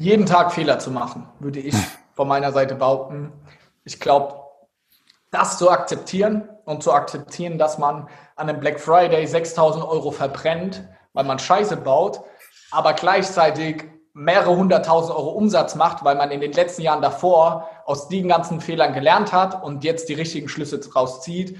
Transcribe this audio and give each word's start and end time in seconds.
jeden 0.00 0.24
Tag 0.24 0.52
Fehler 0.52 0.78
zu 0.78 0.90
machen, 0.90 1.28
würde 1.40 1.60
ich 1.60 1.74
von 2.14 2.26
meiner 2.26 2.52
Seite 2.52 2.74
behaupten. 2.74 3.32
Ich 3.84 4.00
glaube, 4.00 4.34
das 5.30 5.58
zu 5.58 5.70
akzeptieren 5.70 6.48
und 6.64 6.82
zu 6.82 6.92
akzeptieren, 6.92 7.58
dass 7.58 7.78
man 7.78 8.08
an 8.34 8.48
einem 8.48 8.60
Black 8.60 8.80
Friday 8.80 9.26
6000 9.26 9.84
Euro 9.84 10.10
verbrennt, 10.10 10.88
weil 11.12 11.24
man 11.24 11.38
Scheiße 11.38 11.76
baut, 11.76 12.22
aber 12.70 12.94
gleichzeitig 12.94 13.84
mehrere 14.14 14.56
hunderttausend 14.56 15.14
Euro 15.14 15.30
Umsatz 15.32 15.74
macht, 15.74 16.02
weil 16.02 16.16
man 16.16 16.30
in 16.30 16.40
den 16.40 16.52
letzten 16.52 16.82
Jahren 16.82 17.02
davor 17.02 17.68
aus 17.84 18.08
den 18.08 18.26
ganzen 18.26 18.62
Fehlern 18.62 18.94
gelernt 18.94 19.32
hat 19.34 19.62
und 19.62 19.84
jetzt 19.84 20.08
die 20.08 20.14
richtigen 20.14 20.48
Schlüsse 20.48 20.78
daraus 20.78 21.20
zieht. 21.20 21.58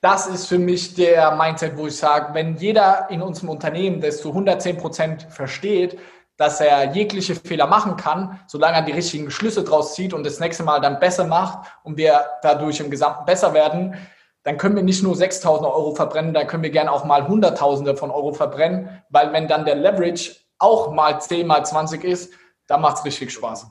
Das 0.00 0.28
ist 0.28 0.46
für 0.46 0.58
mich 0.58 0.94
der 0.94 1.34
Mindset, 1.34 1.76
wo 1.76 1.88
ich 1.88 1.96
sage, 1.96 2.34
wenn 2.34 2.56
jeder 2.56 3.10
in 3.10 3.20
unserem 3.20 3.48
Unternehmen 3.48 4.00
das 4.00 4.22
zu 4.22 4.28
110 4.28 4.78
Prozent 4.78 5.26
versteht, 5.30 5.98
dass 6.42 6.60
er 6.60 6.92
jegliche 6.92 7.36
Fehler 7.36 7.68
machen 7.68 7.96
kann, 7.96 8.40
solange 8.48 8.78
er 8.78 8.82
die 8.82 8.90
richtigen 8.90 9.30
Schlüsse 9.30 9.62
draus 9.62 9.94
zieht 9.94 10.12
und 10.12 10.26
das 10.26 10.40
nächste 10.40 10.64
Mal 10.64 10.80
dann 10.80 10.98
besser 10.98 11.24
macht 11.24 11.68
und 11.84 11.96
wir 11.96 12.20
dadurch 12.42 12.80
im 12.80 12.90
Gesamten 12.90 13.24
besser 13.24 13.54
werden, 13.54 13.94
dann 14.42 14.58
können 14.58 14.74
wir 14.74 14.82
nicht 14.82 15.04
nur 15.04 15.14
6.000 15.14 15.62
Euro 15.62 15.94
verbrennen, 15.94 16.34
dann 16.34 16.48
können 16.48 16.64
wir 16.64 16.70
gerne 16.70 16.90
auch 16.90 17.04
mal 17.04 17.28
Hunderttausende 17.28 17.96
von 17.96 18.10
Euro 18.10 18.32
verbrennen, 18.32 18.88
weil 19.08 19.32
wenn 19.32 19.46
dann 19.46 19.64
der 19.64 19.76
Leverage 19.76 20.34
auch 20.58 20.90
mal 20.90 21.20
10 21.20 21.46
mal 21.46 21.64
20 21.64 22.02
ist, 22.02 22.32
dann 22.66 22.80
macht 22.80 22.98
es 22.98 23.04
richtig 23.04 23.32
Spaß. 23.32 23.68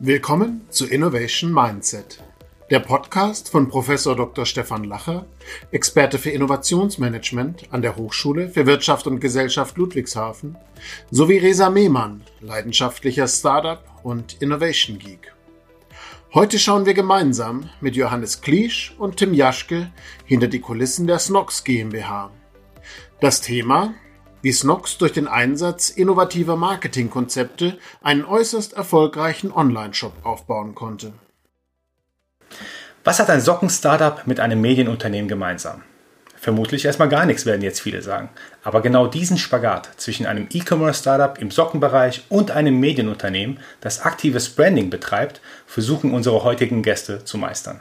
Willkommen 0.00 0.66
zu 0.68 0.86
Innovation 0.86 1.50
Mindset, 1.50 2.22
der 2.70 2.80
Podcast 2.80 3.48
von 3.50 3.68
Professor 3.68 4.14
Dr. 4.14 4.44
Stefan 4.44 4.84
Lacher, 4.84 5.24
Experte 5.70 6.18
für 6.18 6.30
Innovationsmanagement 6.30 7.68
an 7.70 7.80
der 7.80 7.96
Hochschule 7.96 8.50
für 8.50 8.66
Wirtschaft 8.66 9.06
und 9.06 9.20
Gesellschaft 9.20 9.78
Ludwigshafen, 9.78 10.56
sowie 11.10 11.38
Resa 11.38 11.70
Mehmann, 11.70 12.22
leidenschaftlicher 12.40 13.26
Startup 13.26 13.82
und 14.02 14.42
Innovation 14.42 14.98
Geek. 14.98 15.32
Heute 16.34 16.58
schauen 16.58 16.84
wir 16.84 16.92
gemeinsam 16.92 17.70
mit 17.80 17.96
Johannes 17.96 18.42
Kliesch 18.42 18.94
und 18.98 19.16
Tim 19.16 19.32
Jaschke 19.32 19.90
hinter 20.26 20.48
die 20.48 20.60
Kulissen 20.60 21.06
der 21.06 21.20
Snox 21.20 21.64
GmbH. 21.64 22.30
Das 23.20 23.40
Thema, 23.40 23.94
wie 24.42 24.52
Snox 24.52 24.98
durch 24.98 25.12
den 25.12 25.26
Einsatz 25.26 25.88
innovativer 25.88 26.56
Marketingkonzepte 26.56 27.78
einen 28.02 28.26
äußerst 28.26 28.74
erfolgreichen 28.74 29.52
Online-Shop 29.52 30.12
aufbauen 30.22 30.74
konnte. 30.74 31.14
Was 33.08 33.20
hat 33.20 33.30
ein 33.30 33.40
Socken-Startup 33.40 34.26
mit 34.26 34.38
einem 34.38 34.60
Medienunternehmen 34.60 35.28
gemeinsam? 35.28 35.80
Vermutlich 36.36 36.84
erstmal 36.84 37.08
gar 37.08 37.24
nichts, 37.24 37.46
werden 37.46 37.62
jetzt 37.62 37.80
viele 37.80 38.02
sagen. 38.02 38.28
Aber 38.62 38.82
genau 38.82 39.06
diesen 39.06 39.38
Spagat 39.38 39.88
zwischen 39.96 40.26
einem 40.26 40.46
E-Commerce-Startup 40.52 41.38
im 41.38 41.50
Sockenbereich 41.50 42.26
und 42.28 42.50
einem 42.50 42.78
Medienunternehmen, 42.78 43.60
das 43.80 44.02
aktives 44.02 44.50
Branding 44.50 44.90
betreibt, 44.90 45.40
versuchen 45.66 46.12
unsere 46.12 46.44
heutigen 46.44 46.82
Gäste 46.82 47.24
zu 47.24 47.38
meistern. 47.38 47.80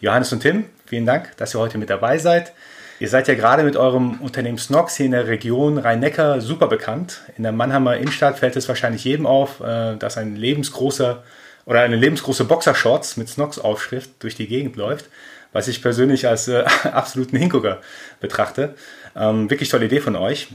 Johannes 0.00 0.32
und 0.32 0.40
Tim, 0.40 0.64
vielen 0.86 1.04
Dank, 1.04 1.36
dass 1.36 1.54
ihr 1.54 1.60
heute 1.60 1.76
mit 1.76 1.90
dabei 1.90 2.16
seid. 2.16 2.54
Ihr 3.00 3.10
seid 3.10 3.28
ja 3.28 3.34
gerade 3.34 3.64
mit 3.64 3.76
eurem 3.76 4.18
Unternehmen 4.22 4.56
Snox 4.56 4.96
hier 4.96 5.04
in 5.04 5.12
der 5.12 5.26
Region 5.26 5.76
Rhein-Neckar 5.76 6.40
super 6.40 6.68
bekannt. 6.68 7.20
In 7.36 7.42
der 7.42 7.52
Mannheimer 7.52 7.98
Innenstadt 7.98 8.38
fällt 8.38 8.56
es 8.56 8.66
wahrscheinlich 8.66 9.04
jedem 9.04 9.26
auf, 9.26 9.60
äh, 9.60 9.96
dass 9.96 10.16
ein 10.16 10.36
lebensgroßer 10.36 11.22
oder 11.68 11.82
eine 11.82 11.94
lebensgroße 11.94 12.44
Boxershorts 12.44 13.16
mit 13.16 13.28
Snox-Aufschrift 13.28 14.10
durch 14.18 14.34
die 14.34 14.48
Gegend 14.48 14.74
läuft 14.74 15.04
was 15.52 15.68
ich 15.68 15.82
persönlich 15.82 16.26
als 16.26 16.48
äh, 16.48 16.64
absoluten 16.84 17.36
Hingucker 17.36 17.80
betrachte. 18.20 18.74
Ähm, 19.16 19.50
wirklich 19.50 19.68
tolle 19.68 19.86
Idee 19.86 20.00
von 20.00 20.16
euch. 20.16 20.48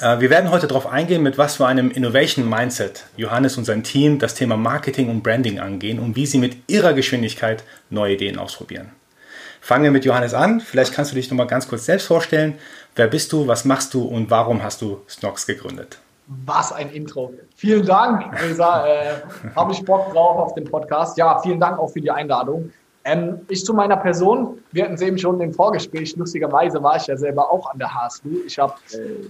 Äh, 0.00 0.20
wir 0.20 0.30
werden 0.30 0.50
heute 0.50 0.66
darauf 0.66 0.86
eingehen, 0.86 1.22
mit 1.22 1.38
was 1.38 1.56
für 1.56 1.66
einem 1.66 1.90
Innovation 1.90 2.48
Mindset 2.48 3.04
Johannes 3.16 3.56
und 3.56 3.64
sein 3.64 3.82
Team 3.82 4.18
das 4.18 4.34
Thema 4.34 4.56
Marketing 4.56 5.08
und 5.08 5.22
Branding 5.22 5.60
angehen 5.60 5.98
und 5.98 6.16
wie 6.16 6.26
sie 6.26 6.38
mit 6.38 6.56
ihrer 6.68 6.92
Geschwindigkeit 6.92 7.64
neue 7.88 8.14
Ideen 8.14 8.38
ausprobieren. 8.38 8.90
Fangen 9.62 9.84
wir 9.84 9.90
mit 9.90 10.06
Johannes 10.06 10.32
an. 10.32 10.60
Vielleicht 10.60 10.94
kannst 10.94 11.12
du 11.12 11.16
dich 11.16 11.30
noch 11.30 11.36
mal 11.36 11.46
ganz 11.46 11.68
kurz 11.68 11.84
selbst 11.84 12.06
vorstellen. 12.06 12.54
Wer 12.96 13.08
bist 13.08 13.32
du, 13.32 13.46
was 13.46 13.66
machst 13.66 13.92
du 13.92 14.02
und 14.02 14.30
warum 14.30 14.62
hast 14.62 14.80
du 14.80 15.02
Snox 15.08 15.46
gegründet? 15.46 15.98
Was 16.26 16.72
ein 16.72 16.90
Intro. 16.90 17.34
Vielen 17.60 17.84
Dank, 17.84 18.24
Resa. 18.42 18.86
Äh, 18.86 19.20
Habe 19.54 19.72
ich 19.72 19.84
Bock 19.84 20.14
drauf 20.14 20.38
auf 20.38 20.54
den 20.54 20.64
Podcast. 20.64 21.18
Ja, 21.18 21.38
vielen 21.40 21.60
Dank 21.60 21.78
auch 21.78 21.88
für 21.88 22.00
die 22.00 22.10
Einladung. 22.10 22.72
Ähm, 23.04 23.40
ich 23.48 23.66
zu 23.66 23.74
meiner 23.74 23.98
Person, 23.98 24.62
wir 24.72 24.84
hatten 24.84 24.94
es 24.94 25.02
eben 25.02 25.18
schon 25.18 25.38
im 25.42 25.52
Vorgespräch, 25.52 26.16
lustigerweise 26.16 26.82
war 26.82 26.96
ich 26.96 27.06
ja 27.06 27.18
selber 27.18 27.52
auch 27.52 27.70
an 27.70 27.78
der 27.78 27.92
HSU. 27.92 28.30
Ich 28.46 28.58
habe 28.58 28.72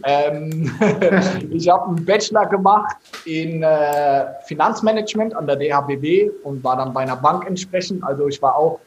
ähm, 0.05 0.73
hab 0.81 1.89
einen 1.89 2.05
Bachelor 2.05 2.47
gemacht 2.47 2.97
in 3.25 3.65
äh, 3.65 4.27
Finanzmanagement 4.45 5.35
an 5.35 5.49
der 5.49 5.57
DHBW 5.57 6.31
und 6.45 6.63
war 6.63 6.77
dann 6.77 6.93
bei 6.93 7.01
einer 7.01 7.17
Bank 7.17 7.49
entsprechend. 7.49 8.05
Also 8.05 8.29
ich 8.29 8.41
war 8.41 8.55
auch 8.55 8.79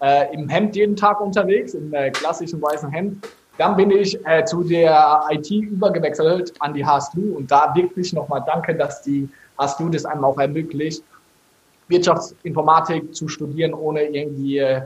äh, 0.00 0.32
im 0.32 0.48
Hemd 0.48 0.76
jeden 0.76 0.94
Tag 0.94 1.20
unterwegs, 1.20 1.74
im 1.74 1.92
äh, 1.92 2.12
klassischen 2.12 2.62
weißen 2.62 2.88
Hemd. 2.90 3.26
Dann 3.62 3.76
bin 3.76 3.92
ich 3.92 4.18
äh, 4.26 4.44
zu 4.44 4.64
der 4.64 5.20
IT 5.30 5.48
übergewechselt 5.48 6.52
an 6.58 6.74
die 6.74 6.84
HSU 6.84 7.36
und 7.36 7.48
da 7.48 7.72
wirklich 7.76 8.12
nochmal 8.12 8.42
danke, 8.44 8.74
dass 8.74 9.02
die 9.02 9.28
HSU 9.56 9.88
das 9.88 10.04
einem 10.04 10.24
auch 10.24 10.36
ermöglicht 10.36 11.04
Wirtschaftsinformatik 11.86 13.14
zu 13.14 13.28
studieren, 13.28 13.72
ohne 13.72 14.02
irgendwie 14.02 14.58
äh, 14.58 14.80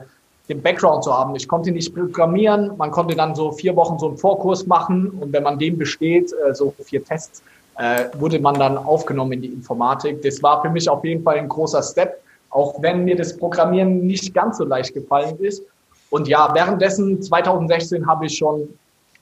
den 0.51 0.61
Background 0.61 1.05
zu 1.05 1.11
haben. 1.11 1.35
Ich 1.37 1.49
konnte 1.49 1.71
nicht 1.73 1.95
programmieren. 1.95 2.77
Man 2.77 2.91
konnte 2.91 3.17
dann 3.17 3.35
so 3.35 3.51
vier 3.51 3.75
Wochen 3.77 3.99
so 3.99 4.09
einen 4.09 4.19
Vorkurs 4.19 4.67
machen 4.67 5.09
und 5.09 5.33
wenn 5.33 5.43
man 5.43 5.59
den 5.59 5.79
besteht, 5.79 6.31
äh, 6.47 6.53
so 6.53 6.75
vier 6.85 7.03
Tests, 7.03 7.43
äh, 7.79 8.05
wurde 8.19 8.39
man 8.39 8.57
dann 8.57 8.77
aufgenommen 8.77 9.33
in 9.33 9.41
die 9.41 9.53
Informatik. 9.55 10.21
Das 10.21 10.43
war 10.43 10.61
für 10.61 10.69
mich 10.69 10.87
auf 10.87 11.03
jeden 11.03 11.23
Fall 11.23 11.39
ein 11.39 11.49
großer 11.49 11.83
Step, 11.83 12.21
auch 12.51 12.83
wenn 12.83 13.05
mir 13.05 13.17
das 13.17 13.39
Programmieren 13.39 14.07
nicht 14.07 14.35
ganz 14.35 14.59
so 14.59 14.65
leicht 14.65 14.93
gefallen 14.93 15.39
ist. 15.39 15.63
Und 16.17 16.29
ja, 16.29 16.49
währenddessen 16.55 17.21
2016 17.21 18.07
habe 18.07 18.25
ich 18.25 18.39
schon 18.39 18.71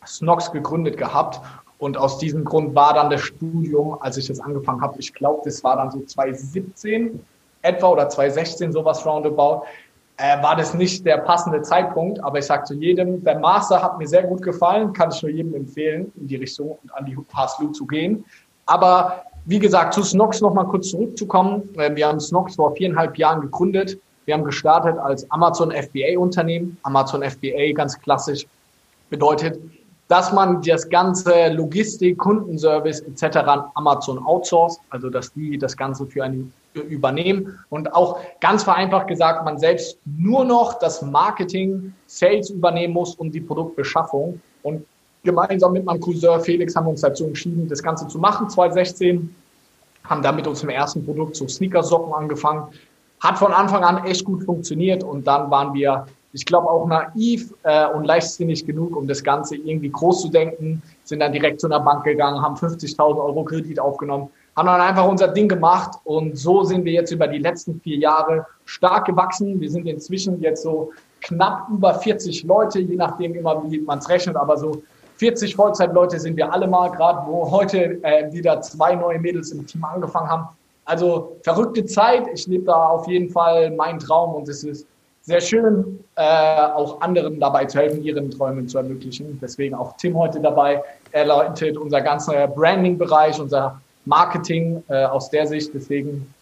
Snox 0.06 0.52
gegründet 0.52 0.96
gehabt 0.96 1.40
und 1.78 1.96
aus 1.96 2.18
diesem 2.18 2.44
Grund 2.44 2.72
war 2.76 2.94
dann 2.94 3.10
das 3.10 3.20
Studium, 3.22 3.98
als 4.00 4.16
ich 4.16 4.28
das 4.28 4.38
angefangen 4.38 4.80
habe, 4.80 4.94
ich 5.00 5.12
glaube, 5.12 5.42
das 5.44 5.64
war 5.64 5.74
dann 5.74 5.90
so 5.90 6.02
2017, 6.02 7.18
etwa 7.62 7.88
oder 7.88 8.08
2016 8.08 8.70
sowas 8.70 9.04
roundabout, 9.04 9.64
äh, 10.18 10.40
war 10.40 10.54
das 10.54 10.72
nicht 10.72 11.04
der 11.04 11.18
passende 11.18 11.62
Zeitpunkt. 11.62 12.22
Aber 12.22 12.38
ich 12.38 12.44
sage 12.44 12.62
zu 12.62 12.74
jedem, 12.74 13.24
der 13.24 13.40
Master 13.40 13.82
hat 13.82 13.98
mir 13.98 14.06
sehr 14.06 14.22
gut 14.22 14.42
gefallen, 14.42 14.92
kann 14.92 15.10
ich 15.10 15.20
nur 15.20 15.32
jedem 15.32 15.52
empfehlen, 15.56 16.12
in 16.14 16.28
die 16.28 16.36
Richtung 16.36 16.78
und 16.80 16.94
an 16.94 17.06
die 17.06 17.18
Haslu 17.34 17.72
zu 17.72 17.86
gehen. 17.86 18.24
Aber 18.66 19.24
wie 19.46 19.58
gesagt, 19.58 19.94
zu 19.94 20.04
Snox 20.04 20.40
nochmal 20.40 20.66
kurz 20.66 20.90
zurückzukommen. 20.90 21.68
Äh, 21.76 21.96
wir 21.96 22.06
haben 22.06 22.20
Snox 22.20 22.54
vor 22.54 22.72
viereinhalb 22.76 23.18
Jahren 23.18 23.40
gegründet. 23.40 23.98
Wir 24.24 24.34
haben 24.34 24.44
gestartet 24.44 24.98
als 24.98 25.30
Amazon 25.30 25.70
FBA 25.70 26.18
Unternehmen. 26.18 26.78
Amazon 26.82 27.22
FBA 27.22 27.72
ganz 27.74 27.98
klassisch 28.00 28.46
bedeutet, 29.10 29.58
dass 30.08 30.32
man 30.32 30.62
das 30.62 30.88
ganze 30.88 31.48
Logistik, 31.48 32.18
Kundenservice 32.18 33.00
etc. 33.00 33.38
Amazon 33.74 34.18
outsourced, 34.18 34.80
also 34.90 35.08
dass 35.08 35.32
die 35.32 35.58
das 35.58 35.76
Ganze 35.76 36.06
für 36.06 36.24
einen 36.24 36.52
übernehmen 36.74 37.58
und 37.70 37.94
auch 37.94 38.18
ganz 38.40 38.64
vereinfacht 38.64 39.08
gesagt, 39.08 39.44
man 39.44 39.58
selbst 39.58 39.98
nur 40.04 40.44
noch 40.44 40.78
das 40.78 41.02
Marketing, 41.02 41.94
Sales 42.06 42.50
übernehmen 42.50 42.94
muss 42.94 43.14
und 43.14 43.32
die 43.32 43.40
Produktbeschaffung. 43.40 44.40
Und 44.62 44.84
gemeinsam 45.22 45.72
mit 45.72 45.84
meinem 45.84 46.00
Cousin 46.00 46.40
Felix 46.40 46.74
haben 46.74 46.86
wir 46.86 46.90
uns 46.90 47.00
dazu 47.00 47.26
entschieden, 47.26 47.68
das 47.68 47.82
Ganze 47.82 48.08
zu 48.08 48.18
machen, 48.18 48.50
2016, 48.50 49.34
haben 50.04 50.22
dann 50.22 50.36
mit 50.36 50.46
unserem 50.46 50.70
ersten 50.70 51.04
Produkt, 51.04 51.36
so 51.36 51.48
Sneakersocken 51.48 52.12
angefangen. 52.12 52.68
Hat 53.24 53.38
von 53.38 53.52
Anfang 53.52 53.82
an 53.82 54.04
echt 54.04 54.24
gut 54.24 54.44
funktioniert 54.44 55.02
und 55.02 55.26
dann 55.26 55.50
waren 55.50 55.74
wir 55.74 56.06
ich 56.34 56.44
glaube, 56.44 56.68
auch 56.68 56.86
naiv 56.86 57.54
äh, 57.62 57.86
und 57.86 58.04
leichtsinnig 58.04 58.66
genug, 58.66 58.96
um 58.96 59.06
das 59.06 59.22
Ganze 59.22 59.54
irgendwie 59.54 59.88
groß 59.88 60.22
zu 60.22 60.28
denken, 60.28 60.82
sind 61.04 61.20
dann 61.20 61.32
direkt 61.32 61.60
zu 61.60 61.68
einer 61.68 61.78
Bank 61.78 62.02
gegangen, 62.02 62.42
haben 62.42 62.56
50.000 62.56 63.24
Euro 63.24 63.44
Kredit 63.44 63.78
aufgenommen, 63.78 64.28
haben 64.56 64.66
dann 64.66 64.80
einfach 64.80 65.06
unser 65.06 65.28
Ding 65.28 65.48
gemacht 65.48 65.96
und 66.02 66.36
so 66.36 66.64
sind 66.64 66.84
wir 66.84 66.92
jetzt 66.92 67.12
über 67.12 67.28
die 67.28 67.38
letzten 67.38 67.80
vier 67.80 67.98
Jahre 67.98 68.46
stark 68.64 69.06
gewachsen. 69.06 69.60
Wir 69.60 69.70
sind 69.70 69.86
inzwischen 69.86 70.40
jetzt 70.40 70.64
so 70.64 70.90
knapp 71.20 71.68
über 71.70 71.94
40 71.94 72.42
Leute, 72.42 72.80
je 72.80 72.96
nachdem 72.96 73.36
immer, 73.36 73.62
wie 73.70 73.78
man 73.78 74.00
es 74.00 74.08
rechnet, 74.08 74.34
aber 74.34 74.56
so 74.56 74.82
40 75.18 75.54
Vollzeitleute 75.54 76.18
sind 76.18 76.36
wir 76.36 76.52
alle 76.52 76.66
mal, 76.66 76.90
gerade 76.90 77.24
wo 77.28 77.48
heute 77.48 78.02
äh, 78.02 78.32
wieder 78.32 78.60
zwei 78.60 78.96
neue 78.96 79.20
Mädels 79.20 79.52
im 79.52 79.64
Team 79.64 79.84
angefangen 79.84 80.28
haben. 80.28 80.48
Also 80.84 81.36
verrückte 81.42 81.84
Zeit. 81.86 82.26
Ich 82.34 82.46
lebe 82.46 82.64
da 82.64 82.88
auf 82.88 83.08
jeden 83.08 83.30
Fall 83.30 83.70
meinen 83.70 83.98
Traum 83.98 84.34
und 84.34 84.48
es 84.48 84.64
ist 84.64 84.86
sehr 85.22 85.40
schön, 85.40 86.04
äh, 86.16 86.22
auch 86.74 87.00
anderen 87.00 87.40
dabei 87.40 87.64
zu 87.64 87.78
helfen, 87.78 88.02
ihren 88.02 88.30
Träumen 88.30 88.68
zu 88.68 88.78
ermöglichen. 88.78 89.38
Deswegen 89.40 89.74
auch 89.74 89.96
Tim 89.96 90.18
heute 90.18 90.40
dabei. 90.40 90.82
Er 91.12 91.24
leitet 91.24 91.78
unser 91.78 92.02
ganzer 92.02 92.46
Branding-Bereich, 92.48 93.40
unser 93.40 93.80
Marketing 94.04 94.82
äh, 94.88 95.04
aus 95.04 95.30
der 95.30 95.46
Sicht. 95.46 95.72
Deswegen 95.72 96.32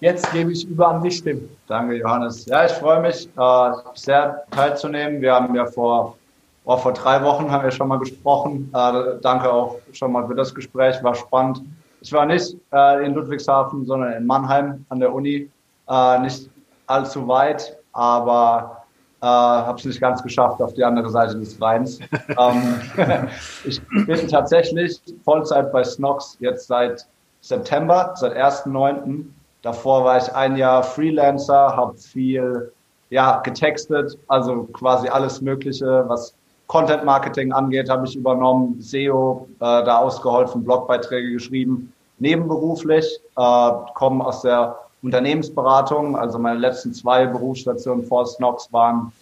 jetzt 0.00 0.30
gebe 0.32 0.50
ich 0.50 0.66
über 0.68 0.88
an 0.88 1.02
dich, 1.02 1.22
Tim. 1.22 1.48
Danke, 1.68 1.94
Johannes. 1.98 2.46
Ja, 2.46 2.64
ich 2.64 2.72
freue 2.72 3.00
mich 3.00 3.28
äh, 3.38 3.70
sehr 3.94 4.42
teilzunehmen. 4.50 5.22
Wir 5.22 5.34
haben 5.34 5.54
ja 5.54 5.66
vor 5.66 6.16
Oh, 6.64 6.76
vor 6.76 6.92
drei 6.92 7.22
Wochen 7.24 7.50
haben 7.50 7.64
wir 7.64 7.72
schon 7.72 7.88
mal 7.88 7.98
gesprochen. 7.98 8.70
Äh, 8.72 9.18
danke 9.20 9.52
auch 9.52 9.78
schon 9.92 10.12
mal 10.12 10.26
für 10.28 10.34
das 10.34 10.54
Gespräch, 10.54 11.02
war 11.02 11.14
spannend. 11.14 11.60
Ich 12.02 12.12
war 12.12 12.26
nicht 12.26 12.56
äh, 12.72 13.06
in 13.06 13.14
Ludwigshafen, 13.14 13.84
sondern 13.84 14.12
in 14.14 14.26
Mannheim 14.26 14.84
an 14.88 14.98
der 14.98 15.14
Uni. 15.14 15.48
Äh, 15.88 16.18
nicht 16.18 16.50
allzu 16.86 17.26
weit, 17.28 17.76
aber 17.92 18.84
äh, 19.20 19.26
habe 19.26 19.78
es 19.78 19.84
nicht 19.84 20.00
ganz 20.00 20.20
geschafft 20.20 20.60
auf 20.60 20.74
die 20.74 20.82
andere 20.82 21.08
Seite 21.08 21.38
des 21.38 21.60
Rheins. 21.62 22.00
ähm, 22.38 22.80
ich 23.64 23.80
bin 24.06 24.26
tatsächlich 24.26 25.00
Vollzeit 25.24 25.72
bei 25.72 25.84
Snox 25.84 26.36
jetzt 26.40 26.66
seit 26.66 27.06
September, 27.40 28.12
seit 28.16 28.36
1.9. 28.36 29.24
Davor 29.62 30.04
war 30.04 30.18
ich 30.18 30.34
ein 30.34 30.56
Jahr 30.56 30.82
Freelancer, 30.82 31.76
habe 31.76 31.96
viel 31.96 32.72
ja, 33.10 33.38
getextet, 33.40 34.18
also 34.26 34.64
quasi 34.72 35.08
alles 35.08 35.40
Mögliche, 35.40 36.04
was 36.08 36.34
Content 36.66 37.04
Marketing 37.04 37.52
angeht, 37.52 37.90
habe 37.90 38.06
ich 38.06 38.16
übernommen, 38.16 38.80
SEO, 38.80 39.46
äh, 39.56 39.84
da 39.84 39.98
ausgeholfen, 39.98 40.64
Blogbeiträge 40.64 41.32
geschrieben, 41.32 41.91
nebenberuflich, 42.22 43.20
äh, 43.36 43.70
komme 43.94 44.24
aus 44.24 44.42
der 44.42 44.76
Unternehmensberatung, 45.02 46.16
also 46.16 46.38
meine 46.38 46.60
letzten 46.60 46.94
zwei 46.94 47.26
Berufsstationen 47.26 48.06
vor 48.06 48.24
Snox 48.26 48.72
waren 48.72 49.12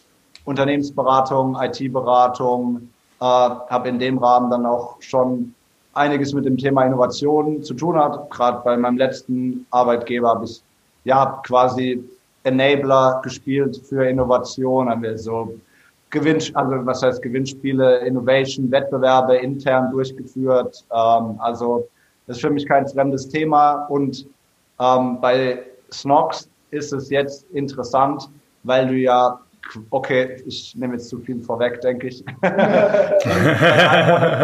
Unternehmensberatung, 0.45 1.57
IT-Beratung, 1.61 2.91
äh, 3.21 3.25
habe 3.25 3.89
in 3.89 3.99
dem 3.99 4.19
Rahmen 4.19 4.51
dann 4.51 4.67
auch 4.67 5.01
schon 5.01 5.55
einiges 5.95 6.35
mit 6.35 6.45
dem 6.45 6.59
Thema 6.59 6.85
Innovation 6.85 7.63
zu 7.63 7.75
tun 7.75 7.97
hat. 7.97 8.31
Gerade 8.31 8.61
bei 8.65 8.77
meinem 8.77 8.99
letzten 8.99 9.67
Arbeitgeber 9.71 10.29
habe 10.29 10.45
ich 10.45 10.63
ja 11.05 11.41
quasi 11.47 12.05
Enabler 12.45 13.21
gespielt 13.23 13.81
für 13.89 14.07
Innovation, 14.07 14.91
haben 14.91 15.03
wir 15.03 15.17
so 15.19 15.55
Gewinn, 16.11 16.43
also 16.55 16.87
was 16.87 17.03
heißt 17.03 17.23
Gewinnspiele, 17.23 17.99
Innovation, 18.01 18.71
Wettbewerbe 18.71 19.37
intern 19.37 19.91
durchgeführt. 19.91 20.85
Ähm, 20.93 21.37
also 21.39 21.89
das 22.31 22.37
ist 22.37 22.43
für 22.43 22.51
mich 22.51 22.65
kein 22.69 22.87
fremdes 22.87 23.29
Thema. 23.29 23.87
Und 23.87 24.25
ähm, 24.79 25.21
bei 25.21 25.65
Snox 25.93 26.49
ist 26.71 26.93
es 26.93 27.11
jetzt 27.11 27.45
interessant, 27.51 28.31
weil 28.63 28.87
du 28.87 28.95
ja, 28.95 29.41
okay, 29.91 30.41
ich 30.47 30.77
nehme 30.77 30.93
jetzt 30.93 31.09
zu 31.09 31.19
viel 31.19 31.41
vorweg, 31.41 31.81
denke 31.81 32.07
ich. 32.07 32.25
bei 32.41 33.19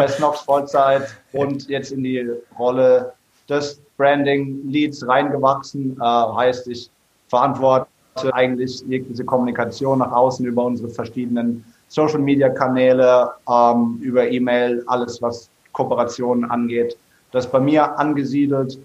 Snox 0.09 0.41
Vollzeit 0.41 1.07
und 1.31 1.69
jetzt 1.69 1.93
in 1.93 2.03
die 2.03 2.29
Rolle 2.59 3.13
des 3.47 3.81
Branding 3.95 4.69
Leads 4.69 5.07
reingewachsen, 5.07 5.95
äh, 6.01 6.03
heißt 6.03 6.67
ich 6.67 6.91
verantworte 7.29 7.87
eigentlich 8.33 8.81
jegliche 8.89 9.23
Kommunikation 9.23 9.99
nach 9.99 10.11
außen 10.11 10.45
über 10.45 10.65
unsere 10.65 10.89
verschiedenen 10.89 11.63
Social 11.87 12.19
Media 12.19 12.49
Kanäle, 12.49 13.31
ähm, 13.49 13.97
über 14.01 14.29
E-Mail, 14.29 14.83
alles 14.87 15.21
was 15.21 15.49
Kooperationen 15.71 16.51
angeht. 16.51 16.97
Das 17.31 17.49
bei 17.49 17.59
mir 17.59 17.97
angesiedelt 17.99 18.79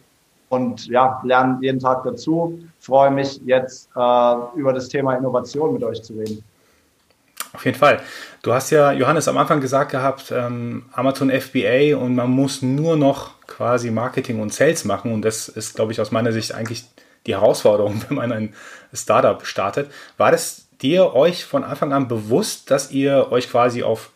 und 0.48 0.86
ja, 0.88 1.20
lerne 1.24 1.58
jeden 1.62 1.80
Tag 1.80 2.04
dazu. 2.04 2.58
Freue 2.78 3.10
mich 3.10 3.40
jetzt 3.46 3.88
äh, 3.96 4.34
über 4.54 4.72
das 4.72 4.88
Thema 4.88 5.14
Innovation 5.14 5.72
mit 5.72 5.82
euch 5.82 6.02
zu 6.02 6.14
reden. 6.14 6.44
Auf 7.54 7.64
jeden 7.64 7.78
Fall. 7.78 8.00
Du 8.42 8.52
hast 8.52 8.70
ja, 8.70 8.92
Johannes, 8.92 9.28
am 9.28 9.36
Anfang 9.36 9.60
gesagt 9.60 9.90
gehabt, 9.90 10.32
ähm, 10.34 10.86
Amazon 10.92 11.30
FBA 11.30 11.96
und 11.96 12.14
man 12.14 12.30
muss 12.30 12.62
nur 12.62 12.96
noch 12.96 13.40
quasi 13.46 13.90
Marketing 13.90 14.40
und 14.40 14.52
Sales 14.52 14.84
machen. 14.84 15.12
Und 15.12 15.22
das 15.22 15.48
ist, 15.48 15.74
glaube 15.74 15.92
ich, 15.92 16.00
aus 16.00 16.10
meiner 16.10 16.32
Sicht 16.32 16.54
eigentlich 16.54 16.84
die 17.26 17.34
Herausforderung, 17.34 18.02
wenn 18.08 18.16
man 18.16 18.32
ein 18.32 18.54
Startup 18.92 19.44
startet. 19.46 19.90
War 20.16 20.32
das 20.32 20.66
dir 20.80 21.14
euch 21.14 21.44
von 21.44 21.62
Anfang 21.62 21.92
an 21.92 22.08
bewusst, 22.08 22.70
dass 22.70 22.90
ihr 22.90 23.30
euch 23.30 23.50
quasi 23.50 23.82
auf 23.82 24.10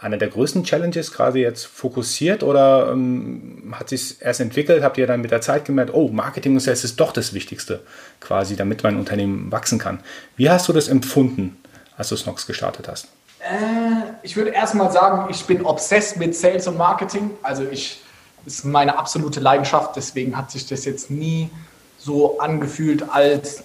eine 0.00 0.18
der 0.18 0.28
größten 0.28 0.64
Challenges 0.64 1.12
gerade 1.12 1.40
jetzt 1.40 1.66
fokussiert 1.66 2.42
oder 2.42 2.92
ähm, 2.92 3.74
hat 3.76 3.88
sich 3.88 4.20
erst 4.20 4.40
entwickelt? 4.40 4.82
Habt 4.82 4.96
ihr 4.96 5.06
dann 5.06 5.20
mit 5.20 5.30
der 5.30 5.40
Zeit 5.40 5.64
gemerkt, 5.64 5.92
oh, 5.92 6.08
Marketing 6.08 6.54
und 6.54 6.60
Sales 6.60 6.84
ist 6.84 7.00
doch 7.00 7.12
das 7.12 7.34
Wichtigste 7.34 7.80
quasi, 8.20 8.54
damit 8.54 8.82
mein 8.84 8.96
Unternehmen 8.96 9.50
wachsen 9.50 9.78
kann? 9.78 10.00
Wie 10.36 10.48
hast 10.48 10.68
du 10.68 10.72
das 10.72 10.88
empfunden, 10.88 11.56
als 11.96 12.10
du 12.10 12.16
Snox 12.16 12.46
gestartet 12.46 12.86
hast? 12.86 13.08
Äh, 13.40 14.12
ich 14.22 14.36
würde 14.36 14.50
erstmal 14.50 14.92
sagen, 14.92 15.28
ich 15.30 15.44
bin 15.46 15.64
obsessed 15.64 16.16
mit 16.16 16.36
Sales 16.36 16.68
und 16.68 16.78
Marketing. 16.78 17.30
Also 17.42 17.64
ich, 17.64 18.00
ist 18.46 18.64
meine 18.64 18.98
absolute 18.98 19.40
Leidenschaft, 19.40 19.96
deswegen 19.96 20.36
hat 20.36 20.50
sich 20.50 20.66
das 20.66 20.84
jetzt 20.84 21.10
nie 21.10 21.50
so 21.98 22.38
angefühlt 22.38 23.04
als 23.10 23.64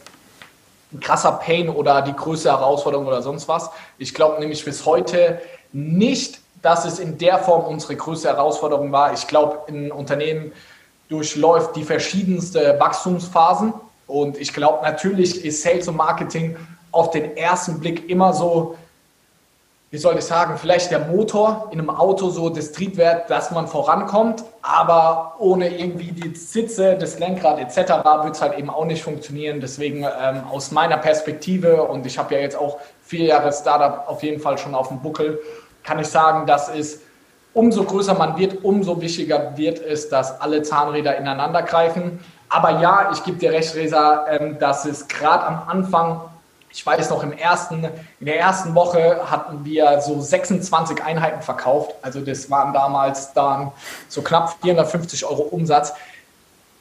ein 0.91 0.99
krasser 0.99 1.33
Pain 1.33 1.69
oder 1.69 2.01
die 2.01 2.13
größte 2.13 2.49
Herausforderung 2.49 3.05
oder 3.07 3.21
sonst 3.21 3.47
was. 3.47 3.69
Ich 3.97 4.13
glaube 4.13 4.39
nämlich 4.39 4.65
bis 4.65 4.85
heute 4.85 5.39
nicht, 5.73 6.39
dass 6.61 6.85
es 6.85 6.99
in 6.99 7.17
der 7.17 7.39
Form 7.39 7.65
unsere 7.65 7.95
größte 7.95 8.29
Herausforderung 8.29 8.91
war. 8.91 9.13
Ich 9.13 9.27
glaube, 9.27 9.59
ein 9.67 9.91
Unternehmen 9.91 10.53
durchläuft 11.09 11.75
die 11.75 11.83
verschiedensten 11.83 12.79
Wachstumsphasen 12.79 13.73
und 14.07 14.37
ich 14.37 14.53
glaube, 14.53 14.83
natürlich 14.83 15.43
ist 15.43 15.61
Sales 15.61 15.87
und 15.87 15.97
Marketing 15.97 16.55
auf 16.91 17.11
den 17.11 17.35
ersten 17.35 17.79
Blick 17.79 18.09
immer 18.09 18.33
so 18.33 18.77
wie 19.93 19.99
soll 19.99 20.17
ich 20.17 20.25
sagen, 20.25 20.57
vielleicht 20.57 20.89
der 20.89 21.01
Motor 21.01 21.69
in 21.71 21.77
einem 21.77 21.91
Auto 21.91 22.31
so 22.31 22.49
das 22.49 22.71
Triebwerk, 22.71 23.27
dass 23.27 23.51
man 23.51 23.67
vorankommt, 23.67 24.43
aber 24.63 25.35
ohne 25.37 25.69
irgendwie 25.69 26.11
die 26.11 26.33
Sitze, 26.35 26.97
das 26.97 27.19
Lenkrad 27.19 27.59
etc. 27.59 28.03
wird 28.23 28.33
es 28.33 28.41
halt 28.41 28.57
eben 28.57 28.71
auch 28.71 28.85
nicht 28.85 29.03
funktionieren. 29.03 29.61
Deswegen 29.61 30.03
ähm, 30.03 30.45
aus 30.51 30.71
meiner 30.71 30.97
Perspektive, 30.97 31.83
und 31.83 32.07
ich 32.07 32.17
habe 32.17 32.33
ja 32.33 32.41
jetzt 32.41 32.57
auch 32.57 32.79
vier 33.03 33.25
Jahre 33.25 33.53
Startup 33.53 34.09
auf 34.09 34.23
jeden 34.23 34.41
Fall 34.41 34.57
schon 34.57 34.73
auf 34.73 34.87
dem 34.87 34.99
Buckel, 34.99 35.39
kann 35.83 35.99
ich 35.99 36.07
sagen, 36.07 36.45
dass 36.45 36.69
es 36.69 37.01
umso 37.53 37.83
größer 37.83 38.15
man 38.15 38.37
wird, 38.37 38.63
umso 38.63 38.99
wichtiger 38.99 39.55
wird 39.57 39.79
es, 39.79 40.09
dass 40.09 40.41
alle 40.41 40.63
Zahnräder 40.63 41.17
ineinander 41.17 41.61
greifen. 41.61 42.19
Aber 42.49 42.81
ja, 42.81 43.11
ich 43.11 43.23
gebe 43.23 43.37
dir 43.37 43.51
recht, 43.51 43.75
Resa, 43.75 44.25
ähm, 44.27 44.57
dass 44.59 44.85
es 44.85 45.07
gerade 45.07 45.45
am 45.45 45.63
Anfang 45.67 46.21
ich 46.73 46.83
weiß 46.83 47.11
noch, 47.11 47.21
im 47.21 47.33
ersten, 47.33 47.87
in 48.19 48.25
der 48.25 48.39
ersten 48.39 48.73
Woche 48.73 49.29
hatten 49.29 49.63
wir 49.63 50.01
so 50.01 50.19
26 50.19 51.03
Einheiten 51.03 51.43
verkauft. 51.43 51.93
Also 52.01 52.19
das 52.21 52.49
waren 52.49 52.73
damals 52.73 53.31
dann 53.33 53.71
so 54.09 54.23
knapp 54.23 54.55
450 54.63 55.23
Euro 55.25 55.43
Umsatz. 55.43 55.93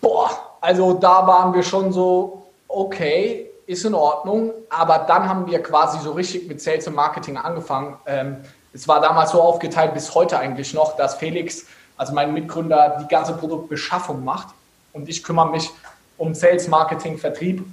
Boah, 0.01 0.31
also 0.63 0.95
da 0.95 1.27
waren 1.27 1.53
wir 1.53 1.63
schon 1.63 1.93
so, 1.93 2.47
okay, 2.69 3.51
ist 3.67 3.85
in 3.85 3.95
Ordnung. 3.95 4.53
Aber 4.71 5.01
dann 5.01 5.29
haben 5.29 5.47
wir 5.47 5.63
quasi 5.63 5.99
so 5.99 6.13
richtig 6.13 6.49
mit 6.49 6.63
Sales 6.63 6.89
und 6.89 6.95
Marketing 6.95 7.37
angefangen. 7.37 7.99
Ähm, 8.07 8.39
es 8.73 8.89
war 8.89 9.01
damals 9.01 9.33
so 9.33 9.43
aufgeteilt, 9.43 9.95
bis 9.95 10.15
heute 10.15 10.39
eigentlich 10.39 10.75
noch, 10.75 10.97
dass 10.97 11.17
Felix, 11.17 11.67
also 11.97 12.13
mein 12.13 12.33
Mitgründer, 12.33 12.99
die 13.03 13.09
ganze 13.09 13.35
Produktbeschaffung 13.35 14.25
macht. 14.25 14.49
Und 14.93 15.09
ich 15.09 15.23
kümmere 15.23 15.51
mich 15.51 15.71
um 16.19 16.35
Sales, 16.35 16.69
Marketing, 16.69 17.19
Vertrieb 17.19 17.65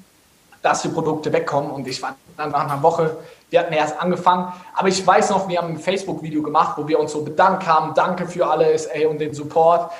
dass 0.61 0.81
die 0.81 0.89
Produkte 0.89 1.31
wegkommen. 1.31 1.71
Und 1.71 1.87
ich 1.87 2.01
war 2.01 2.15
dann 2.37 2.51
nach 2.51 2.69
einer 2.69 2.81
Woche, 2.81 3.17
wir 3.49 3.59
hatten 3.59 3.73
erst 3.73 3.99
angefangen, 3.99 4.51
aber 4.75 4.87
ich 4.87 5.05
weiß 5.05 5.31
noch, 5.31 5.47
wir 5.47 5.59
haben 5.59 5.69
ein 5.69 5.79
Facebook-Video 5.79 6.43
gemacht, 6.43 6.77
wo 6.77 6.87
wir 6.87 6.99
uns 6.99 7.11
so 7.11 7.23
bedankt 7.23 7.65
haben, 7.65 7.93
danke 7.95 8.27
für 8.27 8.47
alles 8.47 8.85
ey, 8.85 9.05
und 9.05 9.19
den 9.19 9.33
Support. 9.33 9.91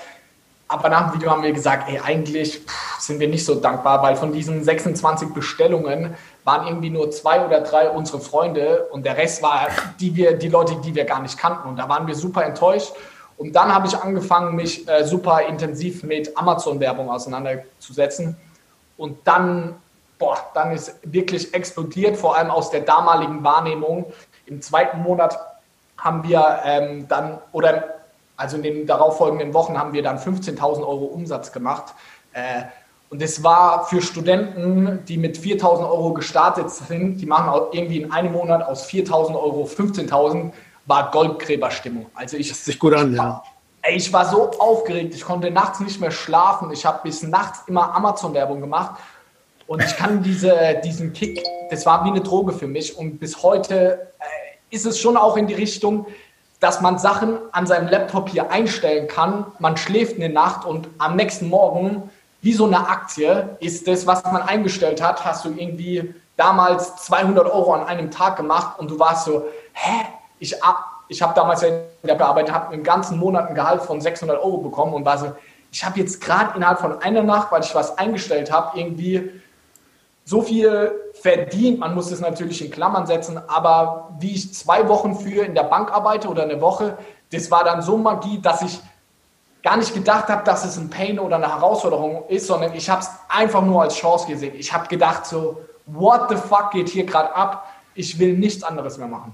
Aber 0.67 0.89
nach 0.89 1.09
dem 1.09 1.19
Video 1.19 1.31
haben 1.31 1.41
wir 1.41 1.51
gesagt, 1.51 1.89
ey, 1.89 1.99
eigentlich 1.99 2.59
pff, 2.59 2.99
sind 2.99 3.19
wir 3.19 3.27
nicht 3.27 3.43
so 3.43 3.55
dankbar, 3.55 4.03
weil 4.03 4.15
von 4.15 4.31
diesen 4.31 4.63
26 4.63 5.33
Bestellungen 5.33 6.15
waren 6.43 6.67
irgendwie 6.67 6.89
nur 6.89 7.11
zwei 7.11 7.45
oder 7.45 7.61
drei 7.61 7.89
unsere 7.89 8.19
Freunde 8.19 8.87
und 8.91 9.05
der 9.05 9.17
Rest 9.17 9.43
war 9.43 9.67
die, 9.99 10.15
wir, 10.15 10.37
die 10.37 10.47
Leute, 10.47 10.75
die 10.83 10.95
wir 10.95 11.05
gar 11.05 11.21
nicht 11.21 11.37
kannten. 11.37 11.67
Und 11.67 11.77
da 11.77 11.87
waren 11.89 12.07
wir 12.07 12.15
super 12.15 12.43
enttäuscht. 12.43 12.93
Und 13.37 13.53
dann 13.55 13.73
habe 13.73 13.87
ich 13.87 13.97
angefangen, 13.97 14.55
mich 14.55 14.87
äh, 14.87 15.05
super 15.05 15.41
intensiv 15.43 16.03
mit 16.03 16.35
Amazon-Werbung 16.37 17.09
auseinanderzusetzen. 17.09 18.35
Und 18.97 19.17
dann 19.25 19.75
boah, 20.19 20.37
dann 20.53 20.71
ist 20.71 20.99
wirklich 21.01 21.53
explodiert, 21.53 22.17
vor 22.17 22.37
allem 22.37 22.51
aus 22.51 22.69
der 22.69 22.81
damaligen 22.81 23.43
Wahrnehmung. 23.43 24.11
Im 24.45 24.61
zweiten 24.61 25.01
Monat 25.01 25.39
haben 25.97 26.27
wir 26.27 26.59
ähm, 26.65 27.07
dann, 27.07 27.39
oder 27.51 27.95
also 28.37 28.57
in 28.57 28.63
den 28.63 28.85
darauffolgenden 28.85 29.53
Wochen 29.53 29.77
haben 29.77 29.93
wir 29.93 30.03
dann 30.03 30.19
15.000 30.19 30.81
Euro 30.81 31.05
Umsatz 31.05 31.51
gemacht. 31.51 31.93
Äh, 32.33 32.63
und 33.09 33.21
es 33.21 33.43
war 33.43 33.85
für 33.85 34.01
Studenten, 34.01 35.03
die 35.05 35.17
mit 35.17 35.37
4.000 35.37 35.79
Euro 35.89 36.13
gestartet 36.13 36.69
sind, 36.69 37.17
die 37.17 37.25
machen 37.25 37.49
auch 37.49 37.73
irgendwie 37.73 38.01
in 38.01 38.11
einem 38.11 38.33
Monat 38.33 38.61
aus 38.61 38.87
4.000 38.87 39.35
Euro 39.35 39.65
15.000, 39.65 40.51
war 40.85 41.11
Goldgräberstimmung. 41.11 42.07
Also 42.13 42.37
ich, 42.37 42.49
das 42.49 42.65
sich 42.65 42.77
gut 42.77 42.93
an, 42.93 43.15
ja. 43.15 43.43
Ey, 43.81 43.95
ich 43.95 44.11
war 44.11 44.25
so 44.25 44.51
aufgeregt, 44.59 45.15
ich 45.15 45.21
konnte 45.21 45.49
nachts 45.49 45.79
nicht 45.79 46.01
mehr 46.01 46.11
schlafen. 46.11 46.71
Ich 46.71 46.85
habe 46.85 46.99
bis 47.03 47.23
nachts 47.23 47.61
immer 47.67 47.95
Amazon-Werbung 47.95 48.59
gemacht 48.59 48.99
und 49.67 49.81
ich 49.83 49.95
kann 49.95 50.21
diese, 50.21 50.81
diesen 50.83 51.13
Kick, 51.13 51.43
das 51.69 51.85
war 51.85 52.03
wie 52.03 52.09
eine 52.09 52.21
Droge 52.21 52.51
für 52.51 52.67
mich. 52.67 52.97
Und 52.97 53.19
bis 53.19 53.41
heute 53.41 54.11
äh, 54.19 54.75
ist 54.75 54.85
es 54.85 54.99
schon 54.99 55.15
auch 55.15 55.37
in 55.37 55.47
die 55.47 55.53
Richtung, 55.53 56.07
dass 56.59 56.81
man 56.81 56.97
Sachen 56.97 57.37
an 57.53 57.65
seinem 57.67 57.87
Laptop 57.87 58.29
hier 58.29 58.51
einstellen 58.51 59.07
kann. 59.07 59.45
Man 59.59 59.77
schläft 59.77 60.15
eine 60.15 60.29
Nacht 60.29 60.65
und 60.65 60.89
am 60.97 61.15
nächsten 61.15 61.47
Morgen, 61.49 62.09
wie 62.41 62.53
so 62.53 62.65
eine 62.65 62.87
Aktie, 62.87 63.57
ist 63.59 63.87
das, 63.87 64.07
was 64.07 64.23
man 64.23 64.41
eingestellt 64.41 65.01
hat, 65.01 65.25
hast 65.25 65.45
du 65.45 65.49
irgendwie 65.49 66.13
damals 66.37 66.95
200 66.97 67.45
Euro 67.47 67.73
an 67.73 67.83
einem 67.83 68.11
Tag 68.11 68.37
gemacht 68.37 68.79
und 68.79 68.89
du 68.89 68.99
warst 68.99 69.25
so, 69.25 69.45
hä? 69.73 70.05
Ich, 70.39 70.55
ich 71.09 71.21
habe 71.21 71.33
damals 71.33 71.63
in 71.63 71.73
der 72.03 72.15
bearbeitet, 72.15 72.53
habe 72.53 72.73
einen 72.73 72.83
ganzen 72.83 73.17
Monat 73.17 73.49
ein 73.49 73.55
Gehalt 73.55 73.81
von 73.81 73.99
600 73.99 74.37
Euro 74.37 74.57
bekommen 74.59 74.93
und 74.93 75.03
war 75.03 75.17
so, 75.17 75.33
ich 75.71 75.83
habe 75.83 75.99
jetzt 75.99 76.21
gerade 76.21 76.55
innerhalb 76.55 76.79
von 76.79 77.01
einer 77.01 77.23
Nacht, 77.23 77.51
weil 77.51 77.61
ich 77.61 77.75
was 77.75 77.97
eingestellt 77.97 78.51
habe, 78.51 78.79
irgendwie 78.79 79.31
so 80.23 80.41
viel 80.41 80.91
verdient. 81.21 81.79
Man 81.79 81.93
muss 81.93 82.11
es 82.11 82.21
natürlich 82.21 82.63
in 82.63 82.71
Klammern 82.71 83.05
setzen, 83.05 83.37
aber 83.47 84.11
wie 84.19 84.35
ich 84.35 84.53
zwei 84.53 84.87
Wochen 84.87 85.15
für 85.15 85.43
in 85.43 85.55
der 85.55 85.63
Bank 85.63 85.91
arbeite 85.91 86.29
oder 86.29 86.43
eine 86.43 86.61
Woche, 86.61 86.97
das 87.31 87.51
war 87.51 87.63
dann 87.63 87.81
so 87.81 87.97
Magie, 87.97 88.39
dass 88.39 88.61
ich 88.61 88.79
gar 89.63 89.77
nicht 89.77 89.93
gedacht 89.93 90.27
habe, 90.29 90.43
dass 90.43 90.65
es 90.65 90.77
ein 90.77 90.89
Pain 90.89 91.19
oder 91.19 91.35
eine 91.35 91.49
Herausforderung 91.49 92.23
ist, 92.29 92.47
sondern 92.47 92.73
ich 92.73 92.89
habe 92.89 93.01
es 93.01 93.09
einfach 93.27 93.63
nur 93.63 93.81
als 93.81 93.95
Chance 93.95 94.27
gesehen. 94.27 94.53
Ich 94.57 94.71
habe 94.73 94.87
gedacht 94.87 95.25
so, 95.25 95.59
what 95.85 96.29
the 96.29 96.35
fuck 96.35 96.71
geht 96.71 96.89
hier 96.89 97.05
gerade 97.05 97.35
ab? 97.35 97.67
Ich 97.95 98.19
will 98.19 98.37
nichts 98.37 98.63
anderes 98.63 98.97
mehr 98.97 99.07
machen. 99.07 99.33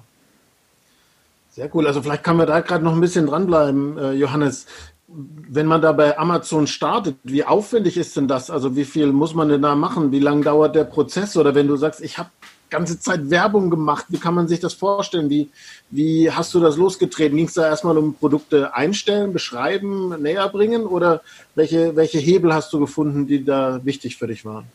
Sehr 1.51 1.74
cool. 1.74 1.88
Also 1.88 2.01
vielleicht 2.01 2.24
kann 2.24 2.38
man 2.38 2.48
da 2.48 2.60
gerade 2.60 2.84
noch 2.84 2.94
ein 2.94 3.01
bisschen 3.01 3.27
dranbleiben, 3.27 3.98
äh, 3.98 4.12
Johannes. 4.13 4.65
Wenn 5.08 5.67
man 5.67 5.82
da 5.82 5.91
bei 5.91 6.17
Amazon 6.17 6.67
startet, 6.67 7.17
wie 7.24 7.46
aufwendig 7.46 7.96
ist 7.96 8.17
denn 8.17 8.27
das? 8.27 8.50
Also 8.50 8.75
wie 8.75 8.84
viel 8.84 9.12
muss 9.13 9.36
man 9.36 9.48
denn 9.50 9.62
da 9.62 9.75
machen? 9.75 10.12
Wie 10.12 10.20
lange 10.20 10.44
dauert 10.44 10.75
der 10.75 10.84
Prozess? 10.84 11.38
Oder 11.38 11.55
wenn 11.55 11.67
du 11.67 11.77
sagst, 11.77 12.01
ich 12.01 12.17
habe 12.17 12.29
ganze 12.69 13.00
Zeit 13.00 13.29
Werbung 13.29 13.69
gemacht, 13.69 14.05
wie 14.10 14.17
kann 14.17 14.34
man 14.34 14.48
sich 14.48 14.60
das 14.60 14.74
vorstellen? 14.74 15.29
Wie, 15.29 15.50
wie 15.89 16.31
hast 16.31 16.53
du 16.53 16.60
das 16.60 16.77
losgetreten? 16.77 17.38
Ging 17.38 17.48
es 17.48 17.53
da 17.53 17.67
erstmal 17.67 17.98
um 17.98 18.13
Produkte 18.13 18.74
einstellen, 18.74 19.34
beschreiben, 19.34 20.22
näher 20.22 20.48
bringen? 20.50 20.86
Oder 20.86 21.22
welche, 21.55 21.95
welche 21.95 22.19
Hebel 22.19 22.53
hast 22.53 22.74
du 22.74 22.79
gefunden, 22.79 23.27
die 23.27 23.43
da 23.43 23.79
wichtig 23.84 24.17
für 24.17 24.27
dich 24.27 24.45
waren? 24.45 24.65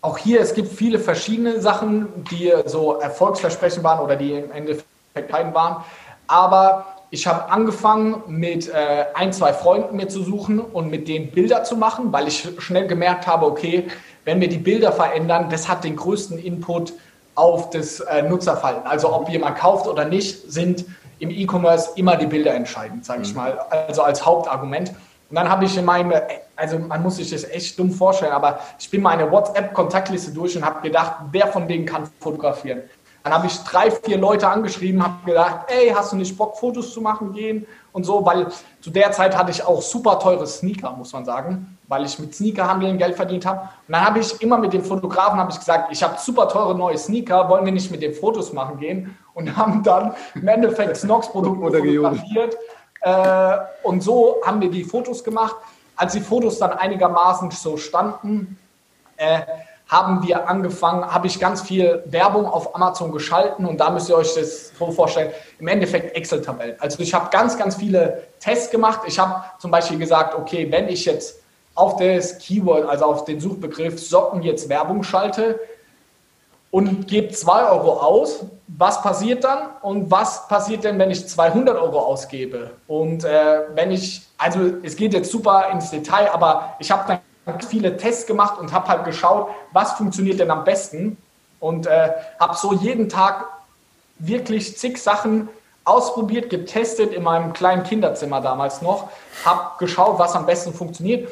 Auch 0.00 0.18
hier, 0.18 0.40
es 0.40 0.54
gibt 0.54 0.72
viele 0.72 0.98
verschiedene 0.98 1.60
Sachen, 1.60 2.08
die 2.30 2.52
so 2.66 2.98
Erfolgsversprechen 2.98 3.84
waren 3.84 4.00
oder 4.00 4.16
die 4.16 4.32
im 4.32 4.50
Endeffekt 4.50 4.86
kein 5.28 5.54
waren. 5.54 5.84
Aber 6.26 6.86
ich 7.10 7.26
habe 7.26 7.50
angefangen 7.50 8.22
mit 8.26 8.68
äh, 8.68 9.04
ein, 9.14 9.34
zwei 9.34 9.52
Freunden 9.52 9.96
mir 9.96 10.08
zu 10.08 10.22
suchen 10.22 10.60
und 10.60 10.90
mit 10.90 11.08
denen 11.08 11.30
Bilder 11.30 11.62
zu 11.62 11.76
machen, 11.76 12.10
weil 12.10 12.26
ich 12.26 12.48
schnell 12.58 12.86
gemerkt 12.86 13.26
habe, 13.26 13.44
okay, 13.44 13.86
wenn 14.24 14.40
wir 14.40 14.48
die 14.48 14.58
Bilder 14.58 14.92
verändern, 14.92 15.48
das 15.50 15.68
hat 15.68 15.84
den 15.84 15.96
größten 15.96 16.38
Input 16.38 16.92
auf 17.34 17.70
das 17.70 18.00
äh, 18.00 18.22
Nutzerverhalten. 18.22 18.86
Also 18.86 19.12
ob 19.12 19.28
jemand 19.28 19.58
kauft 19.58 19.86
oder 19.86 20.04
nicht, 20.04 20.50
sind 20.50 20.84
im 21.18 21.30
E-Commerce 21.30 21.90
immer 21.96 22.16
die 22.16 22.26
Bilder 22.26 22.54
entscheidend, 22.54 23.04
sage 23.04 23.22
ich 23.22 23.30
mhm. 23.30 23.36
mal, 23.36 23.58
also 23.70 24.02
als 24.02 24.24
Hauptargument. 24.24 24.90
Und 25.30 25.36
dann 25.36 25.48
habe 25.48 25.64
ich 25.64 25.76
in 25.78 25.84
meinem, 25.84 26.12
also 26.56 26.78
man 26.78 27.02
muss 27.02 27.16
sich 27.16 27.30
das 27.30 27.44
echt 27.44 27.78
dumm 27.78 27.90
vorstellen, 27.90 28.32
aber 28.32 28.58
ich 28.78 28.90
bin 28.90 29.00
meine 29.00 29.30
WhatsApp-Kontaktliste 29.30 30.32
durch 30.32 30.56
und 30.56 30.64
habe 30.64 30.82
gedacht, 30.82 31.14
wer 31.30 31.46
von 31.46 31.66
denen 31.66 31.86
kann 31.86 32.10
fotografieren? 32.20 32.82
Dann 33.22 33.32
habe 33.32 33.46
ich 33.46 33.56
drei, 33.60 33.90
vier 33.90 34.18
Leute 34.18 34.48
angeschrieben, 34.48 35.02
habe 35.02 35.24
gedacht, 35.24 35.66
ey, 35.68 35.90
hast 35.90 36.12
du 36.12 36.16
nicht 36.16 36.36
Bock, 36.36 36.56
Fotos 36.58 36.92
zu 36.92 37.00
machen 37.00 37.32
gehen 37.32 37.66
und 37.92 38.04
so, 38.04 38.26
weil 38.26 38.48
zu 38.80 38.90
der 38.90 39.12
Zeit 39.12 39.36
hatte 39.36 39.52
ich 39.52 39.64
auch 39.64 39.80
super 39.80 40.18
teure 40.18 40.46
Sneaker, 40.46 40.90
muss 40.90 41.12
man 41.12 41.24
sagen, 41.24 41.78
weil 41.92 42.06
ich 42.06 42.18
mit 42.18 42.34
Sneakerhandeln 42.34 42.96
Geld 42.96 43.16
verdient 43.16 43.44
habe. 43.44 43.68
Und 43.86 43.92
dann 43.92 44.06
habe 44.06 44.18
ich 44.18 44.40
immer 44.40 44.56
mit 44.56 44.72
dem 44.72 44.82
Fotografen 44.82 45.38
habe 45.38 45.52
ich 45.52 45.58
gesagt, 45.58 45.92
ich 45.92 46.02
habe 46.02 46.18
super 46.18 46.48
teure 46.48 46.74
neue 46.74 46.96
Sneaker, 46.96 47.50
wollen 47.50 47.66
wir 47.66 47.72
nicht 47.72 47.90
mit 47.90 48.00
den 48.00 48.14
Fotos 48.14 48.54
machen 48.54 48.78
gehen? 48.78 49.14
Und 49.34 49.54
haben 49.58 49.82
dann 49.82 50.14
im 50.34 50.48
Endeffekt 50.48 50.96
Snox-Produkte 50.96 51.70
fotografiert. 51.70 52.56
Äh, 53.02 53.58
und 53.82 54.02
so 54.02 54.36
haben 54.42 54.62
wir 54.62 54.70
die 54.70 54.84
Fotos 54.84 55.22
gemacht. 55.22 55.54
Als 55.94 56.14
die 56.14 56.20
Fotos 56.20 56.58
dann 56.58 56.72
einigermaßen 56.72 57.50
so 57.50 57.76
standen, 57.76 58.58
äh, 59.18 59.42
haben 59.86 60.26
wir 60.26 60.48
angefangen, 60.48 61.04
habe 61.04 61.26
ich 61.26 61.38
ganz 61.38 61.60
viel 61.60 62.02
Werbung 62.06 62.46
auf 62.46 62.74
Amazon 62.74 63.12
geschalten 63.12 63.66
und 63.66 63.78
da 63.78 63.90
müsst 63.90 64.08
ihr 64.08 64.16
euch 64.16 64.34
das 64.34 64.72
so 64.78 64.90
vorstellen, 64.90 65.30
im 65.58 65.68
Endeffekt 65.68 66.16
Excel-Tabellen. 66.16 66.76
Also 66.78 67.00
ich 67.00 67.12
habe 67.12 67.28
ganz, 67.30 67.58
ganz 67.58 67.76
viele 67.76 68.22
Tests 68.40 68.70
gemacht. 68.70 69.02
Ich 69.06 69.18
habe 69.18 69.44
zum 69.58 69.70
Beispiel 69.70 69.98
gesagt, 69.98 70.34
okay, 70.34 70.66
wenn 70.70 70.88
ich 70.88 71.04
jetzt 71.04 71.41
auf 71.74 71.96
das 71.96 72.38
Keyword, 72.38 72.88
also 72.88 73.06
auf 73.06 73.24
den 73.24 73.40
Suchbegriff 73.40 74.00
Socken 74.00 74.42
jetzt 74.42 74.68
Werbung 74.68 75.02
schalte 75.02 75.58
und 76.70 77.06
gebe 77.06 77.30
2 77.30 77.70
Euro 77.70 78.00
aus, 78.00 78.46
was 78.66 79.02
passiert 79.02 79.44
dann? 79.44 79.68
Und 79.82 80.10
was 80.10 80.48
passiert 80.48 80.84
denn, 80.84 80.98
wenn 80.98 81.10
ich 81.10 81.28
200 81.28 81.76
Euro 81.76 82.00
ausgebe? 82.00 82.70
Und 82.86 83.24
äh, 83.24 83.60
wenn 83.74 83.90
ich, 83.90 84.22
also 84.38 84.60
es 84.82 84.96
geht 84.96 85.12
jetzt 85.12 85.30
super 85.30 85.68
ins 85.70 85.90
Detail, 85.90 86.30
aber 86.32 86.74
ich 86.78 86.90
habe 86.90 87.20
dann 87.46 87.60
viele 87.60 87.96
Tests 87.98 88.26
gemacht 88.26 88.58
und 88.58 88.72
habe 88.72 88.88
halt 88.88 89.04
geschaut, 89.04 89.48
was 89.72 89.92
funktioniert 89.92 90.40
denn 90.40 90.50
am 90.50 90.64
besten. 90.64 91.18
Und 91.60 91.86
äh, 91.86 92.10
habe 92.40 92.56
so 92.56 92.72
jeden 92.72 93.08
Tag 93.10 93.46
wirklich 94.18 94.78
zig 94.78 94.96
Sachen 94.96 95.48
ausprobiert, 95.84 96.48
getestet 96.48 97.12
in 97.12 97.22
meinem 97.22 97.52
kleinen 97.52 97.82
Kinderzimmer 97.82 98.40
damals 98.40 98.80
noch, 98.80 99.10
habe 99.44 99.78
geschaut, 99.78 100.18
was 100.18 100.34
am 100.34 100.46
besten 100.46 100.72
funktioniert 100.72 101.28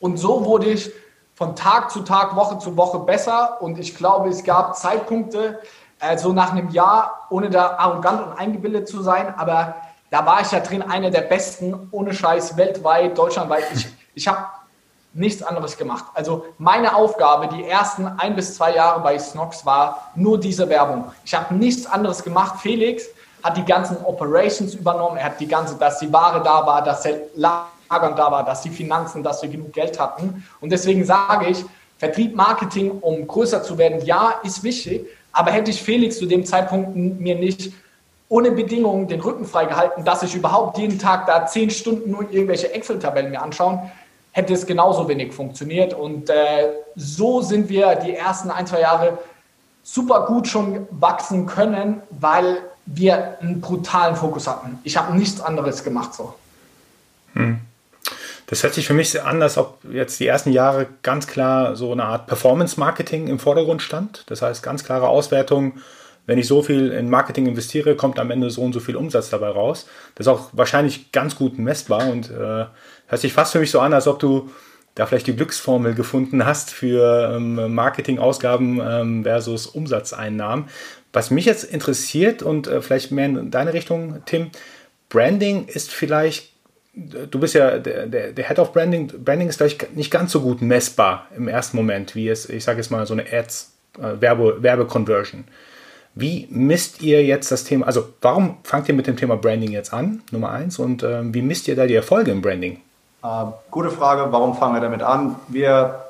und 0.00 0.18
so 0.18 0.44
wurde 0.44 0.66
ich 0.66 0.90
von 1.34 1.54
Tag 1.54 1.90
zu 1.90 2.00
Tag, 2.00 2.34
Woche 2.34 2.58
zu 2.58 2.76
Woche 2.76 2.98
besser 3.00 3.58
und 3.60 3.78
ich 3.78 3.94
glaube, 3.94 4.30
es 4.30 4.42
gab 4.42 4.76
Zeitpunkte, 4.76 5.60
also 6.00 6.32
nach 6.32 6.52
einem 6.52 6.70
Jahr, 6.70 7.26
ohne 7.30 7.50
da 7.50 7.76
arrogant 7.76 8.26
und 8.26 8.32
eingebildet 8.38 8.88
zu 8.88 9.02
sein, 9.02 9.34
aber 9.36 9.76
da 10.10 10.24
war 10.24 10.40
ich 10.40 10.50
ja 10.50 10.60
drin, 10.60 10.82
einer 10.82 11.10
der 11.10 11.22
besten, 11.22 11.88
ohne 11.90 12.14
Scheiß, 12.14 12.56
weltweit, 12.56 13.18
deutschlandweit. 13.18 13.64
Ich, 13.74 13.88
ich 14.14 14.28
habe 14.28 14.46
nichts 15.12 15.42
anderes 15.42 15.76
gemacht. 15.76 16.04
Also 16.14 16.44
meine 16.58 16.94
Aufgabe 16.94 17.48
die 17.48 17.64
ersten 17.64 18.06
ein 18.06 18.36
bis 18.36 18.54
zwei 18.54 18.74
Jahre 18.74 19.00
bei 19.00 19.18
Snox 19.18 19.64
war 19.64 20.12
nur 20.14 20.38
diese 20.38 20.68
Werbung. 20.68 21.10
Ich 21.24 21.34
habe 21.34 21.54
nichts 21.54 21.86
anderes 21.86 22.22
gemacht. 22.22 22.60
Felix 22.60 23.06
hat 23.42 23.56
die 23.56 23.64
ganzen 23.64 23.96
Operations 24.04 24.74
übernommen. 24.74 25.16
Er 25.16 25.26
hat 25.26 25.40
die 25.40 25.48
ganze, 25.48 25.76
dass 25.76 25.98
die 25.98 26.12
Ware 26.12 26.42
da 26.42 26.66
war, 26.66 26.82
dass 26.82 27.02
der 27.02 27.20
Lagern 27.90 28.16
da 28.16 28.30
war, 28.30 28.44
dass 28.44 28.62
die 28.62 28.70
Finanzen, 28.70 29.22
dass 29.22 29.42
wir 29.42 29.48
genug 29.48 29.72
Geld 29.72 29.98
hatten. 29.98 30.44
Und 30.60 30.70
deswegen 30.70 31.04
sage 31.04 31.46
ich, 31.46 31.64
Vertrieb, 31.98 32.34
Marketing, 32.34 32.90
um 32.90 33.26
größer 33.26 33.62
zu 33.62 33.78
werden, 33.78 34.04
ja, 34.04 34.34
ist 34.44 34.62
wichtig. 34.62 35.06
Aber 35.32 35.50
hätte 35.50 35.70
ich 35.70 35.82
Felix 35.82 36.18
zu 36.18 36.26
dem 36.26 36.44
Zeitpunkt 36.44 36.94
mir 36.94 37.36
nicht 37.36 37.72
ohne 38.28 38.50
Bedingungen 38.50 39.06
den 39.06 39.20
Rücken 39.20 39.44
freigehalten, 39.44 40.04
dass 40.04 40.22
ich 40.22 40.34
überhaupt 40.34 40.78
jeden 40.78 40.98
Tag 40.98 41.26
da 41.26 41.46
zehn 41.46 41.70
Stunden 41.70 42.10
nur 42.10 42.30
irgendwelche 42.30 42.72
Excel-Tabellen 42.72 43.30
mir 43.30 43.40
anschauen, 43.40 43.90
hätte 44.32 44.52
es 44.52 44.66
genauso 44.66 45.08
wenig 45.08 45.32
funktioniert. 45.32 45.94
Und 45.94 46.28
äh, 46.28 46.72
so 46.96 47.40
sind 47.40 47.68
wir 47.68 47.94
die 47.94 48.14
ersten 48.14 48.50
ein, 48.50 48.66
zwei 48.66 48.80
Jahre 48.80 49.18
super 49.82 50.26
gut 50.26 50.48
schon 50.48 50.86
wachsen 50.90 51.46
können, 51.46 52.02
weil 52.10 52.58
wir 52.86 53.38
einen 53.40 53.60
brutalen 53.60 54.16
Fokus 54.16 54.46
hatten. 54.46 54.78
Ich 54.82 54.96
habe 54.96 55.16
nichts 55.16 55.40
anderes 55.40 55.84
gemacht 55.84 56.12
so. 56.12 56.34
Hm. 57.34 57.60
Das 58.46 58.62
hört 58.62 58.74
sich 58.74 58.86
für 58.86 58.94
mich 58.94 59.20
an, 59.20 59.42
als 59.42 59.58
ob 59.58 59.78
jetzt 59.90 60.20
die 60.20 60.26
ersten 60.26 60.52
Jahre 60.52 60.86
ganz 61.02 61.26
klar 61.26 61.74
so 61.74 61.90
eine 61.90 62.04
Art 62.04 62.28
Performance-Marketing 62.28 63.26
im 63.26 63.38
Vordergrund 63.38 63.82
stand. 63.82 64.22
Das 64.26 64.40
heißt, 64.40 64.62
ganz 64.62 64.84
klare 64.84 65.08
Auswertung, 65.08 65.74
wenn 66.26 66.38
ich 66.38 66.46
so 66.46 66.62
viel 66.62 66.90
in 66.92 67.10
Marketing 67.10 67.46
investiere, 67.46 67.96
kommt 67.96 68.18
am 68.18 68.30
Ende 68.30 68.50
so 68.50 68.62
und 68.62 68.72
so 68.72 68.80
viel 68.80 68.96
Umsatz 68.96 69.30
dabei 69.30 69.48
raus. 69.48 69.86
Das 70.14 70.26
ist 70.26 70.32
auch 70.32 70.50
wahrscheinlich 70.52 71.12
ganz 71.12 71.36
gut 71.36 71.58
messbar 71.58 72.08
und 72.08 72.30
äh, 72.30 72.66
hört 73.06 73.20
sich 73.20 73.32
fast 73.32 73.52
für 73.52 73.58
mich 73.58 73.70
so 73.70 73.80
an, 73.80 73.92
als 73.92 74.06
ob 74.06 74.18
du 74.18 74.50
da 74.96 75.06
vielleicht 75.06 75.26
die 75.26 75.36
Glücksformel 75.36 75.94
gefunden 75.94 76.46
hast 76.46 76.70
für 76.70 77.34
ähm, 77.36 77.74
Marketingausgaben 77.74 78.80
ähm, 78.82 79.22
versus 79.24 79.66
Umsatzeinnahmen. 79.66 80.68
Was 81.12 81.30
mich 81.30 81.44
jetzt 81.44 81.64
interessiert 81.64 82.42
und 82.42 82.66
äh, 82.66 82.80
vielleicht 82.80 83.12
mehr 83.12 83.26
in 83.26 83.50
deine 83.50 83.72
Richtung, 83.72 84.22
Tim, 84.24 84.50
Branding 85.08 85.66
ist 85.66 85.92
vielleicht, 85.92 86.50
du 86.96 87.38
bist 87.38 87.54
ja 87.54 87.78
der, 87.78 88.06
der, 88.06 88.32
der 88.32 88.48
Head 88.48 88.58
of 88.58 88.72
Branding, 88.72 89.08
Branding 89.22 89.48
ist 89.48 89.56
vielleicht 89.56 89.94
nicht 89.94 90.10
ganz 90.10 90.32
so 90.32 90.40
gut 90.40 90.62
messbar 90.62 91.26
im 91.36 91.46
ersten 91.46 91.76
Moment, 91.76 92.14
wie 92.14 92.28
es, 92.28 92.48
ich 92.48 92.64
sage 92.64 92.78
jetzt 92.78 92.90
mal, 92.90 93.06
so 93.06 93.12
eine 93.12 93.24
Ads, 93.30 93.72
äh, 93.98 94.20
Werbe, 94.20 94.62
Werbeconversion. 94.62 95.44
Wie 96.14 96.48
misst 96.50 97.02
ihr 97.02 97.22
jetzt 97.22 97.52
das 97.52 97.64
Thema, 97.64 97.86
also 97.86 98.08
warum 98.22 98.56
fangt 98.62 98.88
ihr 98.88 98.94
mit 98.94 99.06
dem 99.06 99.16
Thema 99.16 99.36
Branding 99.36 99.72
jetzt 99.72 99.92
an, 99.92 100.22
Nummer 100.30 100.50
eins, 100.50 100.78
und 100.78 101.02
äh, 101.02 101.22
wie 101.34 101.42
misst 101.42 101.68
ihr 101.68 101.76
da 101.76 101.86
die 101.86 101.94
Erfolge 101.94 102.30
im 102.30 102.40
Branding? 102.40 102.80
Äh, 103.22 103.28
gute 103.70 103.90
Frage, 103.90 104.32
warum 104.32 104.56
fangen 104.56 104.74
wir 104.74 104.80
damit 104.80 105.02
an? 105.02 105.36
Wir 105.48 106.02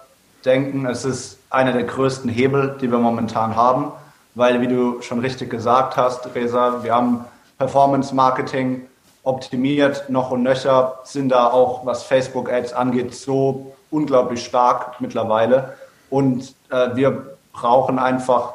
denken, 0.44 0.86
es 0.86 1.04
ist 1.04 1.38
einer 1.50 1.72
der 1.72 1.82
größten 1.82 2.30
Hebel, 2.30 2.76
die 2.80 2.88
wir 2.88 2.98
momentan 2.98 3.56
haben, 3.56 3.90
weil, 4.36 4.60
wie 4.60 4.68
du 4.68 5.02
schon 5.02 5.18
richtig 5.18 5.50
gesagt 5.50 5.96
hast, 5.96 6.32
Resa, 6.34 6.84
wir 6.84 6.94
haben 6.94 7.24
Performance 7.58 8.14
Marketing 8.14 8.82
optimiert, 9.26 10.08
noch 10.08 10.30
und 10.30 10.44
nöcher, 10.44 11.00
sind 11.02 11.30
da 11.30 11.50
auch, 11.50 11.84
was 11.84 12.04
Facebook 12.04 12.50
Ads 12.50 12.72
angeht, 12.72 13.12
so 13.12 13.74
unglaublich 13.90 14.44
stark 14.44 15.00
mittlerweile. 15.00 15.74
Und 16.10 16.54
äh, 16.70 16.94
wir 16.94 17.36
brauchen 17.52 17.98
einfach 17.98 18.54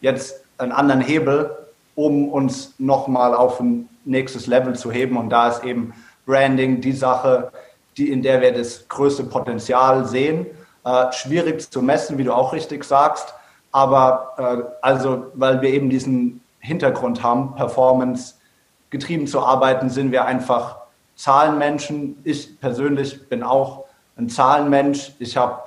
jetzt 0.00 0.44
einen 0.58 0.70
anderen 0.70 1.00
Hebel, 1.00 1.50
um 1.96 2.28
uns 2.28 2.74
nochmal 2.78 3.34
auf 3.34 3.58
ein 3.58 3.88
nächstes 4.04 4.46
Level 4.46 4.76
zu 4.76 4.92
heben. 4.92 5.16
Und 5.16 5.30
da 5.30 5.48
ist 5.48 5.64
eben 5.64 5.92
Branding 6.24 6.80
die 6.80 6.92
Sache, 6.92 7.50
die, 7.96 8.10
in 8.10 8.22
der 8.22 8.40
wir 8.40 8.54
das 8.54 8.88
größte 8.88 9.24
Potenzial 9.24 10.04
sehen. 10.04 10.46
Äh, 10.84 11.12
schwierig 11.12 11.68
zu 11.68 11.82
messen, 11.82 12.16
wie 12.16 12.24
du 12.24 12.32
auch 12.32 12.52
richtig 12.52 12.84
sagst, 12.84 13.34
aber 13.72 14.34
äh, 14.38 14.70
also, 14.82 15.26
weil 15.34 15.60
wir 15.62 15.70
eben 15.70 15.90
diesen 15.90 16.40
Hintergrund 16.60 17.24
haben, 17.24 17.56
Performance 17.56 18.34
getrieben 18.92 19.26
zu 19.26 19.40
arbeiten, 19.40 19.90
sind 19.90 20.12
wir 20.12 20.26
einfach 20.26 20.76
Zahlenmenschen. 21.16 22.18
Ich 22.22 22.60
persönlich 22.60 23.28
bin 23.28 23.42
auch 23.42 23.86
ein 24.16 24.28
Zahlenmensch. 24.28 25.12
Ich 25.18 25.36
habe 25.36 25.62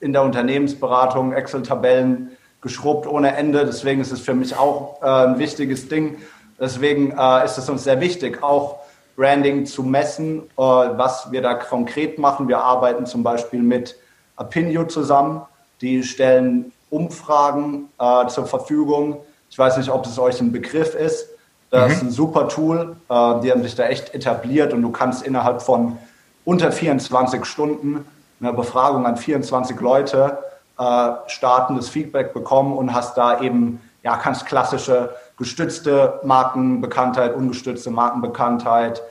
in 0.00 0.12
der 0.12 0.22
Unternehmensberatung 0.22 1.32
Excel-Tabellen 1.32 2.32
geschrubbt 2.60 3.06
ohne 3.06 3.36
Ende. 3.36 3.64
Deswegen 3.64 4.00
ist 4.00 4.10
es 4.10 4.20
für 4.20 4.34
mich 4.34 4.56
auch 4.56 5.00
äh, 5.02 5.06
ein 5.06 5.38
wichtiges 5.38 5.88
Ding. 5.88 6.18
Deswegen 6.58 7.12
äh, 7.16 7.44
ist 7.44 7.58
es 7.58 7.70
uns 7.70 7.84
sehr 7.84 8.00
wichtig, 8.00 8.42
auch 8.42 8.80
Branding 9.16 9.66
zu 9.66 9.84
messen, 9.84 10.42
äh, 10.42 10.56
was 10.56 11.30
wir 11.30 11.42
da 11.42 11.54
konkret 11.54 12.18
machen. 12.18 12.48
Wir 12.48 12.58
arbeiten 12.58 13.06
zum 13.06 13.22
Beispiel 13.22 13.62
mit 13.62 13.96
Apinio 14.36 14.84
zusammen. 14.84 15.42
Die 15.80 16.02
stellen 16.02 16.72
Umfragen 16.90 17.88
äh, 18.00 18.26
zur 18.26 18.46
Verfügung. 18.46 19.18
Ich 19.48 19.58
weiß 19.58 19.76
nicht, 19.76 19.90
ob 19.90 20.06
es 20.06 20.18
euch 20.18 20.40
ein 20.40 20.50
Begriff 20.50 20.96
ist. 20.96 21.28
Das 21.74 21.88
mhm. 21.88 21.92
ist 21.92 22.02
ein 22.02 22.10
super 22.10 22.48
Tool. 22.48 22.94
Äh, 23.08 23.40
die 23.40 23.50
haben 23.50 23.62
sich 23.62 23.74
da 23.74 23.86
echt 23.86 24.14
etabliert 24.14 24.72
und 24.72 24.82
du 24.82 24.92
kannst 24.92 25.26
innerhalb 25.26 25.60
von 25.60 25.98
unter 26.44 26.70
24 26.70 27.44
Stunden 27.44 28.06
eine 28.40 28.52
Befragung 28.52 29.06
an 29.06 29.16
24 29.16 29.80
Leute 29.80 30.38
äh, 30.78 31.10
startendes 31.26 31.88
Feedback 31.88 32.32
bekommen 32.32 32.76
und 32.76 32.94
hast 32.94 33.16
da 33.16 33.40
eben, 33.40 33.80
ja, 34.04 34.16
kannst 34.16 34.46
klassische 34.46 35.14
gestützte 35.36 36.20
Markenbekanntheit, 36.22 37.34
ungestützte 37.34 37.90
Markenbekanntheit, 37.90 39.02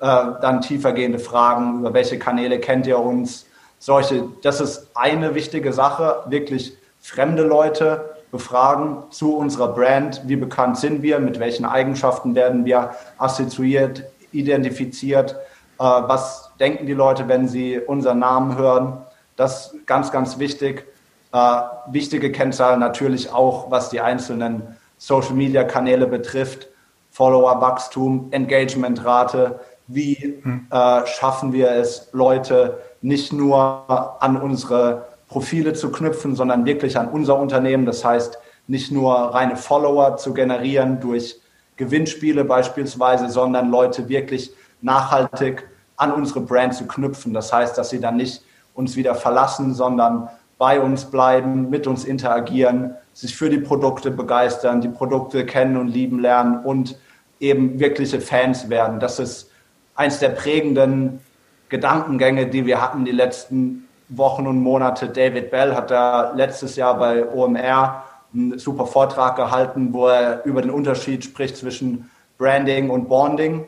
äh, 0.00 0.06
dann 0.42 0.60
tiefergehende 0.60 1.18
Fragen, 1.18 1.80
über 1.80 1.94
welche 1.94 2.18
Kanäle 2.18 2.60
kennt 2.60 2.86
ihr 2.86 2.98
uns, 2.98 3.46
solche, 3.78 4.24
das 4.42 4.60
ist 4.60 4.88
eine 4.94 5.34
wichtige 5.34 5.72
Sache, 5.72 6.24
wirklich 6.26 6.76
fremde 7.00 7.44
Leute 7.44 8.10
befragen 8.30 9.04
zu 9.10 9.36
unserer 9.36 9.68
Brand, 9.74 10.22
wie 10.26 10.36
bekannt 10.36 10.78
sind 10.78 11.02
wir, 11.02 11.18
mit 11.18 11.38
welchen 11.40 11.64
Eigenschaften 11.64 12.34
werden 12.34 12.64
wir 12.64 12.90
assoziiert, 13.18 14.04
identifiziert, 14.32 15.32
äh, 15.32 15.82
was 15.82 16.50
denken 16.60 16.86
die 16.86 16.92
Leute, 16.92 17.28
wenn 17.28 17.48
sie 17.48 17.78
unseren 17.78 18.20
Namen 18.20 18.56
hören. 18.56 18.98
Das 19.36 19.72
ist 19.72 19.86
ganz, 19.86 20.12
ganz 20.12 20.38
wichtig. 20.38 20.86
Äh, 21.32 21.60
wichtige 21.88 22.30
Kennzahlen 22.32 22.80
natürlich 22.80 23.32
auch, 23.32 23.70
was 23.70 23.90
die 23.90 24.00
einzelnen 24.00 24.76
Social-Media-Kanäle 24.98 26.06
betrifft. 26.06 26.68
Follower-Wachstum, 27.10 28.28
Engagement-Rate. 28.30 29.60
Wie 29.88 30.40
hm. 30.42 30.66
äh, 30.70 31.06
schaffen 31.06 31.52
wir 31.52 31.70
es, 31.72 32.08
Leute 32.12 32.78
nicht 33.02 33.32
nur 33.32 34.22
an 34.22 34.36
unsere 34.36 35.06
Profile 35.30 35.72
zu 35.74 35.92
knüpfen, 35.92 36.34
sondern 36.34 36.64
wirklich 36.64 36.98
an 36.98 37.08
unser 37.08 37.38
Unternehmen. 37.38 37.86
Das 37.86 38.04
heißt, 38.04 38.38
nicht 38.66 38.90
nur 38.90 39.14
reine 39.14 39.56
Follower 39.56 40.16
zu 40.16 40.34
generieren 40.34 41.00
durch 41.00 41.40
Gewinnspiele 41.76 42.44
beispielsweise, 42.44 43.30
sondern 43.30 43.70
Leute 43.70 44.08
wirklich 44.08 44.52
nachhaltig 44.82 45.68
an 45.96 46.12
unsere 46.12 46.40
Brand 46.40 46.74
zu 46.74 46.86
knüpfen. 46.86 47.32
Das 47.32 47.52
heißt, 47.52 47.78
dass 47.78 47.90
sie 47.90 48.00
dann 48.00 48.16
nicht 48.16 48.42
uns 48.74 48.96
wieder 48.96 49.14
verlassen, 49.14 49.72
sondern 49.72 50.28
bei 50.58 50.80
uns 50.80 51.04
bleiben, 51.04 51.70
mit 51.70 51.86
uns 51.86 52.04
interagieren, 52.04 52.94
sich 53.12 53.36
für 53.36 53.48
die 53.48 53.58
Produkte 53.58 54.10
begeistern, 54.10 54.80
die 54.80 54.88
Produkte 54.88 55.46
kennen 55.46 55.76
und 55.76 55.88
lieben 55.88 56.18
lernen 56.18 56.64
und 56.64 56.98
eben 57.38 57.78
wirkliche 57.78 58.20
Fans 58.20 58.68
werden. 58.68 58.98
Das 58.98 59.18
ist 59.20 59.50
eins 59.94 60.18
der 60.18 60.30
prägenden 60.30 61.20
Gedankengänge, 61.68 62.46
die 62.48 62.66
wir 62.66 62.82
hatten 62.82 63.04
die 63.04 63.12
letzten 63.12 63.86
Wochen 64.10 64.46
und 64.46 64.60
Monate. 64.60 65.08
David 65.08 65.50
Bell 65.50 65.74
hat 65.74 65.90
da 65.90 66.32
letztes 66.34 66.76
Jahr 66.76 66.98
bei 66.98 67.28
OMR 67.28 68.04
einen 68.32 68.58
super 68.58 68.86
Vortrag 68.86 69.36
gehalten, 69.36 69.92
wo 69.92 70.08
er 70.08 70.44
über 70.44 70.62
den 70.62 70.70
Unterschied 70.70 71.24
spricht 71.24 71.56
zwischen 71.56 72.10
Branding 72.38 72.90
und 72.90 73.08
Bonding 73.08 73.66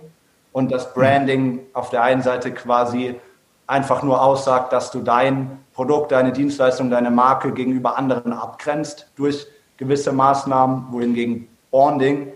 und 0.52 0.70
das 0.70 0.92
Branding 0.94 1.60
auf 1.72 1.90
der 1.90 2.02
einen 2.02 2.22
Seite 2.22 2.52
quasi 2.52 3.14
einfach 3.66 4.02
nur 4.02 4.22
aussagt, 4.22 4.72
dass 4.72 4.90
du 4.90 5.00
dein 5.00 5.58
Produkt, 5.72 6.12
deine 6.12 6.32
Dienstleistung, 6.32 6.90
deine 6.90 7.10
Marke 7.10 7.52
gegenüber 7.52 7.96
anderen 7.96 8.32
abgrenzt 8.32 9.10
durch 9.16 9.46
gewisse 9.78 10.12
Maßnahmen, 10.12 10.86
wohingegen 10.90 11.48
Bonding 11.70 12.32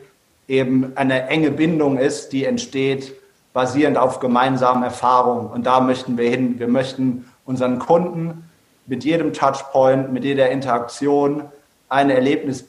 eben 0.48 0.96
eine 0.96 1.26
enge 1.28 1.50
Bindung 1.50 1.98
ist, 1.98 2.32
die 2.32 2.44
entsteht 2.44 3.14
basierend 3.52 3.98
auf 3.98 4.20
gemeinsamen 4.20 4.82
Erfahrungen. 4.82 5.48
Und 5.48 5.66
da 5.66 5.80
möchten 5.80 6.18
wir 6.18 6.28
hin. 6.28 6.58
Wir 6.58 6.68
möchten 6.68 7.26
unseren 7.46 7.78
Kunden 7.78 8.48
mit 8.86 9.04
jedem 9.04 9.32
Touchpoint, 9.32 10.12
mit 10.12 10.24
jeder 10.24 10.50
Interaktion 10.50 11.44
ein 11.88 12.10
Erlebnis 12.10 12.64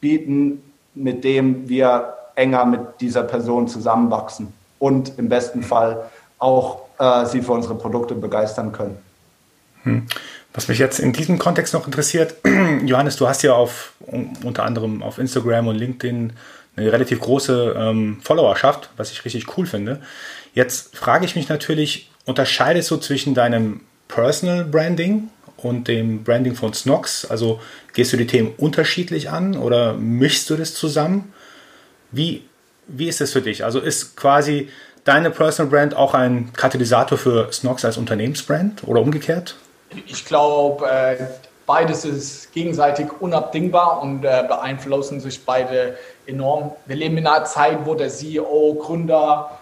bieten, 0.00 0.62
mit 0.94 1.24
dem 1.24 1.68
wir 1.68 2.14
enger 2.34 2.64
mit 2.64 2.80
dieser 3.00 3.22
Person 3.22 3.68
zusammenwachsen 3.68 4.52
und 4.78 5.18
im 5.18 5.28
besten 5.28 5.62
Fall 5.62 6.10
auch 6.38 6.82
äh, 6.98 7.26
sie 7.26 7.42
für 7.42 7.52
unsere 7.52 7.74
Produkte 7.74 8.14
begeistern 8.14 8.72
können. 8.72 8.98
Hm. 9.82 10.06
Was 10.52 10.68
mich 10.68 10.78
jetzt 10.78 10.98
in 10.98 11.12
diesem 11.12 11.38
Kontext 11.38 11.74
noch 11.74 11.86
interessiert, 11.86 12.34
Johannes, 12.84 13.16
du 13.16 13.28
hast 13.28 13.42
ja 13.42 13.52
auf 13.54 13.92
unter 14.42 14.64
anderem 14.64 15.02
auf 15.02 15.18
Instagram 15.18 15.68
und 15.68 15.76
LinkedIn 15.76 16.32
eine 16.76 16.92
relativ 16.92 17.20
große 17.20 17.74
ähm, 17.76 18.18
Followerschaft, 18.22 18.90
was 18.96 19.12
ich 19.12 19.24
richtig 19.24 19.56
cool 19.56 19.66
finde. 19.66 20.00
Jetzt 20.54 20.96
frage 20.96 21.24
ich 21.24 21.36
mich 21.36 21.48
natürlich, 21.48 22.10
unterscheidest 22.24 22.90
du 22.90 22.96
zwischen 22.96 23.34
deinem 23.34 23.82
Personal 24.10 24.64
Branding 24.64 25.30
und 25.56 25.88
dem 25.88 26.24
Branding 26.24 26.54
von 26.54 26.74
Snox? 26.74 27.24
Also 27.24 27.60
gehst 27.94 28.12
du 28.12 28.16
die 28.16 28.26
Themen 28.26 28.52
unterschiedlich 28.56 29.30
an 29.30 29.56
oder 29.56 29.94
mischst 29.94 30.50
du 30.50 30.56
das 30.56 30.74
zusammen? 30.74 31.32
Wie, 32.10 32.44
wie 32.88 33.08
ist 33.08 33.20
das 33.20 33.32
für 33.32 33.42
dich? 33.42 33.64
Also 33.64 33.80
ist 33.80 34.16
quasi 34.16 34.68
deine 35.04 35.30
Personal 35.30 35.70
Brand 35.70 35.96
auch 35.96 36.14
ein 36.14 36.52
Katalysator 36.52 37.16
für 37.16 37.52
Snox 37.52 37.84
als 37.84 37.96
Unternehmensbrand 37.96 38.86
oder 38.86 39.00
umgekehrt? 39.00 39.56
Ich 40.06 40.24
glaube, 40.24 40.88
äh, 40.88 41.16
beides 41.66 42.04
ist 42.04 42.52
gegenseitig 42.52 43.06
unabdingbar 43.20 44.02
und 44.02 44.24
äh, 44.24 44.44
beeinflussen 44.46 45.20
sich 45.20 45.44
beide 45.44 45.96
enorm. 46.26 46.72
Wir 46.86 46.96
leben 46.96 47.16
in 47.16 47.26
einer 47.26 47.44
Zeit, 47.44 47.78
wo 47.84 47.94
der 47.94 48.08
CEO, 48.08 48.74
Gründer, 48.74 49.59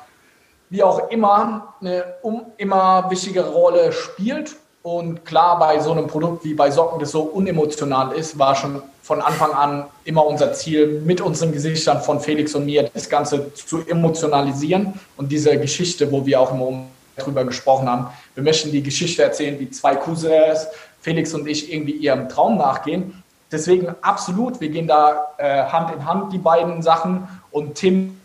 wie 0.71 0.83
auch 0.83 1.11
immer, 1.11 1.75
eine 1.81 2.05
um, 2.23 2.47
immer 2.57 3.11
wichtigere 3.11 3.51
Rolle 3.51 3.93
spielt. 3.93 4.57
Und 4.83 5.25
klar, 5.25 5.59
bei 5.59 5.81
so 5.81 5.93
einem 5.93 6.07
Produkt 6.07 6.45
wie 6.45 6.55
bei 6.55 6.71
Socken, 6.71 6.99
das 6.99 7.11
so 7.11 7.23
unemotional 7.23 8.13
ist, 8.13 8.39
war 8.39 8.55
schon 8.55 8.83
von 9.03 9.21
Anfang 9.21 9.53
an 9.53 9.85
immer 10.05 10.25
unser 10.27 10.53
Ziel, 10.53 11.01
mit 11.05 11.21
unseren 11.21 11.53
Gesichtern 11.53 12.01
von 12.01 12.21
Felix 12.21 12.55
und 12.55 12.67
mir 12.67 12.91
das 12.93 13.09
Ganze 13.09 13.53
zu 13.55 13.87
emotionalisieren. 13.87 14.95
Und 15.17 15.33
diese 15.33 15.59
Geschichte, 15.59 16.11
wo 16.13 16.25
wir 16.27 16.41
auch 16.41 16.53
im 16.53 16.59
Moment 16.59 16.89
drüber 17.17 17.45
gesprochen 17.45 17.89
haben, 17.89 18.09
wir 18.35 18.45
möchten 18.45 18.71
die 18.71 18.83
Geschichte 18.83 19.23
erzählen, 19.23 19.59
wie 19.59 19.71
zwei 19.71 19.97
Cousins, 19.97 20.69
Felix 21.01 21.35
und 21.35 21.47
ich, 21.49 21.73
irgendwie 21.73 21.93
ihrem 21.93 22.29
Traum 22.29 22.59
nachgehen. 22.59 23.23
Deswegen 23.51 23.95
absolut, 24.03 24.61
wir 24.61 24.69
gehen 24.69 24.87
da 24.87 25.29
äh, 25.39 25.65
Hand 25.65 25.95
in 25.95 26.05
Hand, 26.05 26.33
die 26.33 26.39
beiden 26.39 26.83
Sachen. 26.83 27.27
Und 27.51 27.77
Tim 27.77 28.21